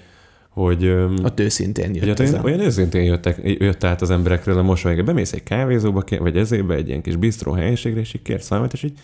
hogy, 0.55 0.89
Ott 1.23 1.41
őszintén 1.41 1.87
hogy 1.87 1.97
jött 1.97 2.09
ott 2.09 2.21
ez 2.21 2.33
olyan, 2.33 2.45
olyan 2.45 2.61
őszintén 2.61 3.03
jöttek, 3.03 3.41
jött 3.43 3.85
át 3.85 4.03
az 4.03 4.11
emberekről 4.11 4.59
a 4.59 4.63
mosolyog. 4.63 5.05
Bemész 5.05 5.33
egy 5.33 5.43
kávézóba, 5.43 6.05
vagy 6.19 6.37
ezébe 6.37 6.75
egy 6.75 6.89
ilyen 6.89 7.03
kis 7.03 7.17
bistró 7.17 7.53
helyiségre, 7.53 8.01
és 8.01 8.15
így 8.15 8.23
kérsz 8.23 8.49
valamit, 8.49 8.73
és 8.73 8.83
így 8.83 8.99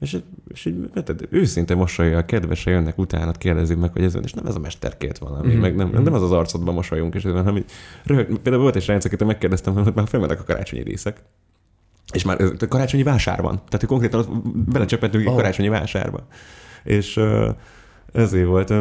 és, 0.00 0.16
és 0.48 0.64
így, 0.64 0.90
tehát 0.92 1.26
őszinte 1.30 1.74
mosolyjal, 1.74 2.24
kedvesen 2.24 2.72
jönnek 2.72 2.98
utána, 2.98 3.32
kérdezik 3.32 3.76
meg, 3.76 3.92
hogy 3.92 4.02
ez 4.02 4.14
van, 4.14 4.22
és 4.22 4.32
nem 4.32 4.46
ez 4.46 4.54
a 4.54 4.58
mesterkét 4.58 5.18
valami, 5.18 5.46
Mhm, 5.46 5.48
mm-hmm. 5.48 5.60
meg 5.60 5.74
nem, 5.74 6.02
nem 6.02 6.12
az 6.12 6.22
az 6.22 6.32
arcodban 6.32 6.74
mosolyunk, 6.74 7.14
és 7.14 7.24
ez 7.24 7.32
van, 7.32 7.44
hanem 7.44 7.64
röhög. 8.04 8.26
Például 8.26 8.62
volt 8.62 8.76
egy 8.76 8.82
srác, 8.82 9.04
akit 9.04 9.24
megkérdeztem, 9.24 9.74
hogy 9.74 9.94
már 9.94 10.08
felmennek 10.08 10.40
a 10.40 10.44
karácsonyi 10.44 10.82
díszek. 10.82 11.22
És 12.12 12.24
már 12.24 12.40
ez, 12.40 12.50
karácsonyi 12.68 13.02
vásár 13.02 13.40
van. 13.42 13.54
Tehát 13.54 13.80
hogy 13.80 13.88
konkrétan 13.88 14.20
ott 14.20 14.30
belecsöpentünk 14.72 15.24
egy 15.24 15.30
Oh. 15.30 15.36
karácsonyi 15.36 15.68
vásárba. 15.68 16.26
És 16.84 17.16
uh, 17.16 17.48
ezért 18.12 18.46
volt, 18.46 18.72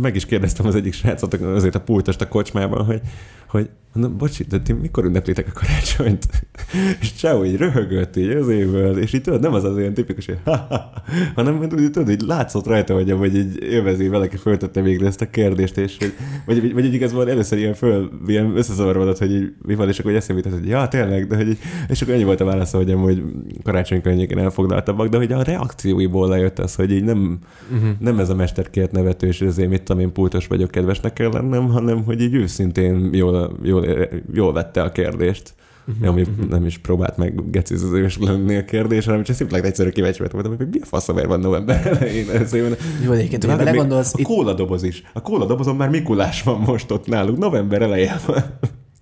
meg 0.00 0.14
is 0.14 0.26
kérdeztem 0.26 0.66
az 0.66 0.74
egyik 0.74 0.92
srácot 0.92 1.34
azért 1.34 1.74
a 1.74 1.80
pultost 1.80 2.20
a 2.20 2.28
kocsmában, 2.28 2.84
hogy, 2.84 3.00
hogy 3.48 3.70
mondom, 3.96 4.18
bocsi, 4.18 4.44
de 4.44 4.60
ti 4.60 4.72
mikor 4.72 5.04
ünneplitek 5.04 5.46
a 5.48 5.58
karácsonyt? 5.60 6.26
és 7.00 7.14
Csau 7.14 7.44
így 7.44 7.56
röhögött 7.56 8.16
így 8.16 8.30
az 8.30 8.48
évvel, 8.48 8.98
és 8.98 9.12
így 9.12 9.22
tudod, 9.22 9.40
nem 9.40 9.52
az 9.52 9.64
az 9.64 9.76
olyan 9.76 9.94
tipikus, 9.94 10.26
hogy 10.26 10.38
ha-ha, 10.44 10.90
hanem 11.36 11.56
hogy 11.56 11.68
tudod, 11.68 12.10
így 12.10 12.20
látszott 12.20 12.66
rajta, 12.66 12.94
hogy, 12.94 13.10
hogy 13.10 13.36
így 13.36 13.62
élvezi 13.62 14.08
valaki 14.08 14.36
föltette 14.36 14.82
végre 14.82 15.06
ezt 15.06 15.20
a 15.20 15.30
kérdést, 15.30 15.76
és 15.76 15.96
hogy, 15.98 16.12
vagy, 16.46 16.72
vagy 16.72 16.84
így 16.84 16.94
igazából 16.94 17.30
először 17.30 17.58
ilyen 17.58 17.74
föl, 17.74 18.10
ilyen 18.26 18.56
összezavarodott, 18.56 19.18
hogy 19.18 19.32
így, 19.32 19.52
mi 19.62 19.74
van, 19.74 19.88
és 19.88 19.98
akkor 19.98 20.14
eszembe 20.14 20.42
jutott, 20.44 20.60
hogy 20.60 20.68
ja, 20.68 20.88
tényleg, 20.88 21.26
de 21.26 21.36
hogy 21.36 21.48
így, 21.48 21.58
és 21.88 22.02
akkor 22.02 22.14
ennyi 22.14 22.24
volt 22.24 22.40
a 22.40 22.44
válasz, 22.44 22.72
hogy 22.72 22.90
amúgy 22.90 23.22
karácsony 23.62 24.02
környékén 24.02 24.38
elfoglaltabbak, 24.38 25.08
de 25.08 25.16
hogy 25.16 25.32
a 25.32 25.42
reakcióiból 25.42 26.28
lejött 26.28 26.58
az, 26.58 26.74
hogy 26.74 26.92
így 26.92 27.04
nem, 27.04 27.38
uh-huh. 27.72 27.90
nem 27.98 28.18
ez 28.18 28.30
a 28.30 28.34
mesterkért 28.34 28.92
nevető, 28.92 29.26
és 29.26 29.40
ezért 29.40 29.68
mit 29.68 29.82
tudom 29.82 30.02
én, 30.02 30.12
pultos 30.12 30.46
vagyok, 30.46 30.70
kedvesnek 30.70 31.12
kell 31.12 31.30
lennem, 31.32 31.68
hanem 31.68 32.04
hogy 32.04 32.20
így 32.20 32.34
őszintén 32.34 33.10
jól, 33.12 33.58
jól, 33.62 33.85
jól 34.32 34.52
vette 34.52 34.82
a 34.82 34.92
kérdést. 34.92 35.54
Uh-huh, 35.88 36.08
ami 36.08 36.20
uh-huh. 36.20 36.48
nem 36.48 36.66
is 36.66 36.78
próbált 36.78 37.16
meg 37.16 37.50
gecizős 37.50 38.18
lenni 38.18 38.56
a 38.56 38.64
kérdés, 38.64 39.04
hanem 39.04 39.22
csak 39.22 39.36
szimplán 39.36 39.64
egyszerű 39.64 39.88
kíváncsi 39.88 40.18
voltam, 40.18 40.56
hogy 40.56 40.68
mi 40.68 40.78
a 40.80 40.84
faszomért 40.84 41.26
van 41.26 41.40
november 41.40 41.86
elején. 41.86 42.30
Ez 42.30 42.54
Jó, 42.54 43.12
egyébként, 43.12 43.42
De 43.42 43.50
ha 43.50 43.56
várj, 43.56 43.64
még 43.64 43.72
belegondolsz, 43.72 44.14
a 44.14 44.18
itt, 44.18 44.26
kóladoboz 44.26 44.82
is. 44.82 45.02
A 45.12 45.20
kóladobozon 45.20 45.76
már 45.76 45.88
Mikulás 45.88 46.42
van 46.42 46.60
most 46.60 46.90
ott 46.90 47.06
náluk, 47.06 47.38
november 47.38 47.82
elején 47.82 48.16
van. 48.26 48.42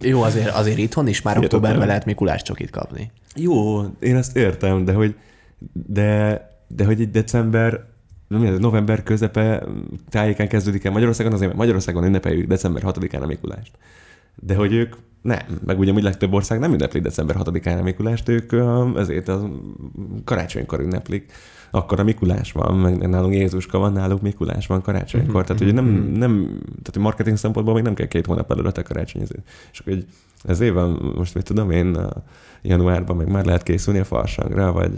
jó, 0.01 0.23
azért, 0.23 0.49
azért 0.49 0.79
itthon 0.79 1.07
is 1.07 1.23
már 1.23 1.39
októberben 1.39 1.79
nem. 1.79 1.87
lehet 1.87 2.05
Mikulás 2.05 2.43
csokit 2.43 2.71
kapni. 2.71 3.11
Jó, 3.35 3.83
én 4.01 4.17
ezt 4.17 4.37
értem, 4.37 4.85
de 4.85 4.93
hogy, 4.93 5.15
de, 5.87 6.41
de 6.69 6.85
hogy 6.85 7.01
egy 7.01 7.11
december, 7.11 7.85
ez, 8.43 8.59
november 8.59 9.03
közepe 9.03 9.67
tájékán 10.11 10.49
kezdődik 10.49 10.85
el 10.85 10.93
Magyarországon, 10.93 11.33
azért 11.33 11.47
mert 11.47 11.61
Magyarországon 11.61 12.05
ünnepeljük 12.05 12.47
december 12.47 12.83
6-án 12.87 13.23
a 13.23 13.27
Mikulást. 13.27 13.73
De 14.37 14.55
hogy 14.55 14.73
ők 14.73 14.95
nem, 15.23 15.39
meg 15.67 15.79
ugyanúgy 15.79 16.03
legtöbb 16.03 16.33
ország 16.33 16.59
nem 16.59 16.73
ünnepli 16.73 17.01
december 17.01 17.37
6-án 17.39 17.79
a 17.79 17.83
Mikulást, 17.83 18.29
ők 18.29 18.53
ezért 18.97 19.29
a 19.29 19.51
karácsonykor 20.25 20.81
ünneplik. 20.81 21.33
Akkor 21.71 22.01
a 22.01 22.05
Mikulás 22.05 22.53
van, 22.53 22.77
meg 22.77 23.09
nálunk 23.09 23.35
Jézuska 23.35 23.79
van, 23.79 23.93
náluk 23.93 24.23
Mikulás 24.23 24.67
van 24.67 24.83
karácsonykor. 24.83 25.45
Tehát, 25.45 25.63
hogy 25.63 25.75
nem, 25.75 25.87
nem, 26.17 26.61
tehát 26.67 26.99
marketing 26.99 27.37
szempontból 27.37 27.75
még 27.75 27.83
nem 27.83 27.95
kell 27.95 28.07
két 28.07 28.27
hónap 28.27 28.51
előtt 28.51 28.79
a 28.79 28.83
karácsonyozni. 28.83 29.39
És 29.73 29.79
akkor 29.79 29.93
egy, 29.93 30.07
ez 30.43 30.61
évben, 30.61 31.13
most 31.17 31.35
mit 31.35 31.45
tudom 31.45 31.71
én, 31.71 31.99
januárban 32.63 33.17
meg 33.17 33.31
már 33.31 33.45
lehet 33.45 33.63
készülni 33.63 33.99
a 33.99 34.05
farsangra, 34.05 34.73
vagy 34.73 34.93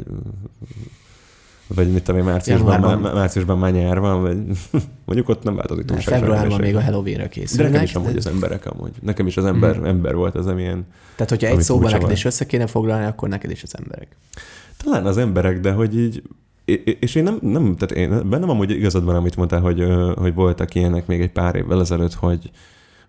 vagy 1.68 1.92
mit 1.92 2.02
tudom 2.04 2.20
én, 2.20 2.26
márciusban, 2.26 2.72
Januárban. 2.72 3.00
már, 3.00 3.14
márciusban 3.14 3.58
már 3.58 3.72
nyár 3.72 3.98
van, 4.00 4.22
vagy 4.22 4.36
mondjuk 5.06 5.28
ott 5.28 5.42
nem 5.42 5.54
változik 5.54 5.84
túlságosan. 5.84 6.18
februárban 6.18 6.60
még 6.60 6.76
a 6.76 6.82
Halloweenra 6.82 7.22
De 7.22 7.28
készülnek. 7.28 7.70
nekem 7.72 7.84
is 7.84 7.94
amúgy 7.94 8.10
de- 8.12 8.18
az 8.18 8.26
emberek 8.26 8.66
amúgy. 8.66 8.90
Nekem 9.02 9.26
is 9.26 9.36
az 9.36 9.44
ember, 9.44 9.80
ember 9.84 10.14
volt 10.14 10.34
az, 10.34 10.46
amilyen... 10.46 10.86
Tehát, 11.16 11.30
hogyha 11.30 11.46
egy 11.48 11.62
szóban 11.62 11.90
neked 11.92 12.10
is 12.10 12.24
össze 12.24 12.46
kéne 12.46 12.66
foglalni, 12.66 13.04
akkor 13.04 13.28
neked 13.28 13.50
is 13.50 13.62
az 13.62 13.74
emberek. 13.78 14.16
Talán 14.84 15.06
az 15.06 15.16
emberek, 15.18 15.60
de 15.60 15.72
hogy 15.72 15.98
így... 15.98 16.22
És 17.00 17.14
én 17.14 17.22
nem, 17.22 17.38
nem 17.42 17.76
tehát 17.76 18.10
én, 18.10 18.28
bennem 18.30 18.50
amúgy 18.50 18.70
igazad 18.70 19.04
van, 19.04 19.14
amit 19.14 19.36
mondtál, 19.36 19.60
hogy, 19.60 19.84
hogy 20.16 20.34
voltak 20.34 20.74
ilyenek 20.74 21.06
még 21.06 21.20
egy 21.20 21.32
pár 21.32 21.54
évvel 21.54 21.80
ezelőtt, 21.80 22.14
hogy, 22.14 22.50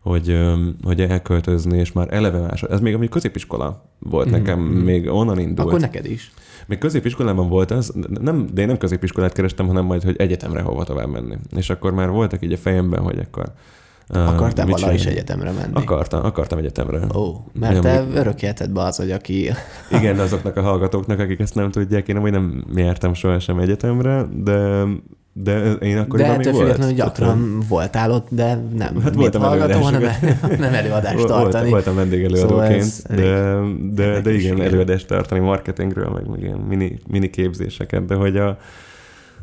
hogy, 0.07 0.39
hogy 0.83 1.01
elköltözni, 1.01 1.77
és 1.77 1.91
már 1.91 2.13
eleve 2.13 2.39
más. 2.39 2.63
Ez 2.63 2.79
még 2.79 2.93
amúgy 2.93 3.09
középiskola 3.09 3.83
volt 3.99 4.29
nekem, 4.29 4.59
még 4.59 5.07
onnan 5.07 5.39
indult. 5.39 5.67
Akkor 5.67 5.79
neked 5.79 6.05
is. 6.05 6.31
Még 6.67 6.77
középiskolában 6.77 7.49
volt 7.49 7.71
az, 7.71 7.93
nem, 8.21 8.47
de 8.53 8.61
én 8.61 8.67
nem 8.67 8.77
középiskolát 8.77 9.33
kerestem, 9.33 9.67
hanem 9.67 9.85
majd, 9.85 10.03
hogy 10.03 10.15
egyetemre 10.17 10.61
hova 10.61 10.83
tovább 10.83 11.09
menni. 11.09 11.37
És 11.55 11.69
akkor 11.69 11.93
már 11.93 12.09
voltak 12.09 12.43
így 12.43 12.53
a 12.53 12.57
fejemben, 12.57 13.01
hogy 13.01 13.19
akkor... 13.19 13.51
Akartál 14.09 14.65
valaha 14.65 14.93
is 14.93 15.05
egyetemre 15.05 15.51
menni? 15.51 15.71
Akartam, 15.73 16.25
akartam 16.25 16.57
egyetemre. 16.57 16.99
Ó, 17.15 17.35
mert 17.59 17.73
Ja, 17.73 17.79
te 17.79 18.05
örök 18.13 18.41
életed 18.41 18.71
be 18.71 18.81
az, 18.81 18.95
hogy 18.95 19.11
aki... 19.11 19.51
Igen, 19.91 20.19
azoknak 20.19 20.57
a 20.57 20.61
hallgatóknak, 20.61 21.19
akik 21.19 21.39
ezt 21.39 21.55
nem 21.55 21.71
tudják, 21.71 22.07
én 22.07 22.15
amúgy 22.15 22.31
nem 22.31 22.65
jártam 22.75 23.13
sohasem 23.13 23.59
egyetemre, 23.59 24.25
de, 24.43 24.83
de 25.43 25.71
én 25.71 25.97
akkor 25.97 26.19
De 26.19 26.25
ettől 26.25 26.51
volt. 26.51 26.63
függetlenül 26.65 26.95
gyakran 26.95 27.63
voltál 27.69 28.11
ott, 28.11 28.27
de 28.29 28.59
nem 28.77 29.01
Hát 29.01 29.15
voltam 29.15 29.41
hallgató, 29.41 29.79
hanem 29.79 30.01
nem 30.59 30.73
előadást 30.73 31.25
tartani. 31.25 31.69
Voltam 31.69 31.95
vendégelőadóként, 31.95 32.83
Szóval 32.83 33.67
de, 33.93 34.03
de, 34.03 34.21
de 34.21 34.33
igen. 34.33 34.61
előadást 34.61 35.07
tartani 35.07 35.39
marketingről, 35.41 36.09
meg, 36.09 36.27
meg 36.27 36.41
ilyen 36.41 36.57
mini, 36.57 36.99
mini 37.07 37.29
képzéseket, 37.29 38.05
de 38.05 38.15
hogy 38.15 38.37
a, 38.37 38.57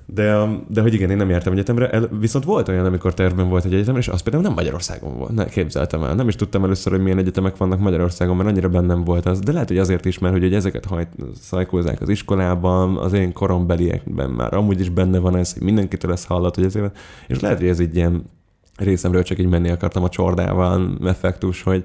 de, 0.07 0.47
de 0.69 0.81
hogy 0.81 0.95
igen, 0.95 1.11
én 1.11 1.17
nem 1.17 1.31
jártam 1.31 1.53
egyetemre, 1.53 1.91
el, 1.91 2.09
viszont 2.21 2.45
volt 2.45 2.69
olyan, 2.69 2.85
amikor 2.87 3.15
tervben 3.15 3.49
volt 3.49 3.65
egy 3.65 3.75
egyetemre, 3.75 4.01
és 4.01 4.09
az 4.09 4.21
például 4.21 4.45
nem 4.45 4.53
Magyarországon 4.53 5.19
volt. 5.19 5.35
Ne, 5.35 5.45
képzeltem 5.45 6.03
el. 6.03 6.15
Nem 6.15 6.29
is 6.29 6.37
tudtam 6.37 6.65
először, 6.65 6.93
hogy 6.93 7.03
milyen 7.03 7.19
egyetemek 7.19 7.57
vannak 7.57 7.79
Magyarországon, 7.79 8.37
mert 8.37 8.49
annyira 8.49 8.69
bennem 8.69 9.05
volt 9.05 9.27
az. 9.27 9.39
De 9.39 9.53
lehet, 9.53 9.69
hogy 9.69 9.79
azért 9.79 10.05
is, 10.05 10.19
mert 10.19 10.33
hogy, 10.33 10.43
hogy 10.43 10.55
ezeket 10.55 10.85
hajt, 10.85 11.09
szajkózzák 11.41 12.01
az 12.01 12.09
iskolában, 12.09 12.97
az 12.97 13.13
én 13.13 13.33
korombeliekben 13.33 14.31
már 14.31 14.55
amúgy 14.55 14.81
is 14.81 14.89
benne 14.89 15.19
van 15.19 15.37
ez, 15.37 15.53
hogy 15.53 15.63
mindenkitől 15.63 16.13
ezt 16.13 16.27
hallat, 16.27 16.55
hogy 16.55 16.65
ezért, 16.65 16.99
és 17.27 17.41
lehet, 17.41 17.59
hogy 17.59 17.69
ez 17.69 17.81
így 17.81 17.97
ilyen 17.97 18.31
részemről 18.77 19.23
csak 19.23 19.39
így 19.39 19.49
menni 19.49 19.71
akartam 19.71 20.03
a 20.03 20.09
csordával 20.09 20.99
effektus, 21.05 21.63
hogy, 21.63 21.85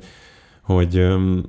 hogy 0.73 1.07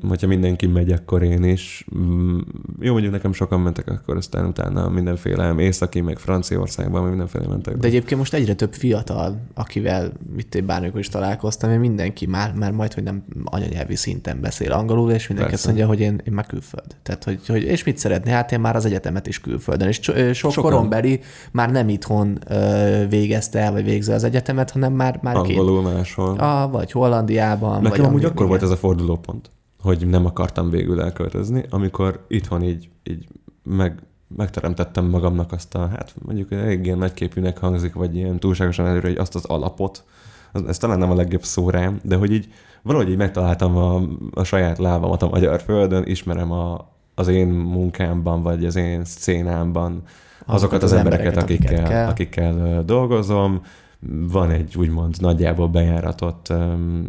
hogyha 0.08 0.26
mindenki 0.26 0.66
megy, 0.66 0.92
akkor 0.92 1.22
én 1.22 1.44
is. 1.44 1.86
Mm, 1.98 2.38
Jó, 2.80 2.92
mondjuk 2.92 3.12
nekem 3.12 3.32
sokan 3.32 3.60
mentek, 3.60 3.88
akkor 3.90 4.16
aztán 4.16 4.46
utána 4.46 4.88
mindenféle 4.88 5.54
északi, 5.58 6.00
meg 6.00 6.18
Franciaországban, 6.18 7.00
meg 7.00 7.10
mindenféle 7.10 7.46
mentek. 7.46 7.76
De 7.76 7.86
egyébként 7.86 8.20
most 8.20 8.34
egyre 8.34 8.54
több 8.54 8.72
fiatal, 8.74 9.40
akivel 9.54 10.12
itt 10.36 10.64
bármikor 10.64 11.00
is 11.00 11.08
találkoztam, 11.08 11.70
én 11.70 11.78
mindenki 11.78 12.26
már, 12.26 12.52
már 12.54 12.72
majd, 12.72 12.92
hogy 12.94 13.02
nem 13.02 13.24
anyanyelvi 13.44 13.96
szinten 13.96 14.40
beszél 14.40 14.72
angolul, 14.72 15.10
és 15.10 15.28
mindenki 15.28 15.54
azt 15.54 15.64
Persze. 15.64 15.82
mondja, 15.82 15.86
hogy 16.06 16.12
én, 16.14 16.20
én 16.26 16.32
már 16.32 16.46
külföld. 16.46 16.96
Tehát, 17.02 17.24
hogy, 17.24 17.40
hogy, 17.46 17.62
és 17.62 17.84
mit 17.84 17.98
szeretné? 17.98 18.30
Hát 18.30 18.52
én 18.52 18.60
már 18.60 18.76
az 18.76 18.84
egyetemet 18.84 19.26
is 19.26 19.40
külföldön. 19.40 19.88
És 19.88 19.98
so- 20.02 20.34
sok 20.34 20.52
Sokan. 20.52 20.70
korombeli 20.70 21.20
már 21.52 21.70
nem 21.70 21.88
itthon 21.88 22.38
ö, 22.48 23.06
végezte 23.08 23.58
el, 23.58 23.72
vagy 23.72 23.84
végzi 23.84 24.12
az 24.12 24.24
egyetemet, 24.24 24.70
hanem 24.70 24.92
már, 24.92 25.18
már 25.22 25.40
két. 25.40 25.58
Angolul 25.58 25.82
máshol. 25.82 26.38
A, 26.38 26.68
vagy 26.68 26.92
Hollandiában. 26.92 27.72
vagy 27.72 27.82
Nekem 27.82 28.04
amúgy 28.04 28.20
amíg- 28.20 28.30
akkor 28.34 28.46
volt 28.46 28.60
igen. 28.60 28.72
ez 28.72 28.78
a 28.78 28.80
fordulópont, 29.10 29.50
hogy 29.82 30.06
nem 30.06 30.26
akartam 30.26 30.70
végül 30.70 31.00
elköltözni, 31.00 31.64
amikor 31.70 32.24
itthon 32.28 32.62
így, 32.62 32.88
így 33.02 33.26
meg, 33.62 34.02
megteremtettem 34.36 35.04
magamnak 35.04 35.52
azt 35.52 35.74
a, 35.74 35.88
hát 35.88 36.14
mondjuk 36.24 36.52
elég 36.52 36.84
ilyen 36.84 36.98
nagyképűnek 36.98 37.58
hangzik, 37.58 37.94
vagy 37.94 38.16
ilyen 38.16 38.38
túlságosan 38.38 38.86
előre, 38.86 39.08
hogy 39.08 39.16
azt 39.16 39.34
az 39.34 39.44
alapot, 39.44 40.04
az- 40.52 40.66
ez 40.66 40.78
talán 40.78 40.98
nem 40.98 41.10
a 41.10 41.14
legjobb 41.14 41.42
szó 41.42 41.70
rám, 41.70 42.00
de 42.02 42.16
hogy 42.16 42.32
így 42.32 42.48
valahogy 42.82 43.10
így 43.10 43.16
megtaláltam 43.16 43.76
a, 43.76 44.02
a 44.34 44.44
saját 44.44 44.78
lábamat 44.78 45.22
a 45.22 45.28
magyar 45.28 45.60
földön, 45.60 46.02
ismerem 46.06 46.52
a, 46.52 46.88
az 47.14 47.28
én 47.28 47.48
munkámban, 47.48 48.42
vagy 48.42 48.64
az 48.64 48.76
én 48.76 49.04
szcénámban 49.04 50.02
azokat 50.46 50.82
az, 50.82 50.92
az 50.92 50.98
embereket, 50.98 51.36
akikkel, 51.36 51.74
kell. 51.74 51.82
akikkel, 51.82 52.08
akikkel 52.08 52.76
ö, 52.78 52.82
dolgozom, 52.82 53.62
van 54.08 54.50
egy 54.50 54.76
úgymond 54.76 55.16
nagyjából 55.20 55.68
bejáratott, 55.68 56.52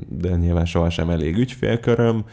de 0.07 0.35
nyilván 0.35 0.65
sohasem 0.65 1.09
elég 1.09 1.37
ügyfélköröm, 1.37 2.25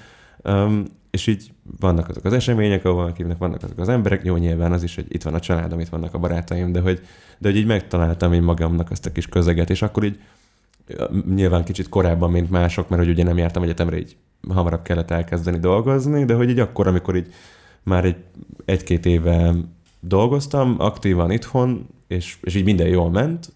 öm, 0.42 0.84
és 1.10 1.26
így 1.26 1.52
vannak 1.80 2.08
azok 2.08 2.24
az 2.24 2.32
események, 2.32 2.84
ahol 2.84 3.04
akinek 3.04 3.38
vannak 3.38 3.62
azok 3.62 3.78
az 3.78 3.88
emberek, 3.88 4.24
jó 4.24 4.36
nyilván 4.36 4.72
az 4.72 4.82
is, 4.82 4.94
hogy 4.94 5.06
itt 5.08 5.22
van 5.22 5.34
a 5.34 5.40
családom, 5.40 5.80
itt 5.80 5.88
vannak 5.88 6.14
a 6.14 6.18
barátaim, 6.18 6.72
de 6.72 6.80
hogy, 6.80 7.00
de 7.38 7.48
hogy 7.48 7.58
így 7.58 7.66
megtaláltam 7.66 8.32
én 8.32 8.42
magamnak 8.42 8.90
azt 8.90 9.06
a 9.06 9.12
kis 9.12 9.26
közeget, 9.26 9.70
és 9.70 9.82
akkor 9.82 10.04
így 10.04 10.20
nyilván 11.34 11.64
kicsit 11.64 11.88
korábban, 11.88 12.30
mint 12.30 12.50
mások, 12.50 12.88
mert 12.88 13.02
hogy 13.02 13.10
ugye 13.10 13.24
nem 13.24 13.38
jártam 13.38 13.62
egyetemre, 13.62 13.98
így 13.98 14.16
hamarabb 14.48 14.82
kellett 14.82 15.10
elkezdeni 15.10 15.58
dolgozni, 15.58 16.24
de 16.24 16.34
hogy 16.34 16.50
így 16.50 16.58
akkor, 16.58 16.86
amikor 16.86 17.16
így 17.16 17.32
már 17.82 18.04
egy, 18.04 18.16
egy-két 18.64 19.06
éve 19.06 19.54
dolgoztam 20.00 20.74
aktívan 20.78 21.30
itthon, 21.30 21.86
és, 22.06 22.36
és 22.42 22.54
így 22.54 22.64
minden 22.64 22.88
jól 22.88 23.10
ment, 23.10 23.52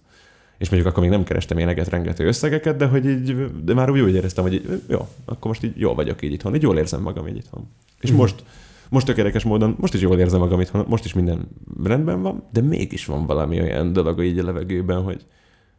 és 0.63 0.71
mondjuk 0.71 0.91
akkor 0.93 1.03
még 1.03 1.13
nem 1.13 1.25
kerestem 1.25 1.59
éneget 1.59 1.89
rengeteg 1.89 2.27
összegeket, 2.27 2.77
de 2.77 2.87
hogy 2.87 3.07
így, 3.07 3.47
de 3.65 3.75
már 3.75 3.91
úgy, 3.91 4.01
úgy 4.01 4.15
éreztem, 4.15 4.45
hogy 4.45 4.53
így, 4.55 4.83
jó, 4.89 5.09
akkor 5.25 5.47
most 5.47 5.63
így 5.65 5.73
jól 5.77 5.95
vagyok 5.95 6.23
így 6.23 6.33
itthon, 6.33 6.55
így 6.55 6.63
jól 6.63 6.79
érzem 6.79 7.03
magam 7.03 7.27
így 7.27 7.37
itthon. 7.37 7.69
És 8.01 8.11
Mhm. 8.11 8.19
most, 8.19 8.45
most 8.89 9.07
tökéletes 9.07 9.45
módon, 9.45 9.77
most 9.79 9.95
is 9.95 10.01
jól 10.01 10.19
érzem 10.19 10.41
magam 10.41 10.61
itthon, 10.61 10.85
most 10.89 11.05
is 11.05 11.13
minden 11.13 11.49
rendben 11.85 12.23
van, 12.23 12.43
de 12.53 12.61
mégis 12.61 13.05
van 13.07 13.27
valami 13.27 13.61
olyan 13.61 13.93
dolog 13.93 14.23
így 14.25 14.39
a 14.39 14.45
levegőben, 14.45 15.03
hogy, 15.03 15.27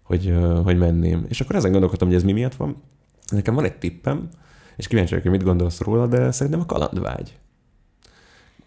hogy, 0.01 0.33
hogy 0.63 0.77
menném. 0.77 1.25
És 1.29 1.41
akkor 1.41 1.55
ezen 1.55 1.71
gondolkodtam, 1.71 2.07
hogy 2.07 2.17
ez 2.17 2.23
mi 2.23 2.31
miatt 2.31 2.55
van. 2.55 2.75
Nekem 3.31 3.53
van 3.55 3.63
egy 3.63 3.77
tippem, 3.77 4.29
és 4.75 4.87
kíváncsi 4.87 5.09
vagyok, 5.09 5.29
hogy 5.29 5.37
mit 5.37 5.47
gondolsz 5.47 5.79
róla, 5.81 6.07
de 6.07 6.31
szerintem 6.31 6.61
a 6.61 6.65
kalandvágy. 6.65 7.37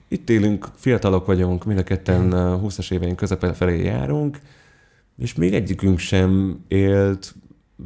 Itt 0.09 0.31
élünk, 0.31 0.69
fiatalok 0.75 1.27
vagyunk, 1.27 1.65
mind 1.65 1.79
a 1.79 1.83
ketten 1.83 2.33
ö, 2.33 2.57
20-as 2.63 2.93
éveink 2.93 3.17
közepe 3.17 3.53
felé 3.53 3.85
járunk, 3.85 4.39
és 5.19 5.35
még 5.35 5.55
egyikünk 5.55 5.99
sem 5.99 6.61
élt 6.69 7.35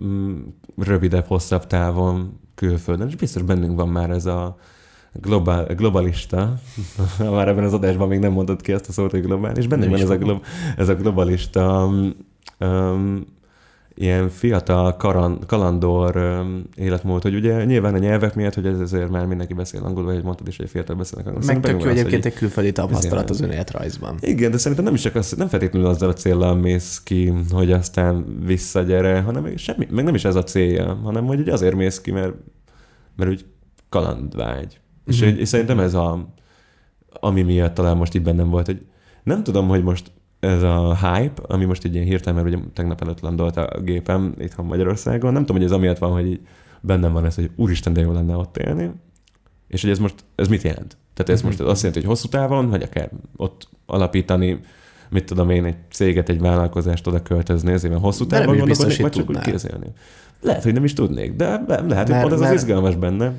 mm, 0.02 0.40
rövidebb, 0.76 1.26
hosszabb 1.26 1.66
távon 1.66 2.40
külföldön, 2.54 3.08
és 3.08 3.16
biztos 3.16 3.42
bennünk 3.42 3.76
van 3.76 3.88
már 3.88 4.10
ez 4.10 4.26
a 4.26 4.56
globál, 5.12 5.74
globalista, 5.74 6.54
már 7.18 7.48
ebben 7.48 7.64
az 7.64 7.72
adásban 7.72 8.08
még 8.08 8.18
nem 8.18 8.32
mondott 8.32 8.60
ki 8.60 8.72
ezt 8.72 8.88
a 8.88 8.92
szót, 8.92 9.10
hogy 9.10 9.22
globális, 9.22 9.66
bennünk 9.66 9.90
van 9.90 10.00
ez 10.00 10.10
a, 10.10 10.18
glo, 10.18 10.38
ez 10.76 10.88
a 10.88 10.94
globalista 10.94 11.86
um, 11.86 12.14
um, 12.68 13.26
ilyen 14.00 14.28
fiatal 14.28 14.96
karan, 14.96 15.38
kalandor 15.46 16.42
életmód, 16.74 17.22
hogy 17.22 17.34
ugye 17.34 17.64
nyilván 17.64 17.94
a 17.94 17.98
nyelvek 17.98 18.34
miatt, 18.34 18.54
hogy 18.54 18.66
ez 18.66 18.80
ezért 18.80 19.10
már 19.10 19.26
mindenki 19.26 19.54
beszél 19.54 19.82
angolul, 19.84 20.12
vagy 20.12 20.22
mondtad 20.22 20.48
is, 20.48 20.56
hogy 20.56 20.68
fiatal 20.70 20.96
beszélnek 20.96 21.26
angolul. 21.26 21.46
Meg 21.46 21.60
tök 21.60 21.80
jó 21.80 21.88
hogy 21.88 21.98
egyébként 21.98 22.24
egy 22.24 22.34
külföldi 22.34 22.72
tapasztalat 22.72 23.30
az 23.30 23.40
önéletrajzban. 23.40 24.16
igen, 24.20 24.50
de 24.50 24.58
szerintem 24.58 24.84
nem 24.84 24.94
is 24.94 25.00
csak 25.00 25.14
az, 25.14 25.32
nem 25.32 25.48
feltétlenül 25.48 25.88
azzal 25.88 26.08
a 26.08 26.12
célral 26.12 26.54
mész 26.54 27.00
ki, 27.04 27.32
hogy 27.50 27.72
aztán 27.72 28.38
visszagyere, 28.46 29.20
hanem 29.20 29.56
semmi, 29.56 29.86
meg 29.90 30.04
nem 30.04 30.14
is 30.14 30.24
ez 30.24 30.34
a 30.34 30.42
célja, 30.44 30.94
hanem 31.02 31.26
hogy 31.26 31.48
azért 31.48 31.74
mész 31.74 32.00
ki, 32.00 32.10
mert, 32.10 32.32
mert 33.16 33.30
úgy 33.30 33.44
kalandvágy. 33.88 34.80
És, 35.06 35.20
Mhm. 35.20 35.28
hogy, 35.30 35.40
és 35.40 35.48
szerintem 35.48 35.78
ez 35.80 35.94
a, 35.94 36.34
ami 37.20 37.42
miatt 37.42 37.74
talán 37.74 37.96
most 37.96 38.14
így 38.14 38.22
bennem 38.22 38.50
volt, 38.50 38.66
hogy 38.66 38.80
nem 39.22 39.42
tudom, 39.42 39.68
hogy 39.68 39.82
most 39.82 40.10
ez 40.40 40.62
a 40.62 40.96
hype, 40.96 41.42
ami 41.46 41.64
most 41.64 41.84
így 41.84 41.94
ilyen 41.94 42.06
hirtelen, 42.06 42.42
mert 42.42 42.54
ugye 42.56 42.64
tegnap 42.72 43.00
előtt 43.02 43.20
landolt 43.20 43.56
a 43.56 43.80
gépem 43.80 44.34
itthon 44.38 44.66
Magyarországon, 44.66 45.32
nem 45.32 45.40
tudom, 45.44 45.56
hogy 45.56 45.70
ez 45.70 45.76
amiatt 45.76 45.98
van, 45.98 46.12
hogy 46.12 46.26
így 46.26 46.40
bennem 46.80 47.12
van 47.12 47.24
ez, 47.24 47.34
hogy 47.34 47.50
úristen, 47.56 47.92
de 47.92 48.00
jó 48.00 48.12
lenne 48.12 48.36
ott 48.36 48.56
élni, 48.56 48.90
és 49.68 49.80
hogy 49.82 49.90
ez 49.90 49.98
most, 49.98 50.14
ez 50.34 50.48
mit 50.48 50.62
jelent? 50.62 50.96
Tehát 51.14 51.30
ez 51.32 51.38
Mhm. 51.38 51.46
most 51.46 51.60
azt 51.60 51.82
jelenti, 51.82 52.00
hogy 52.06 52.08
hosszú 52.16 52.28
távon, 52.28 52.68
vagy 52.70 52.82
akár 52.82 53.10
ott 53.36 53.68
alapítani, 53.86 54.60
mit 55.10 55.24
tudom 55.24 55.50
én, 55.50 55.64
egy 55.64 55.76
céget, 55.90 56.28
egy 56.28 56.40
vállalkozást 56.40 57.06
oda 57.06 57.22
költözni, 57.22 57.72
ezért 57.72 57.98
hosszú 57.98 58.26
távon 58.26 58.46
gondolkodni, 58.56 58.84
vagy 58.84 58.96
hogy 59.00 59.10
csak 59.10 59.20
úgy 59.20 59.26
tudnál. 59.26 59.42
kézélni. 59.44 59.86
Lehet, 60.40 60.62
hogy 60.62 60.72
nem 60.72 60.84
is 60.84 60.92
tudnék, 60.92 61.36
de 61.36 61.44
le- 61.66 61.80
lehet, 61.80 61.88
hogy 61.88 62.08
Mert- 62.08 62.20
pont 62.20 62.32
ez 62.32 62.32
az 62.32 62.40
mert- 62.40 62.54
izgalmas 62.54 62.96
benne. 62.96 63.32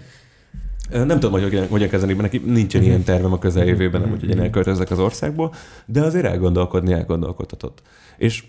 Nem 0.92 1.08
tudom, 1.20 1.32
hogy 1.32 1.68
hogyan, 1.70 1.90
kezdeni, 1.90 2.14
mert 2.14 2.32
neki 2.32 2.52
nincsen 2.52 2.82
Mhm. 2.82 2.90
ilyen 2.90 3.04
tervem 3.04 3.34
a 3.34 3.40
közeljövőben, 3.40 4.02
nem 4.02 4.12
úgy, 4.12 4.20
hogy 4.20 4.30
én 4.30 4.36
Mhm. 4.36 4.44
elköltözek 4.46 4.92
az 4.92 5.00
országból, 5.00 5.54
de 5.86 6.02
azért 6.02 6.26
elgondolkodni 6.26 6.94
elgondolkodhatott. 6.94 7.82
És, 8.18 8.44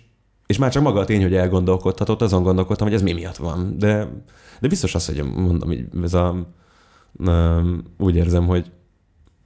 és 0.46 0.58
már 0.58 0.70
csak 0.72 0.82
maga 0.82 1.00
a 1.00 1.04
tény, 1.04 1.22
hogy 1.22 1.34
elgondolkodhatott, 1.34 2.22
azon 2.22 2.42
gondolkodtam, 2.42 2.86
hogy 2.86 2.96
ez 2.96 3.02
mi 3.02 3.12
miatt 3.12 3.36
van. 3.36 3.74
De, 3.78 4.08
de 4.60 4.68
biztos 4.68 4.94
az, 4.94 5.06
hogy 5.06 5.22
mondom, 5.24 5.72
így 5.72 5.86
ez 6.02 6.14
a, 6.14 6.46
úgy 7.98 8.16
érzem, 8.16 8.46
hogy 8.46 8.70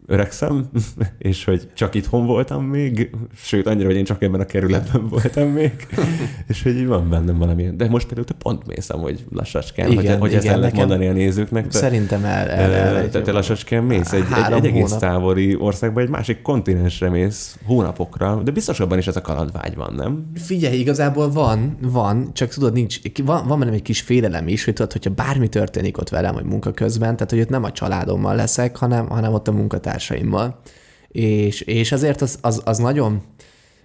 öregszem, 0.07 0.71
és 1.19 1.45
hogy 1.45 1.69
csak 1.75 1.95
itthon 1.95 2.27
voltam 2.27 2.65
még, 2.65 3.11
sőt, 3.35 3.67
annyira, 3.67 3.87
hogy 3.87 3.97
én 3.97 4.05
csak 4.05 4.23
ebben 4.23 4.41
a 4.41 4.45
kerületben 4.45 5.09
voltam 5.19 5.49
még, 5.49 5.87
és 6.49 6.63
hogy 6.63 6.77
így 6.77 6.87
van 6.87 7.09
bennem 7.09 7.39
valami. 7.39 7.71
De 7.77 7.89
most 7.89 8.07
például 8.07 8.27
te 8.27 8.35
pont 8.39 8.67
mész 8.67 8.89
hogy 8.89 9.25
lassacskán, 9.31 9.91
Igen, 9.91 10.05
hogy, 10.05 10.21
hogy 10.21 10.35
ezt 10.35 10.45
igen, 10.45 10.55
el 10.55 10.61
lehet 10.61 10.77
mondani 10.77 11.07
a 11.07 11.13
nézőknek. 11.13 11.69
Te, 11.69 11.79
Szerintem 11.79 12.25
el, 12.25 12.49
el, 12.49 12.73
el, 12.73 12.97
el, 12.97 13.11
te, 13.11 13.21
te 13.21 13.33
lassacskán 13.33 13.85
mész 13.85 14.13
egy, 14.13 14.25
egy, 14.37 14.53
egy 14.53 14.67
egész 14.67 14.83
hónap. 14.83 14.99
távoli 14.99 15.57
országba, 15.57 16.01
egy 16.01 16.09
másik 16.09 16.43
kontinensre 16.43 17.09
mész 17.09 17.59
hónapokra, 17.65 18.43
de 18.45 18.51
biztos 18.51 18.81
abban 18.81 18.99
is 18.99 19.07
ez 19.07 19.17
a 19.17 19.21
kalandvágy 19.21 19.75
van, 19.75 19.95
nem? 19.95 20.31
Figyelj, 20.35 20.79
igazából 20.79 21.31
van, 21.31 21.77
van, 21.81 22.31
csak 22.33 22.49
tudod, 22.49 22.73
nincs, 22.73 22.99
van, 23.25 23.47
van 23.47 23.59
bennem 23.59 23.75
egy 23.75 23.83
kis 23.83 24.01
félelem 24.01 24.49
is, 24.49 24.65
hogy 24.65 24.75
tudod, 24.75 24.93
hogyha 24.93 25.11
bármi 25.11 25.49
történik 25.49 25.99
ott 25.99 26.09
velem, 26.09 26.35
vagy 26.35 26.45
munka 26.45 26.73
közben, 26.73 27.15
tehát 27.17 27.31
hogy 27.31 27.41
ott 27.41 27.49
nem 27.49 27.65
a 27.65 27.73
családommal 27.73 28.35
leszek, 28.35 28.77
hanem, 28.77 29.09
hanem 29.09 29.33
ott 29.33 29.49
a 29.49 29.53
munkatársaimmal. 29.97 30.61
És, 31.09 31.61
és 31.61 31.93
azért 31.93 32.21
az, 32.21 32.39
az, 32.41 32.63
az 32.65 32.79
nagyon 32.79 33.23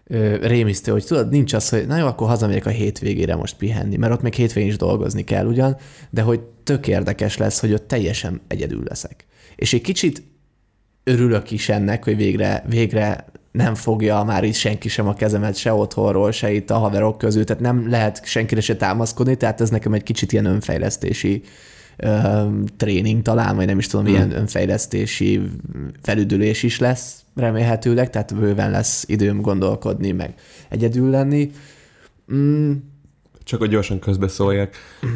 ö, 0.03 0.36
rémisztő, 0.47 0.91
hogy 0.91 1.05
tudod, 1.05 1.30
nincs 1.30 1.53
az, 1.53 1.70
hogy 1.70 1.88
na 1.88 1.97
jó, 1.97 2.05
akkor 2.05 2.28
hazamegyek 2.28 2.66
a 2.66 2.70
hétvégére 2.70 3.36
most 3.36 3.55
pihenni, 3.57 3.97
mert 3.97 4.14
ott 4.14 4.22
még 4.22 4.34
hétvégén 4.34 4.70
is 4.70 4.78
dolgozni 4.78 5.24
kell 5.24 5.45
ugyan, 5.45 5.78
de 6.09 6.22
hogy 6.22 6.39
tök 6.39 6.88
érdekes 6.88 7.38
lesz, 7.38 7.59
hogy 7.59 7.74
ott 7.74 7.88
teljesen 7.88 8.41
egyedül 8.47 8.84
leszek. 8.88 9.26
És 9.55 9.74
egy 9.74 9.82
kicsit 9.82 10.24
örülök 11.03 11.51
is 11.51 11.70
ennek, 11.70 12.03
hogy 12.03 12.16
végre, 12.16 12.64
végre 12.70 13.26
nem 13.51 13.76
fogja 13.76 14.24
már 14.24 14.43
így 14.43 14.55
senki 14.55 14.89
sem 14.89 15.07
a 15.07 15.14
kezemet 15.14 15.55
se 15.55 15.74
otthonról, 15.74 16.32
se 16.32 16.51
itt 16.51 16.70
a 16.70 16.78
haverok 16.78 17.18
közül, 17.18 17.43
tehát 17.43 17.62
nem 17.62 17.89
lehet 17.89 18.26
senkire 18.26 18.62
se 18.62 18.76
támaszkodni, 18.76 19.36
tehát 19.36 19.62
ez 19.62 19.70
nekem 19.70 19.93
egy 19.93 20.03
kicsit 20.03 20.32
ilyen 20.32 20.45
önfejlesztési 20.45 21.43
ö, 22.02 22.45
tréning 22.78 23.22
talán, 23.22 23.56
vagy 23.56 23.66
nem 23.66 23.78
is 23.78 23.88
tudom, 23.88 24.06
Hmm. 24.06 24.16
ilyen 24.16 24.36
önfejlesztési 24.36 25.41
felüdülés 26.02 26.64
is 26.64 26.80
lesz 26.80 27.22
remélhetőleg, 27.36 28.10
tehát 28.10 28.36
bőven 28.36 28.72
lesz 28.72 29.04
időm 29.08 29.41
gondolkodni, 29.41 30.12
meg 30.12 30.34
egyedül 30.70 31.10
lenni. 31.10 31.52
Mm, 32.34 32.72
Csak 33.43 33.60
hogy 33.60 33.70
gyorsan 33.70 33.99
közbeszóljak, 33.99 34.74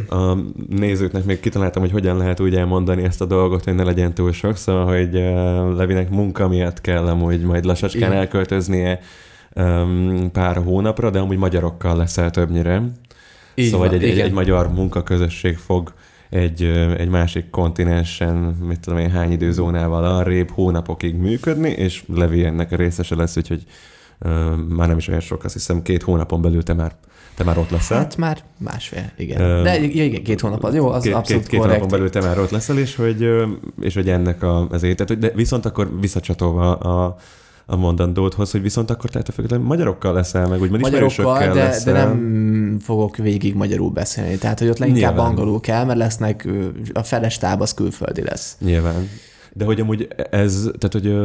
a 0.09 0.37
nézőknek 0.69 1.25
még 1.25 1.39
kitaláltam, 1.39 1.81
hogy 1.81 1.91
hogyan 1.91 2.17
lehet 2.17 2.39
úgy 2.39 2.55
elmondani 2.55 3.03
ezt 3.03 3.21
a 3.21 3.25
dolgot, 3.25 3.63
hogy 3.63 3.75
ne 3.75 3.83
legyen 3.83 4.13
túl 4.13 4.31
sok, 4.31 4.57
szóval, 4.57 4.85
hogy 4.85 5.13
Levinek 5.77 6.09
munka 6.09 6.47
miatt 6.47 6.81
kell 6.81 7.07
amúgy 7.07 7.41
majd 7.41 7.65
lassacskán 7.65 8.09
Igen. 8.09 8.21
elköltöznie 8.21 8.99
um, 9.55 10.29
pár 10.31 10.55
hónapra, 10.55 11.09
de 11.09 11.19
amúgy 11.19 11.37
magyarokkal 11.37 11.97
leszel 11.97 12.29
többnyire. 12.29 12.81
Így 13.55 13.69
szóval 13.69 13.87
van, 13.87 13.95
egy, 13.95 14.03
egy, 14.03 14.19
egy 14.19 14.31
magyar 14.31 14.73
munkaközösség 14.73 15.57
fog 15.57 15.93
egy, 16.35 16.63
ö, 16.63 16.97
egy 16.97 17.09
másik 17.09 17.49
kontinensen, 17.49 18.35
mit 18.67 18.79
tudom 18.79 18.99
én, 18.99 19.09
hány 19.09 19.31
időzónával 19.31 20.03
arrébb 20.03 20.49
hónapokig 20.49 21.15
működni, 21.15 21.69
és 21.69 22.03
Levi 22.13 22.43
ennek 22.43 22.71
a 22.71 22.75
részese 22.75 23.15
lesz, 23.15 23.37
úgyhogy 23.37 23.63
már 24.69 24.87
nem 24.87 24.97
is 24.97 25.07
olyan 25.07 25.19
sok, 25.19 25.43
azt 25.43 25.53
hiszem 25.53 25.81
két 25.81 26.03
hónapon 26.03 26.41
belül 26.41 26.63
te 26.63 26.73
már, 26.73 26.95
te 27.35 27.43
már 27.43 27.57
ott 27.57 27.69
leszel. 27.69 27.97
Hát 27.97 28.17
már 28.17 28.37
másfél, 28.57 29.11
igen. 29.17 29.63
De 29.63 29.79
igen, 29.79 30.23
két 30.23 30.41
hónap 30.41 30.63
az 30.63 30.75
jó, 30.75 30.87
az 30.87 31.03
két, 31.03 31.13
abszolút 31.13 31.41
két, 31.41 31.51
két 31.51 31.59
korrekt. 31.59 31.79
hónapon 31.79 31.99
belül 31.99 32.09
te 32.09 32.27
már 32.27 32.39
ott 32.39 32.49
leszel, 32.49 32.77
és 32.77 32.95
hogy, 32.95 33.27
és 33.81 33.93
hogy 33.93 34.09
ennek 34.09 34.43
a, 34.43 34.67
tehát, 34.69 35.07
hogy 35.07 35.17
de 35.17 35.31
viszont 35.35 35.65
akkor 35.65 35.99
visszacsatolva 35.99 36.75
a, 36.75 37.15
a 37.65 37.75
mondandódhoz, 37.75 38.51
hogy 38.51 38.61
viszont 38.61 38.89
akkor 38.89 39.09
tehát 39.09 39.29
függetlenül 39.33 39.65
magyarokkal 39.65 40.13
leszel, 40.13 40.47
meg 40.47 40.61
úgymond 40.61 40.81
Magyarokkal, 40.81 41.39
de, 41.39 41.53
leszel. 41.53 41.93
de 41.93 41.99
nem 42.03 42.77
fogok 42.79 43.17
végig 43.17 43.55
magyarul 43.55 43.89
beszélni. 43.89 44.37
Tehát, 44.37 44.59
hogy 44.59 44.67
ott 44.69 44.77
leginkább 44.77 45.13
Nyilván. 45.13 45.29
angolul 45.29 45.59
kell, 45.59 45.85
mert 45.85 45.97
lesznek, 45.99 46.47
a 46.93 47.03
feles 47.03 47.37
táb 47.37 47.61
az 47.61 47.73
külföldi 47.73 48.21
lesz. 48.21 48.57
Nyilván. 48.59 49.09
De 49.53 49.65
hogy 49.65 49.79
amúgy 49.79 50.07
ez, 50.31 50.69
tehát 50.79 50.91
hogy 50.91 51.15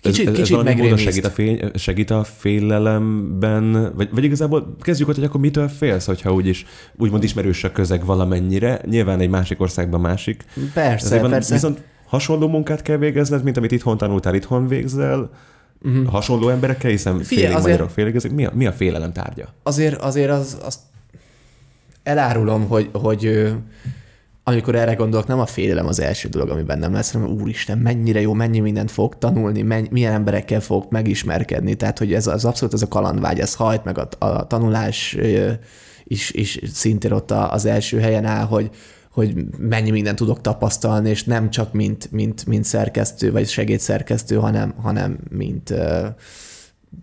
Kicsit- 0.00 0.26
ez, 0.26 0.32
ez 0.32 0.38
kicsit 0.38 0.56
valami 0.56 0.74
módon 0.80 0.96
segít 0.96 1.24
a, 1.24 1.30
fény, 1.30 1.70
segít 1.74 2.10
a 2.10 2.24
félelemben, 2.24 3.92
vagy, 3.96 4.08
vagy 4.12 4.24
igazából 4.24 4.76
kezdjük 4.80 5.08
ott, 5.08 5.14
hogy 5.14 5.24
akkor 5.24 5.40
mitől 5.40 5.68
félsz, 5.68 6.06
hogyha 6.06 6.32
úgyis, 6.32 6.66
úgymond 6.96 7.22
ismerős 7.22 7.64
a 7.64 7.72
közeg 7.72 8.04
valamennyire, 8.04 8.80
nyilván 8.86 9.20
egy 9.20 9.28
másik 9.28 9.60
országban 9.60 10.00
másik. 10.00 10.44
Persze, 10.74 11.06
Ezért 11.06 11.28
persze. 11.28 11.54
Viszont 11.54 11.82
hasonló 12.06 12.48
munkát 12.48 12.82
kell 12.82 12.96
végezned, 12.96 13.42
mint 13.42 13.56
amit 13.56 13.72
itthon 13.72 13.96
tanultál, 13.96 14.34
itthon 14.34 14.68
végzel, 14.68 15.30
uh-huh. 15.82 16.06
hasonló 16.06 16.48
emberekkel, 16.48 16.90
hiszen. 16.90 17.12
Figyelj, 17.22 17.26
félig 17.28 17.56
azért- 17.56 17.62
magyarok, 17.62 17.90
félig 17.90 18.14
ezek. 18.14 18.30
Mi 18.30 18.44
a, 18.44 18.50
mi 18.54 18.66
a 18.66 18.72
félelem 18.72 19.12
tárgya? 19.12 19.54
azért, 19.62 20.00
azért 20.00 20.30
az, 20.30 20.58
azt 20.62 20.78
elárulom, 22.02 22.68
hogy, 22.68 22.90
hogy 22.92 23.52
amikor 24.44 24.74
erre 24.74 24.94
gondolok, 24.94 25.26
nem 25.26 25.40
a 25.40 25.46
félelem 25.46 25.86
az 25.86 26.00
első 26.00 26.28
dolog, 26.28 26.48
ami 26.48 26.62
bennem 26.62 26.92
lesz, 26.92 27.12
hanem 27.12 27.28
úristen, 27.28 27.78
mennyire 27.78 28.20
jó, 28.20 28.32
mennyi 28.32 28.60
mindent 28.60 28.90
fog 28.90 29.18
tanulni, 29.18 29.62
menny, 29.62 29.86
milyen 29.90 30.12
emberekkel 30.12 30.60
fog 30.60 30.86
megismerkedni. 30.90 31.74
Tehát, 31.74 31.98
hogy 31.98 32.12
ez 32.12 32.26
az 32.26 32.44
abszolút 32.44 32.74
ez 32.74 32.82
a 32.82 32.88
kalandvágy, 32.88 33.40
ez 33.40 33.54
hajt, 33.54 33.84
meg 33.84 33.98
a, 33.98 34.08
a 34.18 34.46
tanulás 34.46 35.16
is, 36.04 36.30
is 36.30 36.60
szintén 36.72 37.12
ott 37.12 37.30
az 37.30 37.64
első 37.64 37.98
helyen 38.00 38.24
áll, 38.24 38.44
hogy, 38.44 38.70
hogy 39.10 39.44
mennyi 39.58 39.90
mindent 39.90 40.16
tudok 40.16 40.40
tapasztalni, 40.40 41.08
és 41.08 41.24
nem 41.24 41.50
csak 41.50 41.72
mint, 41.72 42.12
mint, 42.12 42.46
mint 42.46 42.64
szerkesztő, 42.64 43.32
vagy 43.32 43.48
segédszerkesztő, 43.48 44.36
hanem, 44.36 44.74
hanem 44.82 45.18
mint 45.30 45.74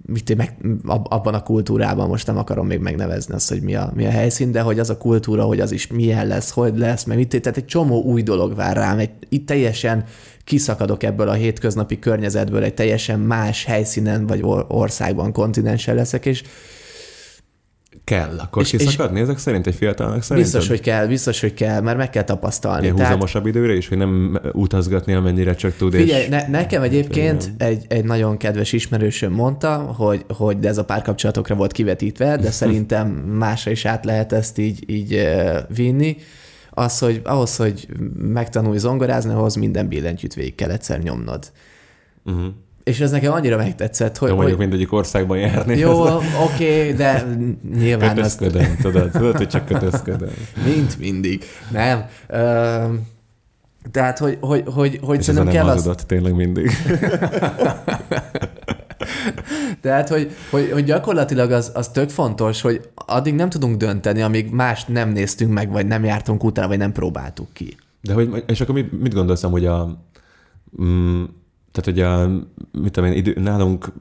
mit 0.05 0.35
meg, 0.35 0.57
ab- 0.85 1.13
abban 1.13 1.33
a 1.33 1.43
kultúrában 1.43 2.07
most 2.07 2.27
nem 2.27 2.37
akarom 2.37 2.67
még 2.67 2.79
megnevezni 2.79 3.33
azt, 3.33 3.49
hogy 3.49 3.61
mi 3.61 3.75
a, 3.75 3.91
mi 3.95 4.05
a 4.05 4.09
helyszín, 4.09 4.51
de 4.51 4.61
hogy 4.61 4.79
az 4.79 4.89
a 4.89 4.97
kultúra, 4.97 5.43
hogy 5.43 5.59
az 5.59 5.71
is 5.71 5.87
milyen 5.87 6.27
lesz, 6.27 6.51
hogy 6.51 6.77
lesz, 6.77 7.03
meg 7.03 7.17
mit, 7.17 7.41
tehát 7.41 7.57
egy 7.57 7.65
csomó 7.65 8.03
új 8.03 8.23
dolog 8.23 8.55
vár 8.55 8.75
rám, 8.75 8.99
egy, 8.99 9.11
itt 9.29 9.45
teljesen 9.45 10.03
kiszakadok 10.43 11.03
ebből 11.03 11.29
a 11.29 11.33
hétköznapi 11.33 11.99
környezetből, 11.99 12.63
egy 12.63 12.73
teljesen 12.73 13.19
más 13.19 13.65
helyszínen, 13.65 14.27
vagy 14.27 14.41
or- 14.41 14.65
országban, 14.67 15.31
kontinensen 15.31 15.95
leszek, 15.95 16.25
és 16.25 16.43
Kell. 18.07 18.37
Akkor 18.39 18.61
És- 18.61 18.69
kiszakadni 18.69 19.19
ezek 19.19 19.37
szerint 19.37 19.67
egy 19.67 19.75
fiatalnak 19.75 20.23
szerinted? 20.23 20.51
biztos, 20.53 20.69
hogy 20.69 20.85
kell, 20.85 21.07
biztos, 21.07 21.41
hogy 21.41 21.53
kell, 21.53 21.81
mert 21.81 21.97
meg 21.97 22.09
kell 22.09 22.23
tapasztalni. 22.23 22.83
Ilyen 22.83 22.95
Tehát- 22.95 23.11
húzamosabb 23.11 23.45
időre 23.45 23.75
is, 23.75 23.87
hogy 23.87 23.97
nem 23.97 24.39
utazgatni, 24.53 25.13
amennyire 25.13 25.55
csak 25.55 25.75
tud. 25.75 25.93
Figyelj, 25.93 26.21
és... 26.21 26.27
ne, 26.29 26.47
nekem 26.47 26.81
egyébként 26.81 27.51
egy, 27.57 27.85
egy 27.87 28.05
nagyon 28.05 28.37
kedves 28.37 28.73
ismerősöm 28.73 29.31
mondta, 29.31 29.75
hogy, 29.77 30.25
hogy 30.27 30.59
de 30.59 30.67
ez 30.67 30.77
a 30.77 30.85
párkapcsolatokra 30.85 31.55
volt 31.55 31.71
kivetítve, 31.71 32.37
de 32.37 32.51
szerintem 32.61 33.07
másra 33.17 33.71
is 33.71 33.85
át 33.85 34.05
lehet 34.05 34.33
ezt 34.33 34.57
így, 34.57 34.83
így 34.89 35.27
vinni. 35.75 36.17
Az, 36.69 36.99
hogy 36.99 37.21
ahhoz, 37.23 37.55
hogy 37.55 37.87
megtanulj 38.17 38.77
zongorázni, 38.77 39.33
ahhoz 39.33 39.55
minden 39.55 39.87
billentyűt 39.87 40.33
végig 40.33 40.55
kell 40.55 40.69
egyszer 40.71 40.99
nyomnod. 40.99 41.51
Uh-huh. 42.25 42.45
És 42.87 42.99
ez 42.99 43.11
nekem 43.11 43.31
annyira 43.31 43.57
megtetszett, 43.57 44.17
hogy, 44.17 44.29
De 44.29 44.35
mondjuk 44.35 44.57
hogy 44.57 44.67
mindegyik 44.67 44.93
országban 44.93 45.37
járni. 45.37 45.77
jó, 45.77 46.05
oké, 46.45 46.93
de 46.93 47.25
nyilván 47.77 48.17
azt 48.19 48.37
Kötözködöm, 48.37 48.77
tudod, 48.81 49.11
tudod, 49.11 49.37
hogy 49.37 49.47
csak 49.47 49.65
kötözködöm. 49.65 50.29
mint 50.65 50.99
mindig. 50.99 51.43
Nem. 51.71 52.05
Ö, 52.27 52.83
tehát, 53.91 54.17
hogy, 54.17 54.37
hogy, 54.41 54.63
hogy, 54.65 54.99
hogy 55.01 55.17
És 55.17 55.25
szerintem 55.25 55.53
nem 55.53 55.53
kell 55.53 55.65
az, 55.65 55.73
hazudott 55.73 56.01
tényleg 56.01 56.35
mindig. 56.35 56.71
Tehát, 59.81 60.09
hogy, 60.09 60.31
hogy, 60.49 60.71
hogy 60.71 60.83
gyakorlatilag 60.83 61.51
az, 61.51 61.71
az 61.73 61.89
tök 61.89 62.09
fontos, 62.09 62.61
hogy 62.61 62.89
addig 62.95 63.33
nem 63.33 63.49
tudunk 63.49 63.77
dönteni, 63.77 64.21
amíg 64.21 64.49
mást 64.51 64.87
nem 64.87 65.09
néztünk 65.09 65.53
meg, 65.53 65.71
vagy 65.71 65.87
nem 65.87 66.03
jártunk 66.03 66.43
utána, 66.43 66.67
vagy 66.67 66.77
nem 66.77 66.91
próbáltuk 66.91 67.53
ki. 67.53 67.77
De 68.01 68.13
hogy, 68.13 68.43
és 68.47 68.61
akkor 68.61 68.75
mit, 68.75 69.01
mit 69.01 69.13
gondolsz 69.13 69.41
hogy 69.41 69.65
a, 69.65 69.97
mm, 70.81 71.23
tehát 71.77 71.85
hogy 71.85 71.99
a, 71.99 72.27
mit 72.81 72.91
tudom 72.91 73.09
én, 73.09 73.17
idő, 73.17 73.33
nálunk 73.39 73.93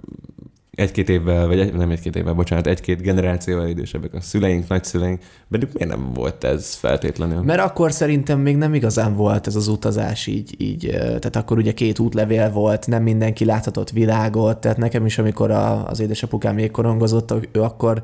egy-két 0.71 1.09
évvel, 1.09 1.47
vagy 1.47 1.59
egy, 1.61 1.75
nem 1.75 1.91
egy-két 1.91 2.17
évvel, 2.17 2.35
bocsánat, 2.35 2.67
egy-két 2.67 3.03
generációval 3.03 3.69
idősebbek 3.69 4.15
a 4.15 4.21
szüleink, 4.21 4.69
nagyszüleink, 4.69 5.23
bennük 5.49 5.73
miért 5.73 5.97
nem 5.97 6.13
volt 6.13 6.45
ez 6.45 6.75
feltétlenül? 6.75 7.43
Mert 7.43 7.61
akkor 7.61 7.93
szerintem 7.93 8.41
még 8.41 8.57
nem 8.57 8.75
igazán 8.75 9.15
volt 9.15 9.47
ez 9.47 9.57
az 9.57 9.69
utazás 9.69 10.27
így, 10.27 10.55
így 10.59 10.87
tehát 10.97 11.37
akkor 11.37 11.59
ugye 11.59 11.73
két 11.73 11.99
útlevél 11.99 12.51
volt, 12.51 12.87
nem 12.87 13.03
mindenki 13.03 13.45
láthatott 13.45 13.91
világot, 13.91 14.59
tehát 14.59 14.79
nekem 14.79 15.07
is, 15.07 15.19
amikor 15.19 15.51
a, 15.51 15.89
az 15.89 16.01
édesapukám 16.01 16.55
még 16.55 16.71
korongozott, 16.71 17.35
ő 17.53 17.63
akkor 17.63 18.03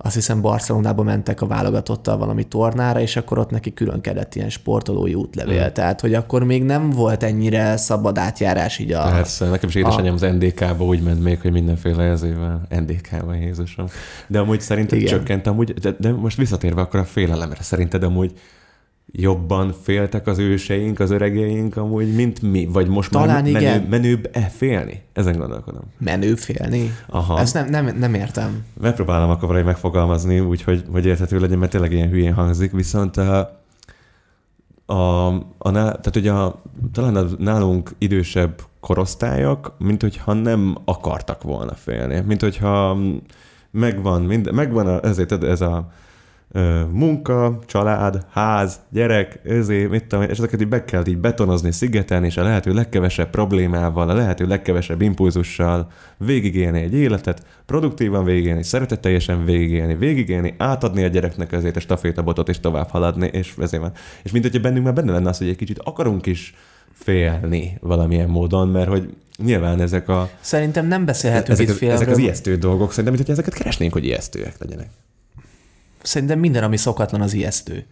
azt 0.00 0.14
hiszem 0.14 0.40
Barcelonába 0.40 1.02
mentek 1.02 1.40
a 1.40 1.46
válogatottal 1.46 2.16
valami 2.16 2.44
tornára, 2.44 3.00
és 3.00 3.16
akkor 3.16 3.38
ott 3.38 3.50
neki 3.50 3.74
külön 3.74 4.00
kellett 4.00 4.34
ilyen 4.34 4.50
sportolói 4.50 5.14
útlevél. 5.14 5.68
Mm. 5.68 5.72
Tehát, 5.72 6.00
hogy 6.00 6.14
akkor 6.14 6.44
még 6.44 6.62
nem 6.62 6.90
volt 6.90 7.22
ennyire 7.22 7.76
szabad 7.76 8.18
átjárás 8.18 8.78
így 8.78 8.92
a... 8.92 9.02
Persze, 9.02 9.48
nekem 9.48 9.68
is 9.68 9.74
édesanyám 9.74 10.14
az 10.14 10.20
NDK-ba 10.20 10.84
úgy 10.84 11.02
ment 11.02 11.22
még, 11.22 11.40
hogy 11.40 11.52
mindenféle 11.52 12.02
ezével 12.02 12.66
NDK-ba, 12.68 13.34
Jézusom. 13.34 13.86
De 14.26 14.38
amúgy 14.38 14.60
szerinted 14.60 14.98
Igen. 14.98 15.10
csökkent 15.10 15.46
amúgy, 15.46 15.72
de, 15.72 15.94
de 15.98 16.12
most 16.12 16.36
visszatérve 16.36 16.80
akkor 16.80 17.00
a 17.00 17.04
félelemre, 17.04 17.62
szerinted 17.62 18.02
amúgy 18.02 18.32
jobban 19.12 19.74
féltek 19.82 20.26
az 20.26 20.38
őseink, 20.38 21.00
az 21.00 21.10
öregeink 21.10 21.76
amúgy, 21.76 22.14
mint 22.14 22.42
mi? 22.42 22.66
Vagy 22.72 22.88
most 22.88 23.10
Talán 23.10 23.28
már 23.28 23.42
menő, 23.42 23.58
igen. 23.58 23.82
menőbb-e 23.82 24.40
félni? 24.40 25.02
Ezen 25.12 25.38
gondolkodom. 25.38 25.82
menő 25.98 26.34
félni. 26.34 26.92
Aha. 27.06 27.38
Ezt 27.38 27.54
nem, 27.54 27.68
nem, 27.68 27.96
nem 27.98 28.14
értem. 28.14 28.64
Megpróbálom 28.80 29.30
akkor 29.30 29.46
valahogy 29.46 29.66
megfogalmazni, 29.66 30.40
úgyhogy 30.40 30.84
hogy 30.92 31.06
érthető 31.06 31.38
legyen, 31.38 31.58
mert 31.58 31.70
tényleg 31.70 31.92
ilyen 31.92 32.08
hülyén 32.08 32.34
hangzik, 32.34 32.72
viszont 32.72 33.16
a, 33.16 33.60
a, 34.86 35.26
a, 35.58 35.70
ná- 35.70 36.00
tehát 36.00 36.16
ugye 36.16 36.32
a, 36.32 36.62
talán 36.92 37.16
a 37.16 37.24
nálunk 37.38 37.94
idősebb 37.98 38.60
korosztályok, 38.80 39.74
mint 39.78 40.02
hogyha 40.02 40.32
nem 40.32 40.76
akartak 40.84 41.42
volna 41.42 41.74
félni, 41.74 42.20
mint 42.26 42.40
hogyha 42.40 42.96
megvan, 43.70 44.22
minden, 44.22 44.54
megvan 44.54 44.86
a, 44.86 45.04
ezért 45.04 45.44
ez 45.44 45.60
a 45.60 45.88
munka, 46.92 47.58
család, 47.66 48.26
ház, 48.30 48.80
gyerek, 48.90 49.40
ezért, 49.44 49.90
mit 49.90 50.04
tudom, 50.06 50.24
és 50.24 50.38
ezeket 50.38 50.60
így 50.60 50.68
be 50.68 50.84
kell 50.84 51.06
így 51.06 51.18
betonozni, 51.18 51.72
szigetelni, 51.72 52.26
és 52.26 52.36
a 52.36 52.42
lehető 52.42 52.72
legkevesebb 52.72 53.30
problémával, 53.30 54.08
a 54.08 54.14
lehető 54.14 54.46
legkevesebb 54.46 55.00
impulzussal 55.00 55.90
végigélni 56.16 56.80
egy 56.80 56.94
életet, 56.94 57.42
produktívan 57.66 58.24
végigélni, 58.24 58.62
szeretetteljesen 58.62 59.44
végigélni, 59.44 59.94
végigélni, 59.94 60.54
átadni 60.58 61.04
a 61.04 61.08
gyereknek 61.08 61.52
ezért 61.52 61.76
a 61.76 61.80
stafétabotot, 61.80 62.48
és 62.48 62.60
tovább 62.60 62.88
haladni, 62.88 63.26
és 63.32 63.54
ezért 63.58 63.82
van. 63.82 63.92
És 64.22 64.30
mint 64.30 64.44
hogyha 64.44 64.60
bennünk 64.60 64.84
már 64.84 64.94
benne 64.94 65.12
lenne 65.12 65.28
az, 65.28 65.38
hogy 65.38 65.48
egy 65.48 65.56
kicsit 65.56 65.78
akarunk 65.78 66.26
is 66.26 66.54
félni 66.92 67.78
valamilyen 67.80 68.28
módon, 68.28 68.68
mert 68.68 68.88
hogy 68.88 69.14
nyilván 69.44 69.80
ezek 69.80 70.08
a 70.08 70.30
Szerintem 70.40 70.86
nem 70.86 71.04
beszélhetünk 71.04 71.58
ezek, 71.58 71.68
itt 71.68 71.74
az, 71.74 71.82
ezek 71.82 71.92
az 71.92 71.98
félemről. 71.98 72.24
ijesztő 72.24 72.56
dolgok, 72.56 72.90
szerintem, 72.90 73.14
hogyha 73.16 73.32
ezeket 73.32 73.54
keresnénk, 73.54 73.92
hogy 73.92 74.04
ijesztőek 74.04 74.54
legyenek. 74.58 74.88
Szerintem 76.08 76.38
minden, 76.38 76.62
ami 76.62 76.76
szokatlan, 76.76 77.20
az 77.20 77.32
ijesztő. 77.32 77.86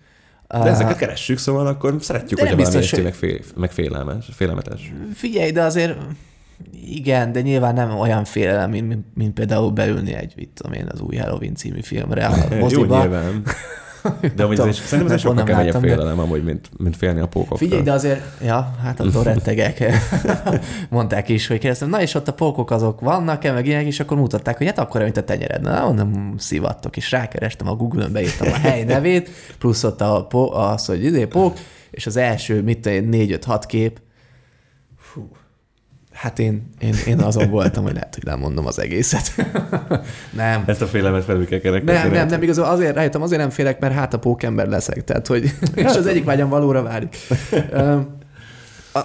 De 0.48 0.58
ezeket 0.58 0.96
keressük, 0.96 1.38
szóval 1.38 1.66
akkor 1.66 1.96
szeretjük, 2.00 2.38
De 2.40 2.48
hogyha 2.48 2.62
nem 2.62 2.80
valami 2.82 3.02
meg, 3.02 3.14
fél, 3.14 3.38
meg 3.56 3.72
félelmes, 3.72 4.28
félelmetes. 4.32 4.92
Figyelj, 5.14 5.50
de 5.50 5.62
azért 5.62 5.98
igen, 6.84 7.32
de 7.32 7.40
nyilván 7.40 7.74
nem 7.74 7.98
olyan 7.98 8.24
félelem, 8.24 8.70
mint, 8.70 8.88
mint, 8.88 9.04
mint 9.14 9.34
például 9.34 9.70
beülni 9.70 10.14
egy, 10.14 10.32
mit 10.36 10.48
tudom 10.54 10.72
én, 10.72 10.86
az 10.92 11.00
új 11.00 11.16
Halloween 11.16 11.54
című 11.54 11.80
filmre 11.82 12.26
a 12.26 12.36
Jó, 12.50 12.58
moziba. 12.58 13.00
nyilván. 13.00 13.42
De 14.34 14.42
amúgy 14.44 14.58
ez 14.58 14.76
szerintem 14.76 15.06
ez 15.06 15.12
egy 15.12 15.18
sokkal 15.18 15.34
nem 15.34 15.44
keményebb 15.44 15.66
láttam, 15.66 15.88
de- 15.88 15.94
félelem 15.94 16.18
amúgy, 16.18 16.44
mint, 16.44 16.68
mint 16.78 16.96
félni 16.96 17.20
a 17.20 17.26
pókoktól. 17.26 17.58
Figyelj, 17.58 17.82
de 17.82 17.92
azért, 17.92 18.20
ja, 18.44 18.74
hát 18.82 19.00
attól 19.00 19.22
rettegek. 19.32 19.84
Mondták 20.90 21.28
is, 21.28 21.46
hogy 21.46 21.58
kérdeztem, 21.58 21.88
na 21.88 22.00
és 22.00 22.14
ott 22.14 22.28
a 22.28 22.32
pókok 22.32 22.70
azok 22.70 23.00
vannak-e, 23.00 23.52
meg 23.52 23.66
ilyenek, 23.66 23.86
és 23.86 24.00
akkor 24.00 24.16
mutatták, 24.16 24.56
hogy 24.56 24.66
hát 24.66 24.78
akkor, 24.78 25.02
mint 25.02 25.16
a 25.16 25.24
tenyered. 25.24 25.62
Na, 25.62 25.86
onnan 25.88 26.34
szivattok, 26.38 26.96
és 26.96 27.10
rákerestem 27.10 27.68
a 27.68 27.74
Google-ön, 27.74 28.12
beírtam 28.12 28.48
a 28.52 28.56
hely 28.56 28.84
nevét, 28.84 29.30
plusz 29.58 29.84
ott 29.84 30.00
a, 30.00 30.26
pó, 30.28 30.52
az, 30.52 30.86
hogy 30.86 31.04
idé 31.04 31.24
pók, 31.24 31.56
és 31.90 32.06
az 32.06 32.16
első, 32.16 32.62
mit 32.62 32.78
tudom 32.78 33.12
én, 33.12 33.38
4-5-6 33.46 33.62
kép, 33.66 34.00
hát 36.16 36.38
én, 36.38 36.70
én, 36.78 36.94
én 37.06 37.18
azon 37.18 37.50
voltam, 37.50 37.84
hogy 37.84 37.92
lehet, 37.92 38.14
hogy 38.14 38.24
lemondom 38.24 38.66
az 38.66 38.78
egészet. 38.78 39.34
nem. 40.36 40.62
Ezt 40.66 40.82
a 40.82 40.86
félelmet 40.86 41.24
felül 41.24 41.46
kell 41.46 41.58
kerekedni. 41.58 41.92
Nem, 41.92 42.10
nem, 42.10 42.26
nem, 42.26 42.42
igazából 42.42 42.70
azért 42.70 42.94
rájöttem, 42.94 43.22
azért 43.22 43.40
nem 43.40 43.50
félek, 43.50 43.80
mert 43.80 43.94
hát 43.94 44.14
a 44.14 44.18
pókember 44.18 44.66
leszek, 44.66 45.04
tehát 45.04 45.26
hogy, 45.26 45.54
és 45.74 45.84
az 45.84 46.06
egyik 46.06 46.24
vágyam 46.24 46.48
valóra 46.48 46.82
válik. 46.82 47.16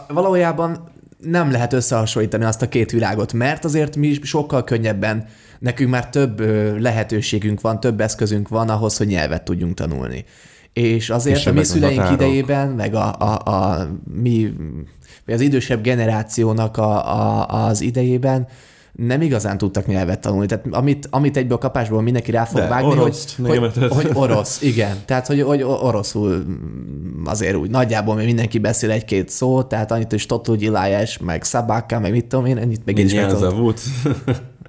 Valójában 0.07 0.89
nem 1.18 1.51
lehet 1.51 1.74
összehasonlítani 1.74 2.43
azt 2.43 2.62
a 2.62 2.68
két 2.68 2.91
világot, 2.91 3.34
mert 3.34 3.66
azért 3.66 3.95
mi 3.95 4.14
sokkal 4.24 4.64
könnyebben, 4.64 5.26
nekünk 5.59 5.89
már 5.89 6.09
több 6.09 6.39
lehetőségünk 6.80 7.62
van, 7.62 7.80
több 7.80 8.01
eszközünk 8.01 8.47
van 8.47 8.70
ahhoz, 8.70 8.97
hogy 8.97 9.07
nyelvet 9.07 9.43
tudjunk 9.43 9.74
tanulni. 9.74 10.26
És 10.74 11.09
azért 11.09 11.38
és 11.38 11.47
a 11.47 11.53
mi 11.53 11.63
szüleink 11.63 11.99
határok. 11.99 12.22
idejében, 12.22 12.69
meg 12.69 12.93
a, 12.93 13.15
a, 13.19 13.51
a 13.51 13.88
mi, 14.22 14.53
az 15.28 15.41
idősebb 15.41 15.82
generációnak 15.82 16.78
a, 16.78 17.15
a, 17.15 17.67
az 17.67 17.82
idejében 17.82 18.47
nem 18.91 19.22
igazán 19.22 19.57
tudtak 19.57 19.86
nyelvet 19.86 20.19
tanulni. 20.19 20.45
Tehát 20.45 20.65
amit, 20.72 21.07
amit 21.09 21.38
egyből 21.38 21.57
kapásból 21.57 22.01
mindenki 22.01 22.32
rá 22.32 22.43
fog 22.43 22.59
De, 22.59 22.67
vágni, 22.67 22.89
orosz, 22.89 23.36
hogy, 23.36 23.57
hogy, 23.57 23.88
hogy 23.89 24.09
orosz, 24.24 24.61
igen. 24.61 24.97
Tehát, 25.05 25.28
hogy, 25.28 25.41
hogy 25.41 25.63
oroszul 25.63 26.45
azért 27.26 27.55
úgy 27.55 27.69
nagyjából 27.69 28.15
még 28.15 28.26
mindenki 28.26 28.59
beszél 28.59 28.91
egy-két 28.91 29.30
szót, 29.30 29.67
tehát 29.67 29.91
annyit, 29.91 30.09
hogy 30.09 30.19
Stotu 30.19 30.55
Gyilájes, 30.55 31.17
meg 31.17 31.43
Szabáka, 31.43 31.99
meg 31.99 32.11
mit 32.11 32.26
tudom 32.26 32.45
én, 32.45 32.57
ennyit 32.57 32.86
meg 32.86 32.97
én 32.97 33.05
is 33.05 33.13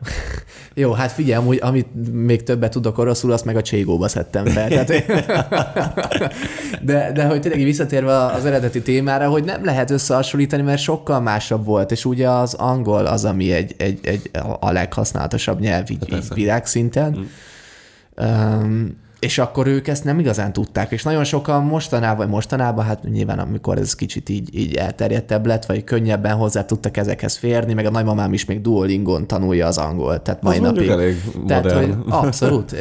Jó, 0.75 0.93
hát 0.93 1.13
figyelj, 1.13 1.45
hogy 1.45 1.59
amit 1.63 2.13
még 2.13 2.43
többet 2.43 2.71
tudok 2.71 2.99
oroszul, 2.99 3.33
azt 3.33 3.45
meg 3.45 3.57
a 3.57 3.63
cségóba 3.63 4.09
szedtem 4.09 4.45
fel. 4.45 4.69
Tehát, 4.69 4.89
de, 6.83 7.13
de 7.13 7.27
hogy 7.27 7.41
tényleg 7.41 7.63
visszatérve 7.63 8.17
az 8.17 8.45
eredeti 8.45 8.83
témára, 8.83 9.29
hogy 9.29 9.45
nem 9.45 9.65
lehet 9.65 9.91
összehasonlítani, 9.91 10.63
mert 10.63 10.81
sokkal 10.81 11.21
másabb 11.21 11.65
volt, 11.65 11.91
és 11.91 12.05
ugye 12.05 12.29
az 12.31 12.55
angol 12.55 13.07
az, 13.07 13.25
ami 13.25 13.53
egy, 13.53 13.75
egy, 13.77 13.99
egy 14.03 14.31
a 14.61 14.73
leghasználatosabb 14.73 15.61
nyelv 15.61 15.91
így, 15.91 16.13
így 16.13 16.35
világszinten. 16.35 17.19
Mm. 17.19 18.25
Um, 18.25 19.01
és 19.23 19.39
akkor 19.39 19.67
ők 19.67 19.89
ezt 19.89 20.05
nem 20.05 20.19
igazán 20.19 20.53
tudták, 20.53 20.91
és 20.91 21.03
nagyon 21.03 21.25
sokan 21.25 21.65
mostanában, 21.65 22.17
vagy 22.17 22.29
mostanában, 22.29 22.85
hát 22.85 23.03
nyilván 23.03 23.39
amikor 23.39 23.79
ez 23.79 23.95
kicsit 23.95 24.29
így, 24.29 24.57
így 24.59 24.75
elterjedtebb 24.75 25.47
lett, 25.47 25.67
vagy 25.67 25.85
könnyebben 25.85 26.37
hozzá 26.37 26.65
tudtak 26.65 26.97
ezekhez 26.97 27.37
férni, 27.37 27.73
meg 27.73 27.87
a 27.87 27.91
nagymamám 27.91 28.33
is 28.33 28.45
még 28.45 28.61
Duolingon 28.61 29.27
tanulja 29.27 29.67
az 29.67 29.79
angol, 29.79 30.23
tehát 30.23 30.43
mai 30.43 30.57
az 30.57 30.63
napig. 30.63 30.89
elég 30.89 31.23
tehát, 31.47 31.73
hogy 31.73 31.95
abszolút. 32.09 32.77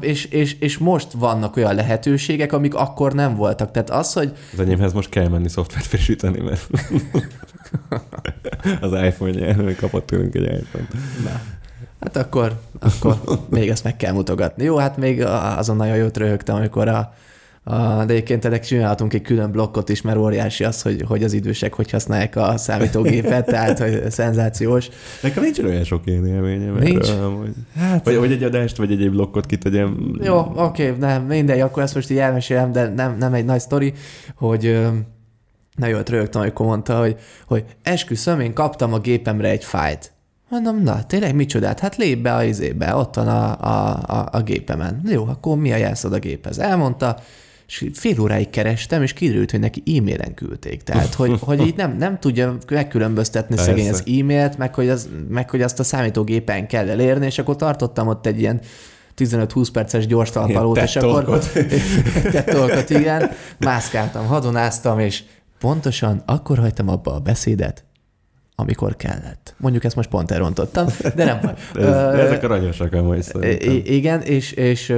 és, 0.00 0.24
és, 0.24 0.56
és 0.60 0.78
most 0.78 1.12
vannak 1.12 1.56
olyan 1.56 1.74
lehetőségek, 1.74 2.52
amik 2.52 2.74
akkor 2.74 3.12
nem 3.12 3.34
voltak. 3.36 3.70
Tehát 3.70 3.90
az, 3.90 4.12
hogy... 4.12 4.32
Az 4.52 4.60
enyémhez 4.60 4.92
most 4.92 5.08
kell 5.08 5.28
menni 5.28 5.48
szoftvert 5.48 5.86
frissíteni, 5.86 6.40
mert 6.40 6.66
az 8.80 8.92
iPhone-je 8.92 9.74
kapott 9.74 10.06
tőlünk 10.06 10.34
egy 10.34 10.42
iPhone-t. 10.42 10.92
Na. 11.24 11.40
Hát 12.04 12.16
akkor, 12.16 12.52
akkor 12.80 13.38
még 13.48 13.68
ezt 13.68 13.84
meg 13.84 13.96
kell 13.96 14.12
mutogatni. 14.12 14.64
Jó, 14.64 14.76
hát 14.76 14.96
még 14.96 15.24
azon 15.56 15.76
nagyon 15.76 15.96
jót 15.96 16.16
röhögtem, 16.16 16.56
amikor 16.56 16.88
a, 16.88 17.14
a, 17.64 18.04
de 18.04 18.12
egyébként 18.12 18.44
ennek 18.44 18.64
csinálhatunk 18.64 19.14
egy 19.14 19.22
külön 19.22 19.50
blokkot 19.50 19.88
is, 19.88 20.02
mert 20.02 20.18
óriási 20.18 20.64
az, 20.64 20.82
hogy, 20.82 21.04
hogy 21.06 21.22
az 21.22 21.32
idősek 21.32 21.74
hogy 21.74 21.90
használják 21.90 22.36
a 22.36 22.56
számítógépet, 22.56 23.46
tehát 23.46 23.78
hogy 23.78 24.10
szenzációs. 24.10 24.88
Nekem 25.22 25.42
nincs 25.42 25.58
olyan 25.58 25.84
sok 25.84 26.00
ilyen 26.04 26.26
élményem. 26.26 26.74
Nincs? 26.74 27.08
Erről, 27.08 27.36
hogy, 27.36 27.52
hát, 27.78 28.04
vagy, 28.04 28.16
vagy 28.16 28.32
egy 28.32 28.42
adást, 28.42 28.76
vagy 28.76 28.92
egy, 28.92 29.02
egy 29.02 29.10
blokkot 29.10 29.46
kitegyem. 29.46 30.18
Jó, 30.22 30.38
oké, 30.38 30.86
okay, 30.86 30.98
nem, 30.98 31.22
mindegy, 31.22 31.60
akkor 31.60 31.82
ezt 31.82 31.94
most 31.94 32.10
így 32.10 32.18
elmesélem, 32.18 32.72
de 32.72 32.88
nem, 32.88 33.16
nem 33.18 33.34
egy 33.34 33.44
nagy 33.44 33.60
sztori, 33.60 33.92
hogy 34.34 34.78
na 35.76 35.86
jó, 35.86 35.98
rögtön, 36.06 36.42
amikor 36.42 36.66
mondta, 36.66 36.98
hogy, 36.98 37.16
hogy 37.46 37.64
esküszöm, 37.82 38.40
én 38.40 38.52
kaptam 38.52 38.92
a 38.92 38.98
gépemre 38.98 39.48
egy 39.48 39.64
fájt. 39.64 40.13
Mondom, 40.48 40.82
na, 40.82 41.04
tényleg 41.06 41.34
micsodát? 41.34 41.80
Hát 41.80 41.96
lép 41.96 42.18
be 42.18 42.34
a 42.34 42.44
izébe, 42.44 42.94
ott 42.94 43.14
van 43.14 43.28
a, 43.28 43.60
a, 43.60 44.02
a, 44.06 44.28
a 44.32 44.42
gépemen. 44.42 45.00
Jó, 45.04 45.26
akkor 45.26 45.56
mi 45.56 45.72
a 45.72 45.76
jelszad 45.76 46.12
a 46.12 46.18
géphez? 46.18 46.58
Elmondta, 46.58 47.16
és 47.66 47.84
fél 47.92 48.20
óráig 48.20 48.50
kerestem, 48.50 49.02
és 49.02 49.12
kiderült, 49.12 49.50
hogy 49.50 49.60
neki 49.60 49.82
e-mailen 49.98 50.34
küldték. 50.34 50.82
Tehát, 50.82 51.14
hogy, 51.14 51.38
hogy 51.48 51.66
így 51.66 51.76
nem, 51.76 51.96
nem 51.96 52.18
tudja 52.18 52.56
megkülönböztetni 52.70 53.54
Persze. 53.54 53.70
szegény 53.70 53.88
az 53.88 54.02
e-mailt, 54.06 54.58
meg 54.58 54.74
hogy, 54.74 54.88
az, 54.88 55.08
meg 55.28 55.50
hogy 55.50 55.62
azt 55.62 55.78
a 55.78 55.82
számítógépen 55.82 56.66
kell 56.66 56.88
elérni, 56.88 57.26
és 57.26 57.38
akkor 57.38 57.56
tartottam 57.56 58.08
ott 58.08 58.26
egy 58.26 58.40
ilyen 58.40 58.60
15-20 59.16 59.68
perces 59.72 60.06
gyors 60.06 60.30
talpalót, 60.30 60.78
és 60.78 60.96
akkor 60.96 61.38
tettolkot, 62.30 62.90
igen, 63.00 63.30
mászkáltam, 63.58 64.26
hadonáztam, 64.26 64.98
és 64.98 65.22
pontosan 65.58 66.22
akkor 66.26 66.58
hagytam 66.58 66.88
abba 66.88 67.14
a 67.14 67.18
beszédet, 67.18 67.84
amikor 68.56 68.96
kellett. 68.96 69.54
Mondjuk 69.58 69.84
ezt 69.84 69.96
most 69.96 70.08
pont 70.08 70.30
elrontottam, 70.30 70.86
de 71.14 71.24
nem 71.24 71.38
baj. 71.42 71.54
Ez, 71.84 72.18
ezek 72.18 72.42
aranyosak 72.42 72.92
amúgy 72.92 73.22
szerintem. 73.22 73.80
Igen, 73.84 74.20
és, 74.20 74.52
és 74.52 74.94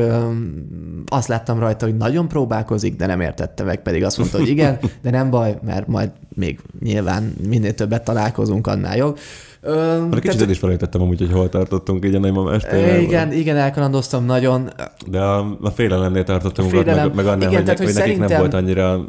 azt 1.07 1.29
láttam 1.29 1.59
rajta, 1.59 1.85
hogy 1.85 1.97
nagyon 1.97 2.29
próbálkozik, 2.29 2.97
de 2.97 3.07
nem 3.07 3.21
értette 3.21 3.63
meg, 3.63 3.83
pedig 3.83 4.05
azt 4.05 4.19
mondta, 4.19 4.39
hogy 4.39 4.49
igen, 4.49 4.79
de 5.03 5.11
nem 5.11 5.31
baj, 5.31 5.59
mert 5.63 5.87
majd 5.87 6.11
még 6.35 6.61
nyilván 6.81 7.35
minél 7.49 7.75
többet 7.75 8.05
találkozunk, 8.05 8.67
annál 8.67 8.97
jobb. 8.97 9.19
Ö, 9.61 10.09
kicsit 10.11 10.33
tehát, 10.33 10.51
is 10.51 10.59
felejtettem 10.59 11.01
amúgy, 11.01 11.19
hogy 11.19 11.33
hol 11.33 11.49
tartottunk 11.49 12.05
így 12.05 12.15
a 12.15 12.19
nagymamás 12.19 12.63
Igen, 13.01 13.33
igen, 13.33 13.57
elkalandoztam 13.57 14.25
nagyon. 14.25 14.71
De 15.07 15.21
a, 15.21 15.59
a 15.61 15.71
félelemnél 15.71 16.25
tartottunk, 16.25 16.71
félelem, 16.71 17.07
meg, 17.07 17.15
meg 17.15 17.27
annál, 17.27 17.49
igen, 17.49 17.55
hogy, 17.55 17.65
tehát, 17.65 17.79
hogy, 17.79 17.87
hogy 17.87 17.97
nekik 17.97 18.19
nem 18.19 18.39
volt 18.39 18.55
annyira 18.55 19.05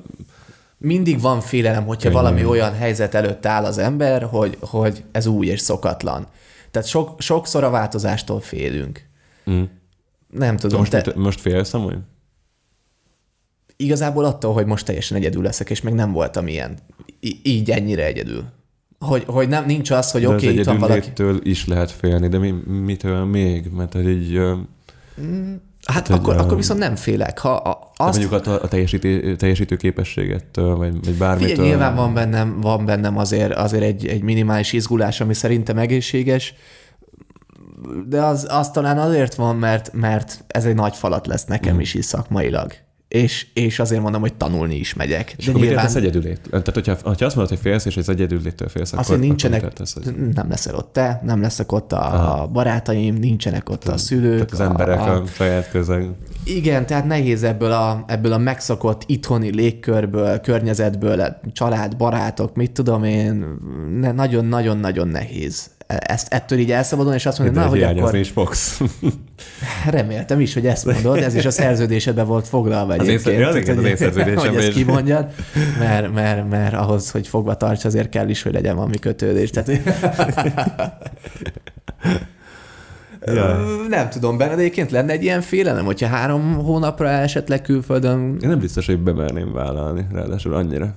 mindig 0.78 1.21
van 1.21 1.41
félelem, 1.41 1.86
hogyha 1.86 2.09
Könnyen. 2.09 2.23
valami 2.23 2.45
olyan 2.45 2.73
helyzet 2.73 3.13
előtt 3.13 3.45
áll 3.45 3.65
az 3.65 3.78
ember, 3.78 4.23
hogy, 4.23 4.57
hogy 4.59 5.03
ez 5.11 5.25
új 5.25 5.47
és 5.47 5.61
szokatlan. 5.61 6.28
Tehát 6.71 6.88
sok, 6.88 7.21
sokszor 7.21 7.63
a 7.63 7.69
változástól 7.69 8.39
félünk. 8.39 9.05
Mm. 9.51 9.63
Nem 10.30 10.57
tudom. 10.57 10.80
Most, 10.80 10.91
te... 10.91 11.11
most 11.15 11.41
félsz 11.41 11.73
amúgy? 11.73 11.97
Igazából 13.75 14.25
attól, 14.25 14.53
hogy 14.53 14.65
most 14.65 14.86
teljesen 14.86 15.17
egyedül 15.17 15.43
leszek, 15.43 15.69
és 15.69 15.82
még 15.82 15.93
nem 15.93 16.11
voltam 16.11 16.47
ilyen. 16.47 16.78
I- 17.19 17.39
így 17.43 17.71
ennyire 17.71 18.05
egyedül. 18.05 18.45
Hogy, 18.99 19.23
hogy 19.28 19.47
nem, 19.47 19.65
nincs 19.65 19.91
az, 19.91 20.11
hogy 20.11 20.25
oké, 20.25 20.36
okay, 20.36 20.57
itt 20.59 20.65
van 20.65 20.78
valaki. 20.78 21.11
is 21.49 21.67
lehet 21.67 21.91
félni, 21.91 22.28
de 22.28 22.38
mi, 22.38 22.51
mitől 22.67 23.25
még? 23.25 23.69
Mert 23.71 23.93
hogy 23.93 24.07
így... 24.07 24.39
Mm 25.21 25.55
Hát 25.88 26.08
hát 26.08 26.20
akkor, 26.20 26.36
a... 26.36 26.40
akkor 26.40 26.58
viszont 26.58 26.80
nem 26.80 26.96
félek. 26.96 27.40
Ha 27.40 27.56
a, 27.56 27.92
azt... 27.96 28.20
mondjuk 28.20 28.48
a, 28.48 28.64
a 28.64 28.68
teljesítő, 28.68 29.36
teljesítő 29.36 29.76
képességettől, 29.76 30.76
vagy, 30.76 31.06
vagy 31.06 31.14
bármitől. 31.14 31.50
Figyelj, 31.50 31.70
nyilván 31.70 31.96
van 31.96 32.14
bennem, 32.14 32.62
van 32.62 32.86
bennem 32.86 33.18
azért, 33.18 33.54
azért 33.54 33.84
egy, 33.84 34.08
egy 34.08 34.24
minimális 34.24 34.74
izgulás, 34.74 35.22
ami 35.22 35.34
szerintem 35.34 35.78
egészséges, 35.78 36.54
de 38.08 38.22
az, 38.22 38.48
az 38.50 38.72
talán 38.72 38.98
azért 38.98 39.36
van, 39.36 39.56
mert, 39.56 39.94
mert 39.94 40.44
ez 40.48 40.66
egy 40.66 40.76
nagy 40.76 40.96
falat 40.96 41.28
lesz 41.28 41.46
nekem 41.46 41.76
mm. 41.76 41.80
is 41.80 41.94
is 41.94 42.06
szakmailag 42.06 42.74
és, 43.18 43.47
és 43.53 43.80
azért 43.80 44.01
mondom, 44.01 44.22
hogy 44.22 44.34
tanulni 44.34 44.76
is 44.76 44.93
megyek. 44.93 45.34
És 45.38 45.45
De 45.45 45.51
akkor 45.51 45.63
nyilván... 45.63 45.86
mit 45.86 45.95
egyedülét? 45.95 46.41
Tehát, 46.49 46.70
hogyha, 46.74 46.95
hogyha 47.03 47.26
azt 47.26 47.36
mondod, 47.36 47.53
hogy 47.53 47.63
félsz, 47.63 47.86
és 47.86 47.97
az 47.97 48.09
egyedülétől 48.09 48.70
félsz, 48.70 48.93
akkor, 48.93 49.05
akkor 49.05 49.20
nincsenek, 49.20 49.74
tesz, 49.74 49.93
hogy... 49.93 50.15
nem 50.34 50.49
leszel 50.49 50.76
ott 50.76 50.93
te, 50.93 51.22
nem 51.24 51.41
leszek 51.41 51.72
ott 51.72 51.91
a, 51.91 52.41
a 52.41 52.47
barátaim, 52.47 53.15
nincsenek 53.15 53.70
ott 53.70 53.88
a 53.88 53.97
szülők. 53.97 54.34
Tehát 54.34 54.51
az 54.51 54.59
emberek 54.59 54.99
a, 54.99 55.13
a, 55.13 55.22
a 55.22 55.26
saját 55.26 55.70
közeg. 55.70 56.09
Igen, 56.43 56.86
tehát 56.86 57.05
nehéz 57.05 57.43
ebből 57.43 57.72
a, 57.72 58.03
ebből 58.07 58.32
a 58.32 58.38
megszokott 58.38 59.03
itthoni 59.05 59.55
légkörből, 59.55 60.39
környezetből, 60.39 61.38
család, 61.51 61.97
barátok, 61.97 62.55
mit 62.55 62.72
tudom 62.72 63.03
én, 63.03 63.45
nagyon-nagyon-nagyon 64.15 65.07
nehéz 65.07 65.76
ezt 65.88 66.34
ettől 66.34 66.60
így 66.60 66.72
elszabadulni, 66.72 67.18
és 67.18 67.26
azt 67.26 67.40
mondani, 67.40 67.66
na, 67.66 67.70
hogy 67.70 68.00
akkor... 68.00 68.16
is 68.16 68.30
fogsz. 68.30 68.82
Reméltem 69.90 70.40
is, 70.40 70.54
hogy 70.54 70.66
ezt 70.66 70.86
mondod, 70.86 71.18
ez 71.18 71.36
is 71.36 71.46
a 71.46 71.52
szerződésedben 71.52 72.26
volt 72.28 72.48
foglalva 72.48 72.94
egyébként. 72.94 73.26
Az 73.26 73.56
én, 73.56 73.68
az, 73.72 73.78
az 73.78 73.84
én 73.84 73.96
szerződésem 73.96 74.54
Hogy 74.54 74.56
ezt 74.56 74.72
kimondjad, 74.72 75.28
mert, 75.80 76.14
mert, 76.14 76.50
mert 76.50 76.74
ahhoz, 76.74 77.12
hogy 77.12 77.28
fogva 77.28 77.58
tarts, 77.58 77.86
azért 77.86 78.10
kell 78.10 78.30
is, 78.30 78.42
hogy 78.42 78.54
legyen 78.54 78.76
valami 78.76 79.00
kötődés. 79.00 79.50
Tehát... 79.50 79.72
Ja. 83.26 83.60
Nem 83.90 84.10
tudom, 84.10 84.38
benne 84.38 84.52
egyébként 84.52 84.92
lenne 84.92 85.12
egy 85.12 85.24
ilyen 85.24 85.42
félelem, 85.42 85.86
hogyha 85.86 86.08
három 86.08 86.54
hónapra 86.54 87.10
esetleg 87.10 87.62
külföldön... 87.62 88.38
Én 88.42 88.50
nem 88.50 88.60
biztos, 88.60 88.86
hogy 88.86 89.00
bemerném 89.00 89.54
vállalni, 89.54 90.06
ráadásul 90.12 90.54
annyira. 90.54 90.96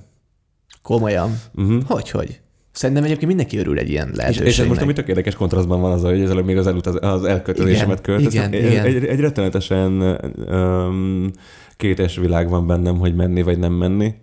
Komolyan? 0.81 1.39
Uh-huh. 1.55 1.83
Hogy, 1.87 2.09
hogy? 2.09 2.41
Szerintem 2.71 3.03
egyébként 3.03 3.27
mindenki 3.27 3.57
örül 3.57 3.79
egy 3.79 3.89
ilyen 3.89 4.11
lehetőségnek. 4.13 4.51
És, 4.51 4.57
és 4.57 4.59
ez 4.59 4.67
most 4.67 4.81
ami 4.81 4.93
tök 4.93 5.07
érdekes 5.07 5.35
kontrasztban 5.35 5.81
van 5.81 5.91
az, 5.91 6.03
hogy 6.03 6.21
ezzel 6.21 6.41
még 6.41 6.57
az, 6.57 6.67
elut, 6.67 6.85
az 6.87 7.23
elkötelezésemet 7.23 8.01
költöztem. 8.01 8.53
Igen, 8.53 8.71
igen. 8.71 8.85
Egy, 8.85 9.05
egy 9.05 9.19
rettenetesen 9.19 10.19
um, 10.49 11.31
kétes 11.77 12.15
világ 12.15 12.49
van 12.49 12.67
bennem, 12.67 12.97
hogy 12.97 13.15
menni 13.15 13.41
vagy 13.41 13.59
nem 13.59 13.73
menni. 13.73 14.13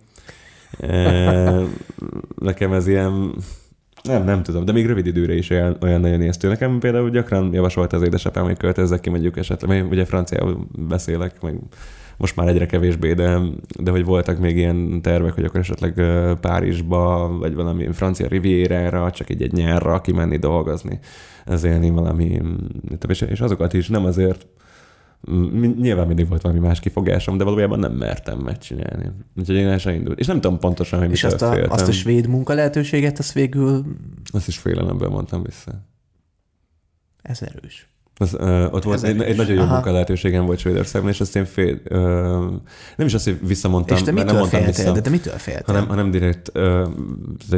E, 0.79 1.61
nekem 2.49 2.73
ez 2.73 2.87
ilyen 2.87 3.33
nem, 4.03 4.23
nem 4.23 4.43
tudom, 4.43 4.65
de 4.65 4.71
még 4.71 4.85
rövid 4.85 5.05
időre 5.05 5.33
is 5.33 5.49
olyan, 5.49 5.77
olyan 5.81 6.01
nagyon 6.01 6.21
ijesztő. 6.21 6.47
Nekem 6.47 6.79
például 6.79 7.09
gyakran 7.09 7.53
javasolta 7.53 7.97
az 7.97 8.03
édesapám, 8.03 8.43
hogy 8.43 8.57
költözzek 8.57 8.99
ki 8.99 9.09
mondjuk 9.09 9.37
esetleg, 9.37 9.89
ugye 9.89 10.05
franciául 10.05 10.67
beszélek, 10.87 11.41
meg 11.41 11.55
most 12.19 12.35
már 12.35 12.47
egyre 12.47 12.65
kevésbé, 12.65 13.13
de, 13.13 13.39
de 13.79 13.91
hogy 13.91 14.05
voltak 14.05 14.39
még 14.39 14.57
ilyen 14.57 15.01
tervek, 15.01 15.33
hogy 15.33 15.43
akkor 15.43 15.59
esetleg 15.59 15.93
Párizsba, 16.39 17.37
vagy 17.39 17.53
valami 17.53 17.91
francia 17.91 18.27
riviérára, 18.27 19.11
csak 19.11 19.29
egy, 19.29 19.41
egy 19.41 19.51
nyárra 19.53 20.01
kimenni 20.01 20.37
dolgozni, 20.37 20.99
ez 21.45 21.63
élni 21.63 21.89
valami, 21.89 22.41
és, 23.07 23.41
azokat 23.41 23.73
is 23.73 23.87
nem 23.87 24.05
azért, 24.05 24.47
Nyilván 25.77 26.07
mindig 26.07 26.27
volt 26.29 26.41
valami 26.41 26.59
más 26.59 26.79
kifogásom, 26.79 27.37
de 27.37 27.43
valójában 27.43 27.79
nem 27.79 27.93
mertem 27.93 28.39
megcsinálni. 28.39 29.11
Úgyhogy 29.35 29.55
én 29.55 29.67
el 29.67 29.77
sem 29.77 29.93
indult. 29.93 30.19
És 30.19 30.27
nem 30.27 30.41
tudom 30.41 30.59
pontosan, 30.59 30.99
hogy 30.99 31.11
És 31.11 31.23
azt 31.23 31.41
a, 31.41 31.51
féltem. 31.51 31.71
azt 31.71 31.87
a 31.87 31.91
svéd 31.91 32.27
munka 32.27 32.53
lehetőséget, 32.53 33.19
azt 33.19 33.33
végül 33.33 33.85
Azt 34.31 34.47
is 34.47 34.57
félelemből 34.57 35.09
mondtam 35.09 35.43
vissza. 35.43 35.71
ez 37.21 37.41
erős. 37.41 37.88
Az, 38.21 38.35
ö, 38.39 38.65
ott 38.65 38.83
volt 38.83 39.03
egy, 39.03 39.21
egy 39.21 39.37
nagyon 39.37 39.55
jó 39.55 39.63
munka 39.65 39.91
lehetőségem 39.91 40.45
volt 40.45 40.59
Svédországban, 40.59 41.11
és 41.11 41.19
azt 41.21 41.35
én 41.35 41.45
fél, 41.45 41.77
ö, 41.83 41.99
nem 42.95 43.07
is 43.07 43.13
azt, 43.13 43.23
hogy 43.25 43.39
visszamondtam, 43.47 43.97
és 43.97 44.03
te 44.03 44.11
mert 44.11 44.25
nem 44.25 44.35
mondtam 44.35 44.61
féltél? 44.61 44.83
vissza, 44.83 44.91
De 44.93 45.01
te 45.01 45.09
mitől 45.09 45.33
féltél? 45.33 45.63
hanem, 45.65 45.87
hanem 45.87 46.11
direkt, 46.11 46.49
ö, 46.53 46.87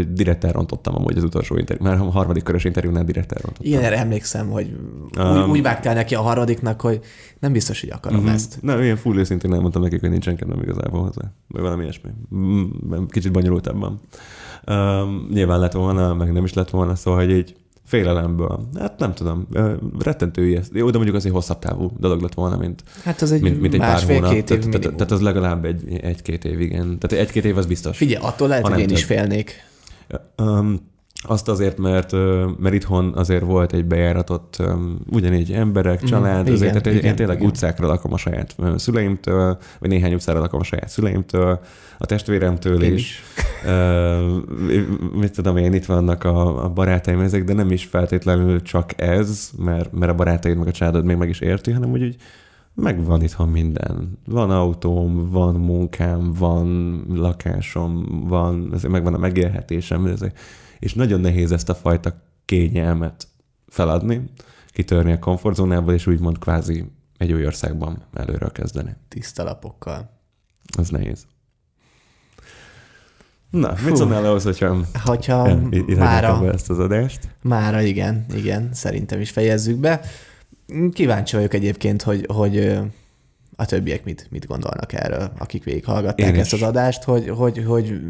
direkt 0.10 0.44
elrontottam 0.44 0.96
amúgy 0.96 1.18
az 1.18 1.24
utolsó 1.24 1.58
interjú. 1.58 1.84
Már 1.84 1.94
a 2.00 2.04
harmadik 2.12 2.44
körös 2.44 2.64
interjúnál 2.64 3.04
direkt 3.04 3.32
elrontottam. 3.32 3.66
Igen, 3.72 3.84
erre 3.84 3.98
emlékszem, 3.98 4.50
hogy 4.50 4.76
úgy, 5.14 5.20
Um, 5.20 5.50
úgy 5.50 5.62
vágtál 5.62 5.94
neki 5.94 6.16
a 6.16 6.22
harmadiknak, 6.22 6.82
hogy 6.82 7.00
nem 7.40 7.52
biztos, 7.52 7.82
hogy 7.82 7.90
akarom 7.90 8.20
Mhm. 8.22 8.30
ezt. 8.30 8.58
Nem, 8.62 8.82
ilyen 8.82 8.98
full 8.98 9.18
őszintén 9.18 9.54
elmondtam 9.54 9.82
nekik, 9.82 10.00
hogy 10.00 10.10
nincsen 10.10 10.36
kedvem 10.36 10.62
igazából 10.62 11.02
hozzá. 11.02 11.22
Vagy 11.48 11.62
valami 11.62 11.82
ilyesmi. 11.84 12.10
Mm, 12.36 12.64
Kicsit 13.10 13.32
bonyolultabban. 13.32 14.00
Um, 14.68 15.28
nyilván 15.34 15.60
lett 15.60 15.72
volna, 15.72 16.14
meg 16.14 16.32
nem 16.32 16.44
is 16.44 16.54
lett 16.54 16.70
volna, 16.70 16.96
szóval, 16.96 17.20
hogy 17.20 17.32
így 17.32 17.56
félelemből. 17.92 18.68
Hát 18.80 19.00
nem 19.00 19.14
tudom, 19.14 19.48
rettentő 20.00 20.48
ijesztő. 20.48 20.78
Jó, 20.78 20.90
de 20.90 20.96
mondjuk 20.96 21.16
az 21.16 21.26
egy 21.26 21.32
hosszabb 21.32 21.60
távú 21.60 21.92
dolog 22.00 22.22
lett 22.22 22.34
volna, 22.34 22.58
mint, 22.58 22.84
Hát 23.04 23.22
az 23.22 23.32
egy, 23.32 23.42
mint, 23.42 23.62
mint 23.62 23.74
egy 23.74 23.80
pár 23.80 24.02
hónap. 24.02 24.22
másfél-két 24.22 24.50
év 24.50 24.70
Tehát, 24.70 24.96
tehát, 24.96 25.12
az 25.12 25.22
legalább 25.22 25.66
egy, 25.66 26.00
egy-két 26.02 26.46
év, 26.46 26.60
igen. 26.60 27.00
Tehát 27.00 27.26
egy-két 27.26 27.46
év 27.46 27.58
az 27.58 27.66
biztos. 27.66 27.98
Figyelj, 27.98 28.26
attól 28.26 28.48
lehet, 28.48 28.64
Ha 28.64 28.74
hogy 28.74 28.80
én 28.82 28.90
is 28.90 29.04
félnék. 29.04 29.56
Um, 30.38 30.91
azt 31.24 31.48
azért, 31.48 31.78
mert, 31.78 32.12
mert 32.60 32.74
itthon 32.76 33.14
azért 33.16 33.44
volt 33.44 33.74
egy 33.74 33.86
bejáratott 33.86 34.58
um, 34.60 35.00
ugyanígy 35.12 35.52
emberek, 35.52 36.04
Mm, 36.04 36.06
család, 36.06 36.42
igen, 36.42 36.54
azért, 36.54 36.72
tehát 36.72 36.88
én- 36.88 36.94
igen, 36.94 37.10
én 37.10 37.16
tényleg 37.16 37.38
igen. 37.38 37.50
utcákra 37.50 37.88
lakom 37.88 38.14
a 38.14 38.18
saját 38.18 38.56
szüleimtől, 38.76 39.58
vagy 39.80 39.90
néhány 39.90 40.14
utcára 40.14 40.40
lakom 40.40 40.60
a 40.60 40.64
saját 40.64 40.90
szüleimtől, 40.90 41.60
a 41.98 42.06
testvéremtől 42.06 42.84
Én 42.84 42.94
is. 42.94 43.02
is. 43.02 43.24
Mit 45.22 45.34
tudom 45.34 45.58
én, 45.58 45.74
itt 45.74 45.86
vannak 45.86 46.24
a, 46.24 46.64
a 46.64 46.70
barátaim 46.70 47.20
ezek, 47.20 47.44
de 47.44 47.54
nem 47.54 47.72
is 47.72 47.86
feltétlenül 47.86 48.62
csak 48.62 49.02
ez, 49.02 49.50
mert, 49.58 49.92
mert 49.92 50.12
a 50.12 50.16
barátaid 50.16 50.58
meg 50.58 50.68
a 50.68 50.72
családod 50.72 51.06
még 51.06 51.16
meg 51.16 51.30
is 51.30 51.40
érti, 51.40 51.72
hanem 51.72 51.92
úgy, 51.92 52.00
hogy 52.02 52.16
megvan 52.76 53.22
itthon 53.24 53.50
minden. 53.50 54.18
Van 54.28 54.52
autóm, 54.52 55.30
van 55.32 55.56
munkám, 55.56 56.34
van 56.38 57.00
lakásom, 57.14 58.06
van, 58.28 58.70
ezért 58.74 58.92
megvan 58.92 59.14
a 59.14 59.18
megélhetésem, 59.18 60.06
ezek. 60.06 60.40
És 60.82 60.94
nagyon 60.94 61.20
nehéz 61.20 61.52
ezt 61.52 61.70
a 61.70 61.76
fajta 61.76 62.22
kényelmet 62.46 63.28
feladni, 63.68 64.30
kitörni 64.68 65.12
a 65.12 65.20
komfortzónából, 65.20 65.94
és 65.94 66.08
úgymond 66.08 66.38
kvázi 66.40 66.86
egy 67.18 67.32
új 67.32 67.46
országban 67.46 68.04
előről 68.14 68.52
kezdeni. 68.52 68.96
Tiszta 69.08 69.44
lapokkal. 69.44 70.10
Az 70.78 70.90
nehéz. 70.90 71.26
Na, 73.50 73.76
Fú. 73.76 73.86
mit 73.88 73.96
szólnál 73.96 74.26
ahhoz, 74.26 74.44
hogyha 74.44 74.78
Hogyha 75.04 75.60
mára, 75.98 76.52
ezt 76.52 76.70
az 76.70 76.80
adást? 76.80 77.30
mára 77.42 77.82
igen, 77.82 78.26
igen, 78.36 78.70
szerintem 78.74 79.20
is 79.20 79.30
fejezzük 79.30 79.78
be. 79.78 80.02
Kíváncsi 80.92 81.36
vagyok 81.36 81.54
egyébként, 81.54 82.02
hogy, 82.02 82.26
hogy 82.34 82.80
a 83.56 83.66
többiek 83.66 84.04
mit, 84.04 84.28
mit 84.30 84.46
gondolnak 84.46 84.94
erről, 84.94 85.32
akik 85.38 85.64
végighallgatták 85.64 86.34
Én 86.34 86.40
ezt 86.40 86.54
is. 86.54 86.62
az 86.62 86.68
adást, 86.68 87.04
hogy, 87.04 87.30
hogy, 87.30 87.64
hogy 87.68 88.02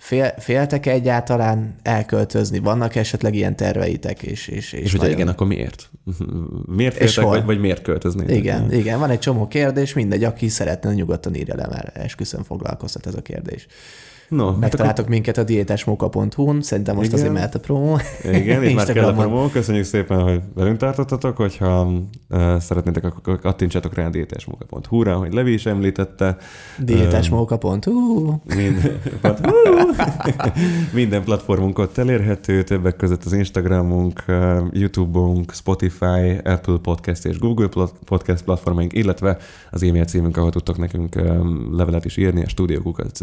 fél, 0.00 0.34
féltek 0.38 0.86
egyáltalán 0.86 1.74
elköltözni, 1.82 2.58
vannak 2.58 2.94
esetleg 2.94 3.34
ilyen 3.34 3.56
terveitek, 3.56 4.22
és, 4.22 4.48
és, 4.48 4.72
és, 4.72 4.82
És 4.82 4.92
nagyon- 4.92 5.10
igen, 5.10 5.28
akkor 5.28 5.46
miért? 5.46 5.90
Miért 6.76 6.96
És 6.96 7.12
féltek, 7.14 7.24
hol? 7.24 7.32
vagy, 7.36 7.44
vagy 7.44 7.60
miért 7.60 7.82
költözni? 7.82 8.34
Igen, 8.34 8.72
igen, 8.72 8.98
van 8.98 9.10
egy 9.10 9.18
csomó 9.18 9.48
kérdés, 9.48 9.92
mindegy, 9.92 10.24
aki 10.24 10.48
szeretne, 10.48 10.92
nyugodtan 10.92 11.34
írja 11.34 11.54
le, 11.56 11.66
mert 11.70 11.96
esküszöm 11.96 12.42
foglalkoztat 12.42 13.06
ez 13.06 13.14
a 13.14 13.22
kérdés. 13.22 13.66
No, 14.30 14.44
hát 14.44 14.48
akkor, 14.48 14.60
Megtaláltok 14.60 15.08
minket 15.08 15.38
a 15.38 15.42
diétásmunka.hu-n, 15.42 16.60
szerintem 16.62 16.94
most 16.94 17.06
Igen. 17.06 17.18
azért 17.18 17.34
mehet 17.34 17.54
a 17.54 17.58
promó. 17.58 17.98
igen, 18.32 18.64
itt 18.64 18.74
már 18.74 18.92
kell 18.92 19.04
a 19.04 19.12
promó. 19.12 19.48
Köszönjük 19.48 19.84
szépen, 19.84 20.22
hogy 20.22 20.40
velünk 20.54 20.76
tartottatok, 20.76 21.36
hogyha 21.36 21.90
uh, 22.28 22.58
szeretnétek, 22.58 23.04
akkor 23.04 23.40
kattintsatok 23.40 23.94
rá 23.94 24.06
a 24.06 24.10
diétásmunka.hu-ra, 24.10 25.16
hogy 25.16 25.32
Levi 25.32 25.52
is 25.52 25.66
említette. 25.66 26.36
Diétásmunka.hu 26.78 28.34
Minden, 28.56 29.00
minden 30.92 31.24
platformunk 31.24 31.78
ott 31.78 31.98
elérhető, 31.98 32.62
többek 32.62 32.96
között 32.96 33.24
az 33.24 33.32
Instagramunk, 33.32 34.24
YouTube-unk, 34.70 35.52
Spotify, 35.52 36.40
Apple 36.44 36.78
Podcast 36.82 37.26
és 37.26 37.38
Google 37.38 37.68
Podcast 38.04 38.44
platformaink, 38.44 38.92
illetve 38.92 39.36
az 39.70 39.82
e-mail 39.82 40.04
címünk, 40.04 40.36
ahol 40.36 40.50
tudtok 40.50 40.78
nekünk 40.78 41.14
levelet 41.72 42.04
is 42.04 42.16
írni, 42.16 42.42
a 42.42 42.48
stúdiókukat 42.48 43.20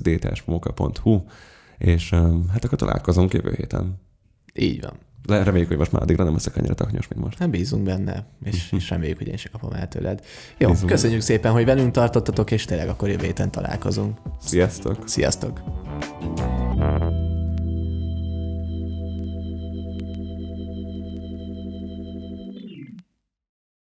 détásmunka.hu, 1.04 1.22
és 1.78 2.10
hát 2.52 2.64
akkor 2.66 2.78
találkozunk 2.78 3.34
jövő 3.34 3.54
héten. 3.58 3.96
Így 4.54 4.82
van. 4.82 4.94
Le- 5.28 5.44
Reméljük, 5.44 5.68
hogy 5.68 5.78
most 5.78 5.92
már 5.92 6.02
addigra 6.02 6.24
nem 6.24 6.34
leszek 6.34 6.58
annyira 6.58 6.74
taknyos, 6.74 7.08
mint 7.08 7.24
most. 7.24 7.40
Nem 7.40 7.50
bízunk 7.50 7.84
benne, 7.84 8.26
és, 8.44 8.72
és 8.78 8.90
reméljük, 8.90 9.18
hogy 9.18 9.28
én 9.28 9.38
se 9.38 9.50
kapom 9.50 9.72
el 9.74 9.88
tőled. 9.88 10.24
Jó, 10.58 10.70
Bízunk. 10.70 10.90
köszönjük 10.90 11.22
szépen, 11.22 11.52
hogy 11.52 11.66
velünk 11.66 11.92
tartottatok, 11.92 12.52
és 12.52 12.66
tényleg 12.66 12.90
akkor 12.90 13.10
jövő 13.10 13.26
héten 13.26 13.52
találkozunk. 13.52 14.18
Sziasztok! 14.42 15.08
Sziasztok! 15.08 15.62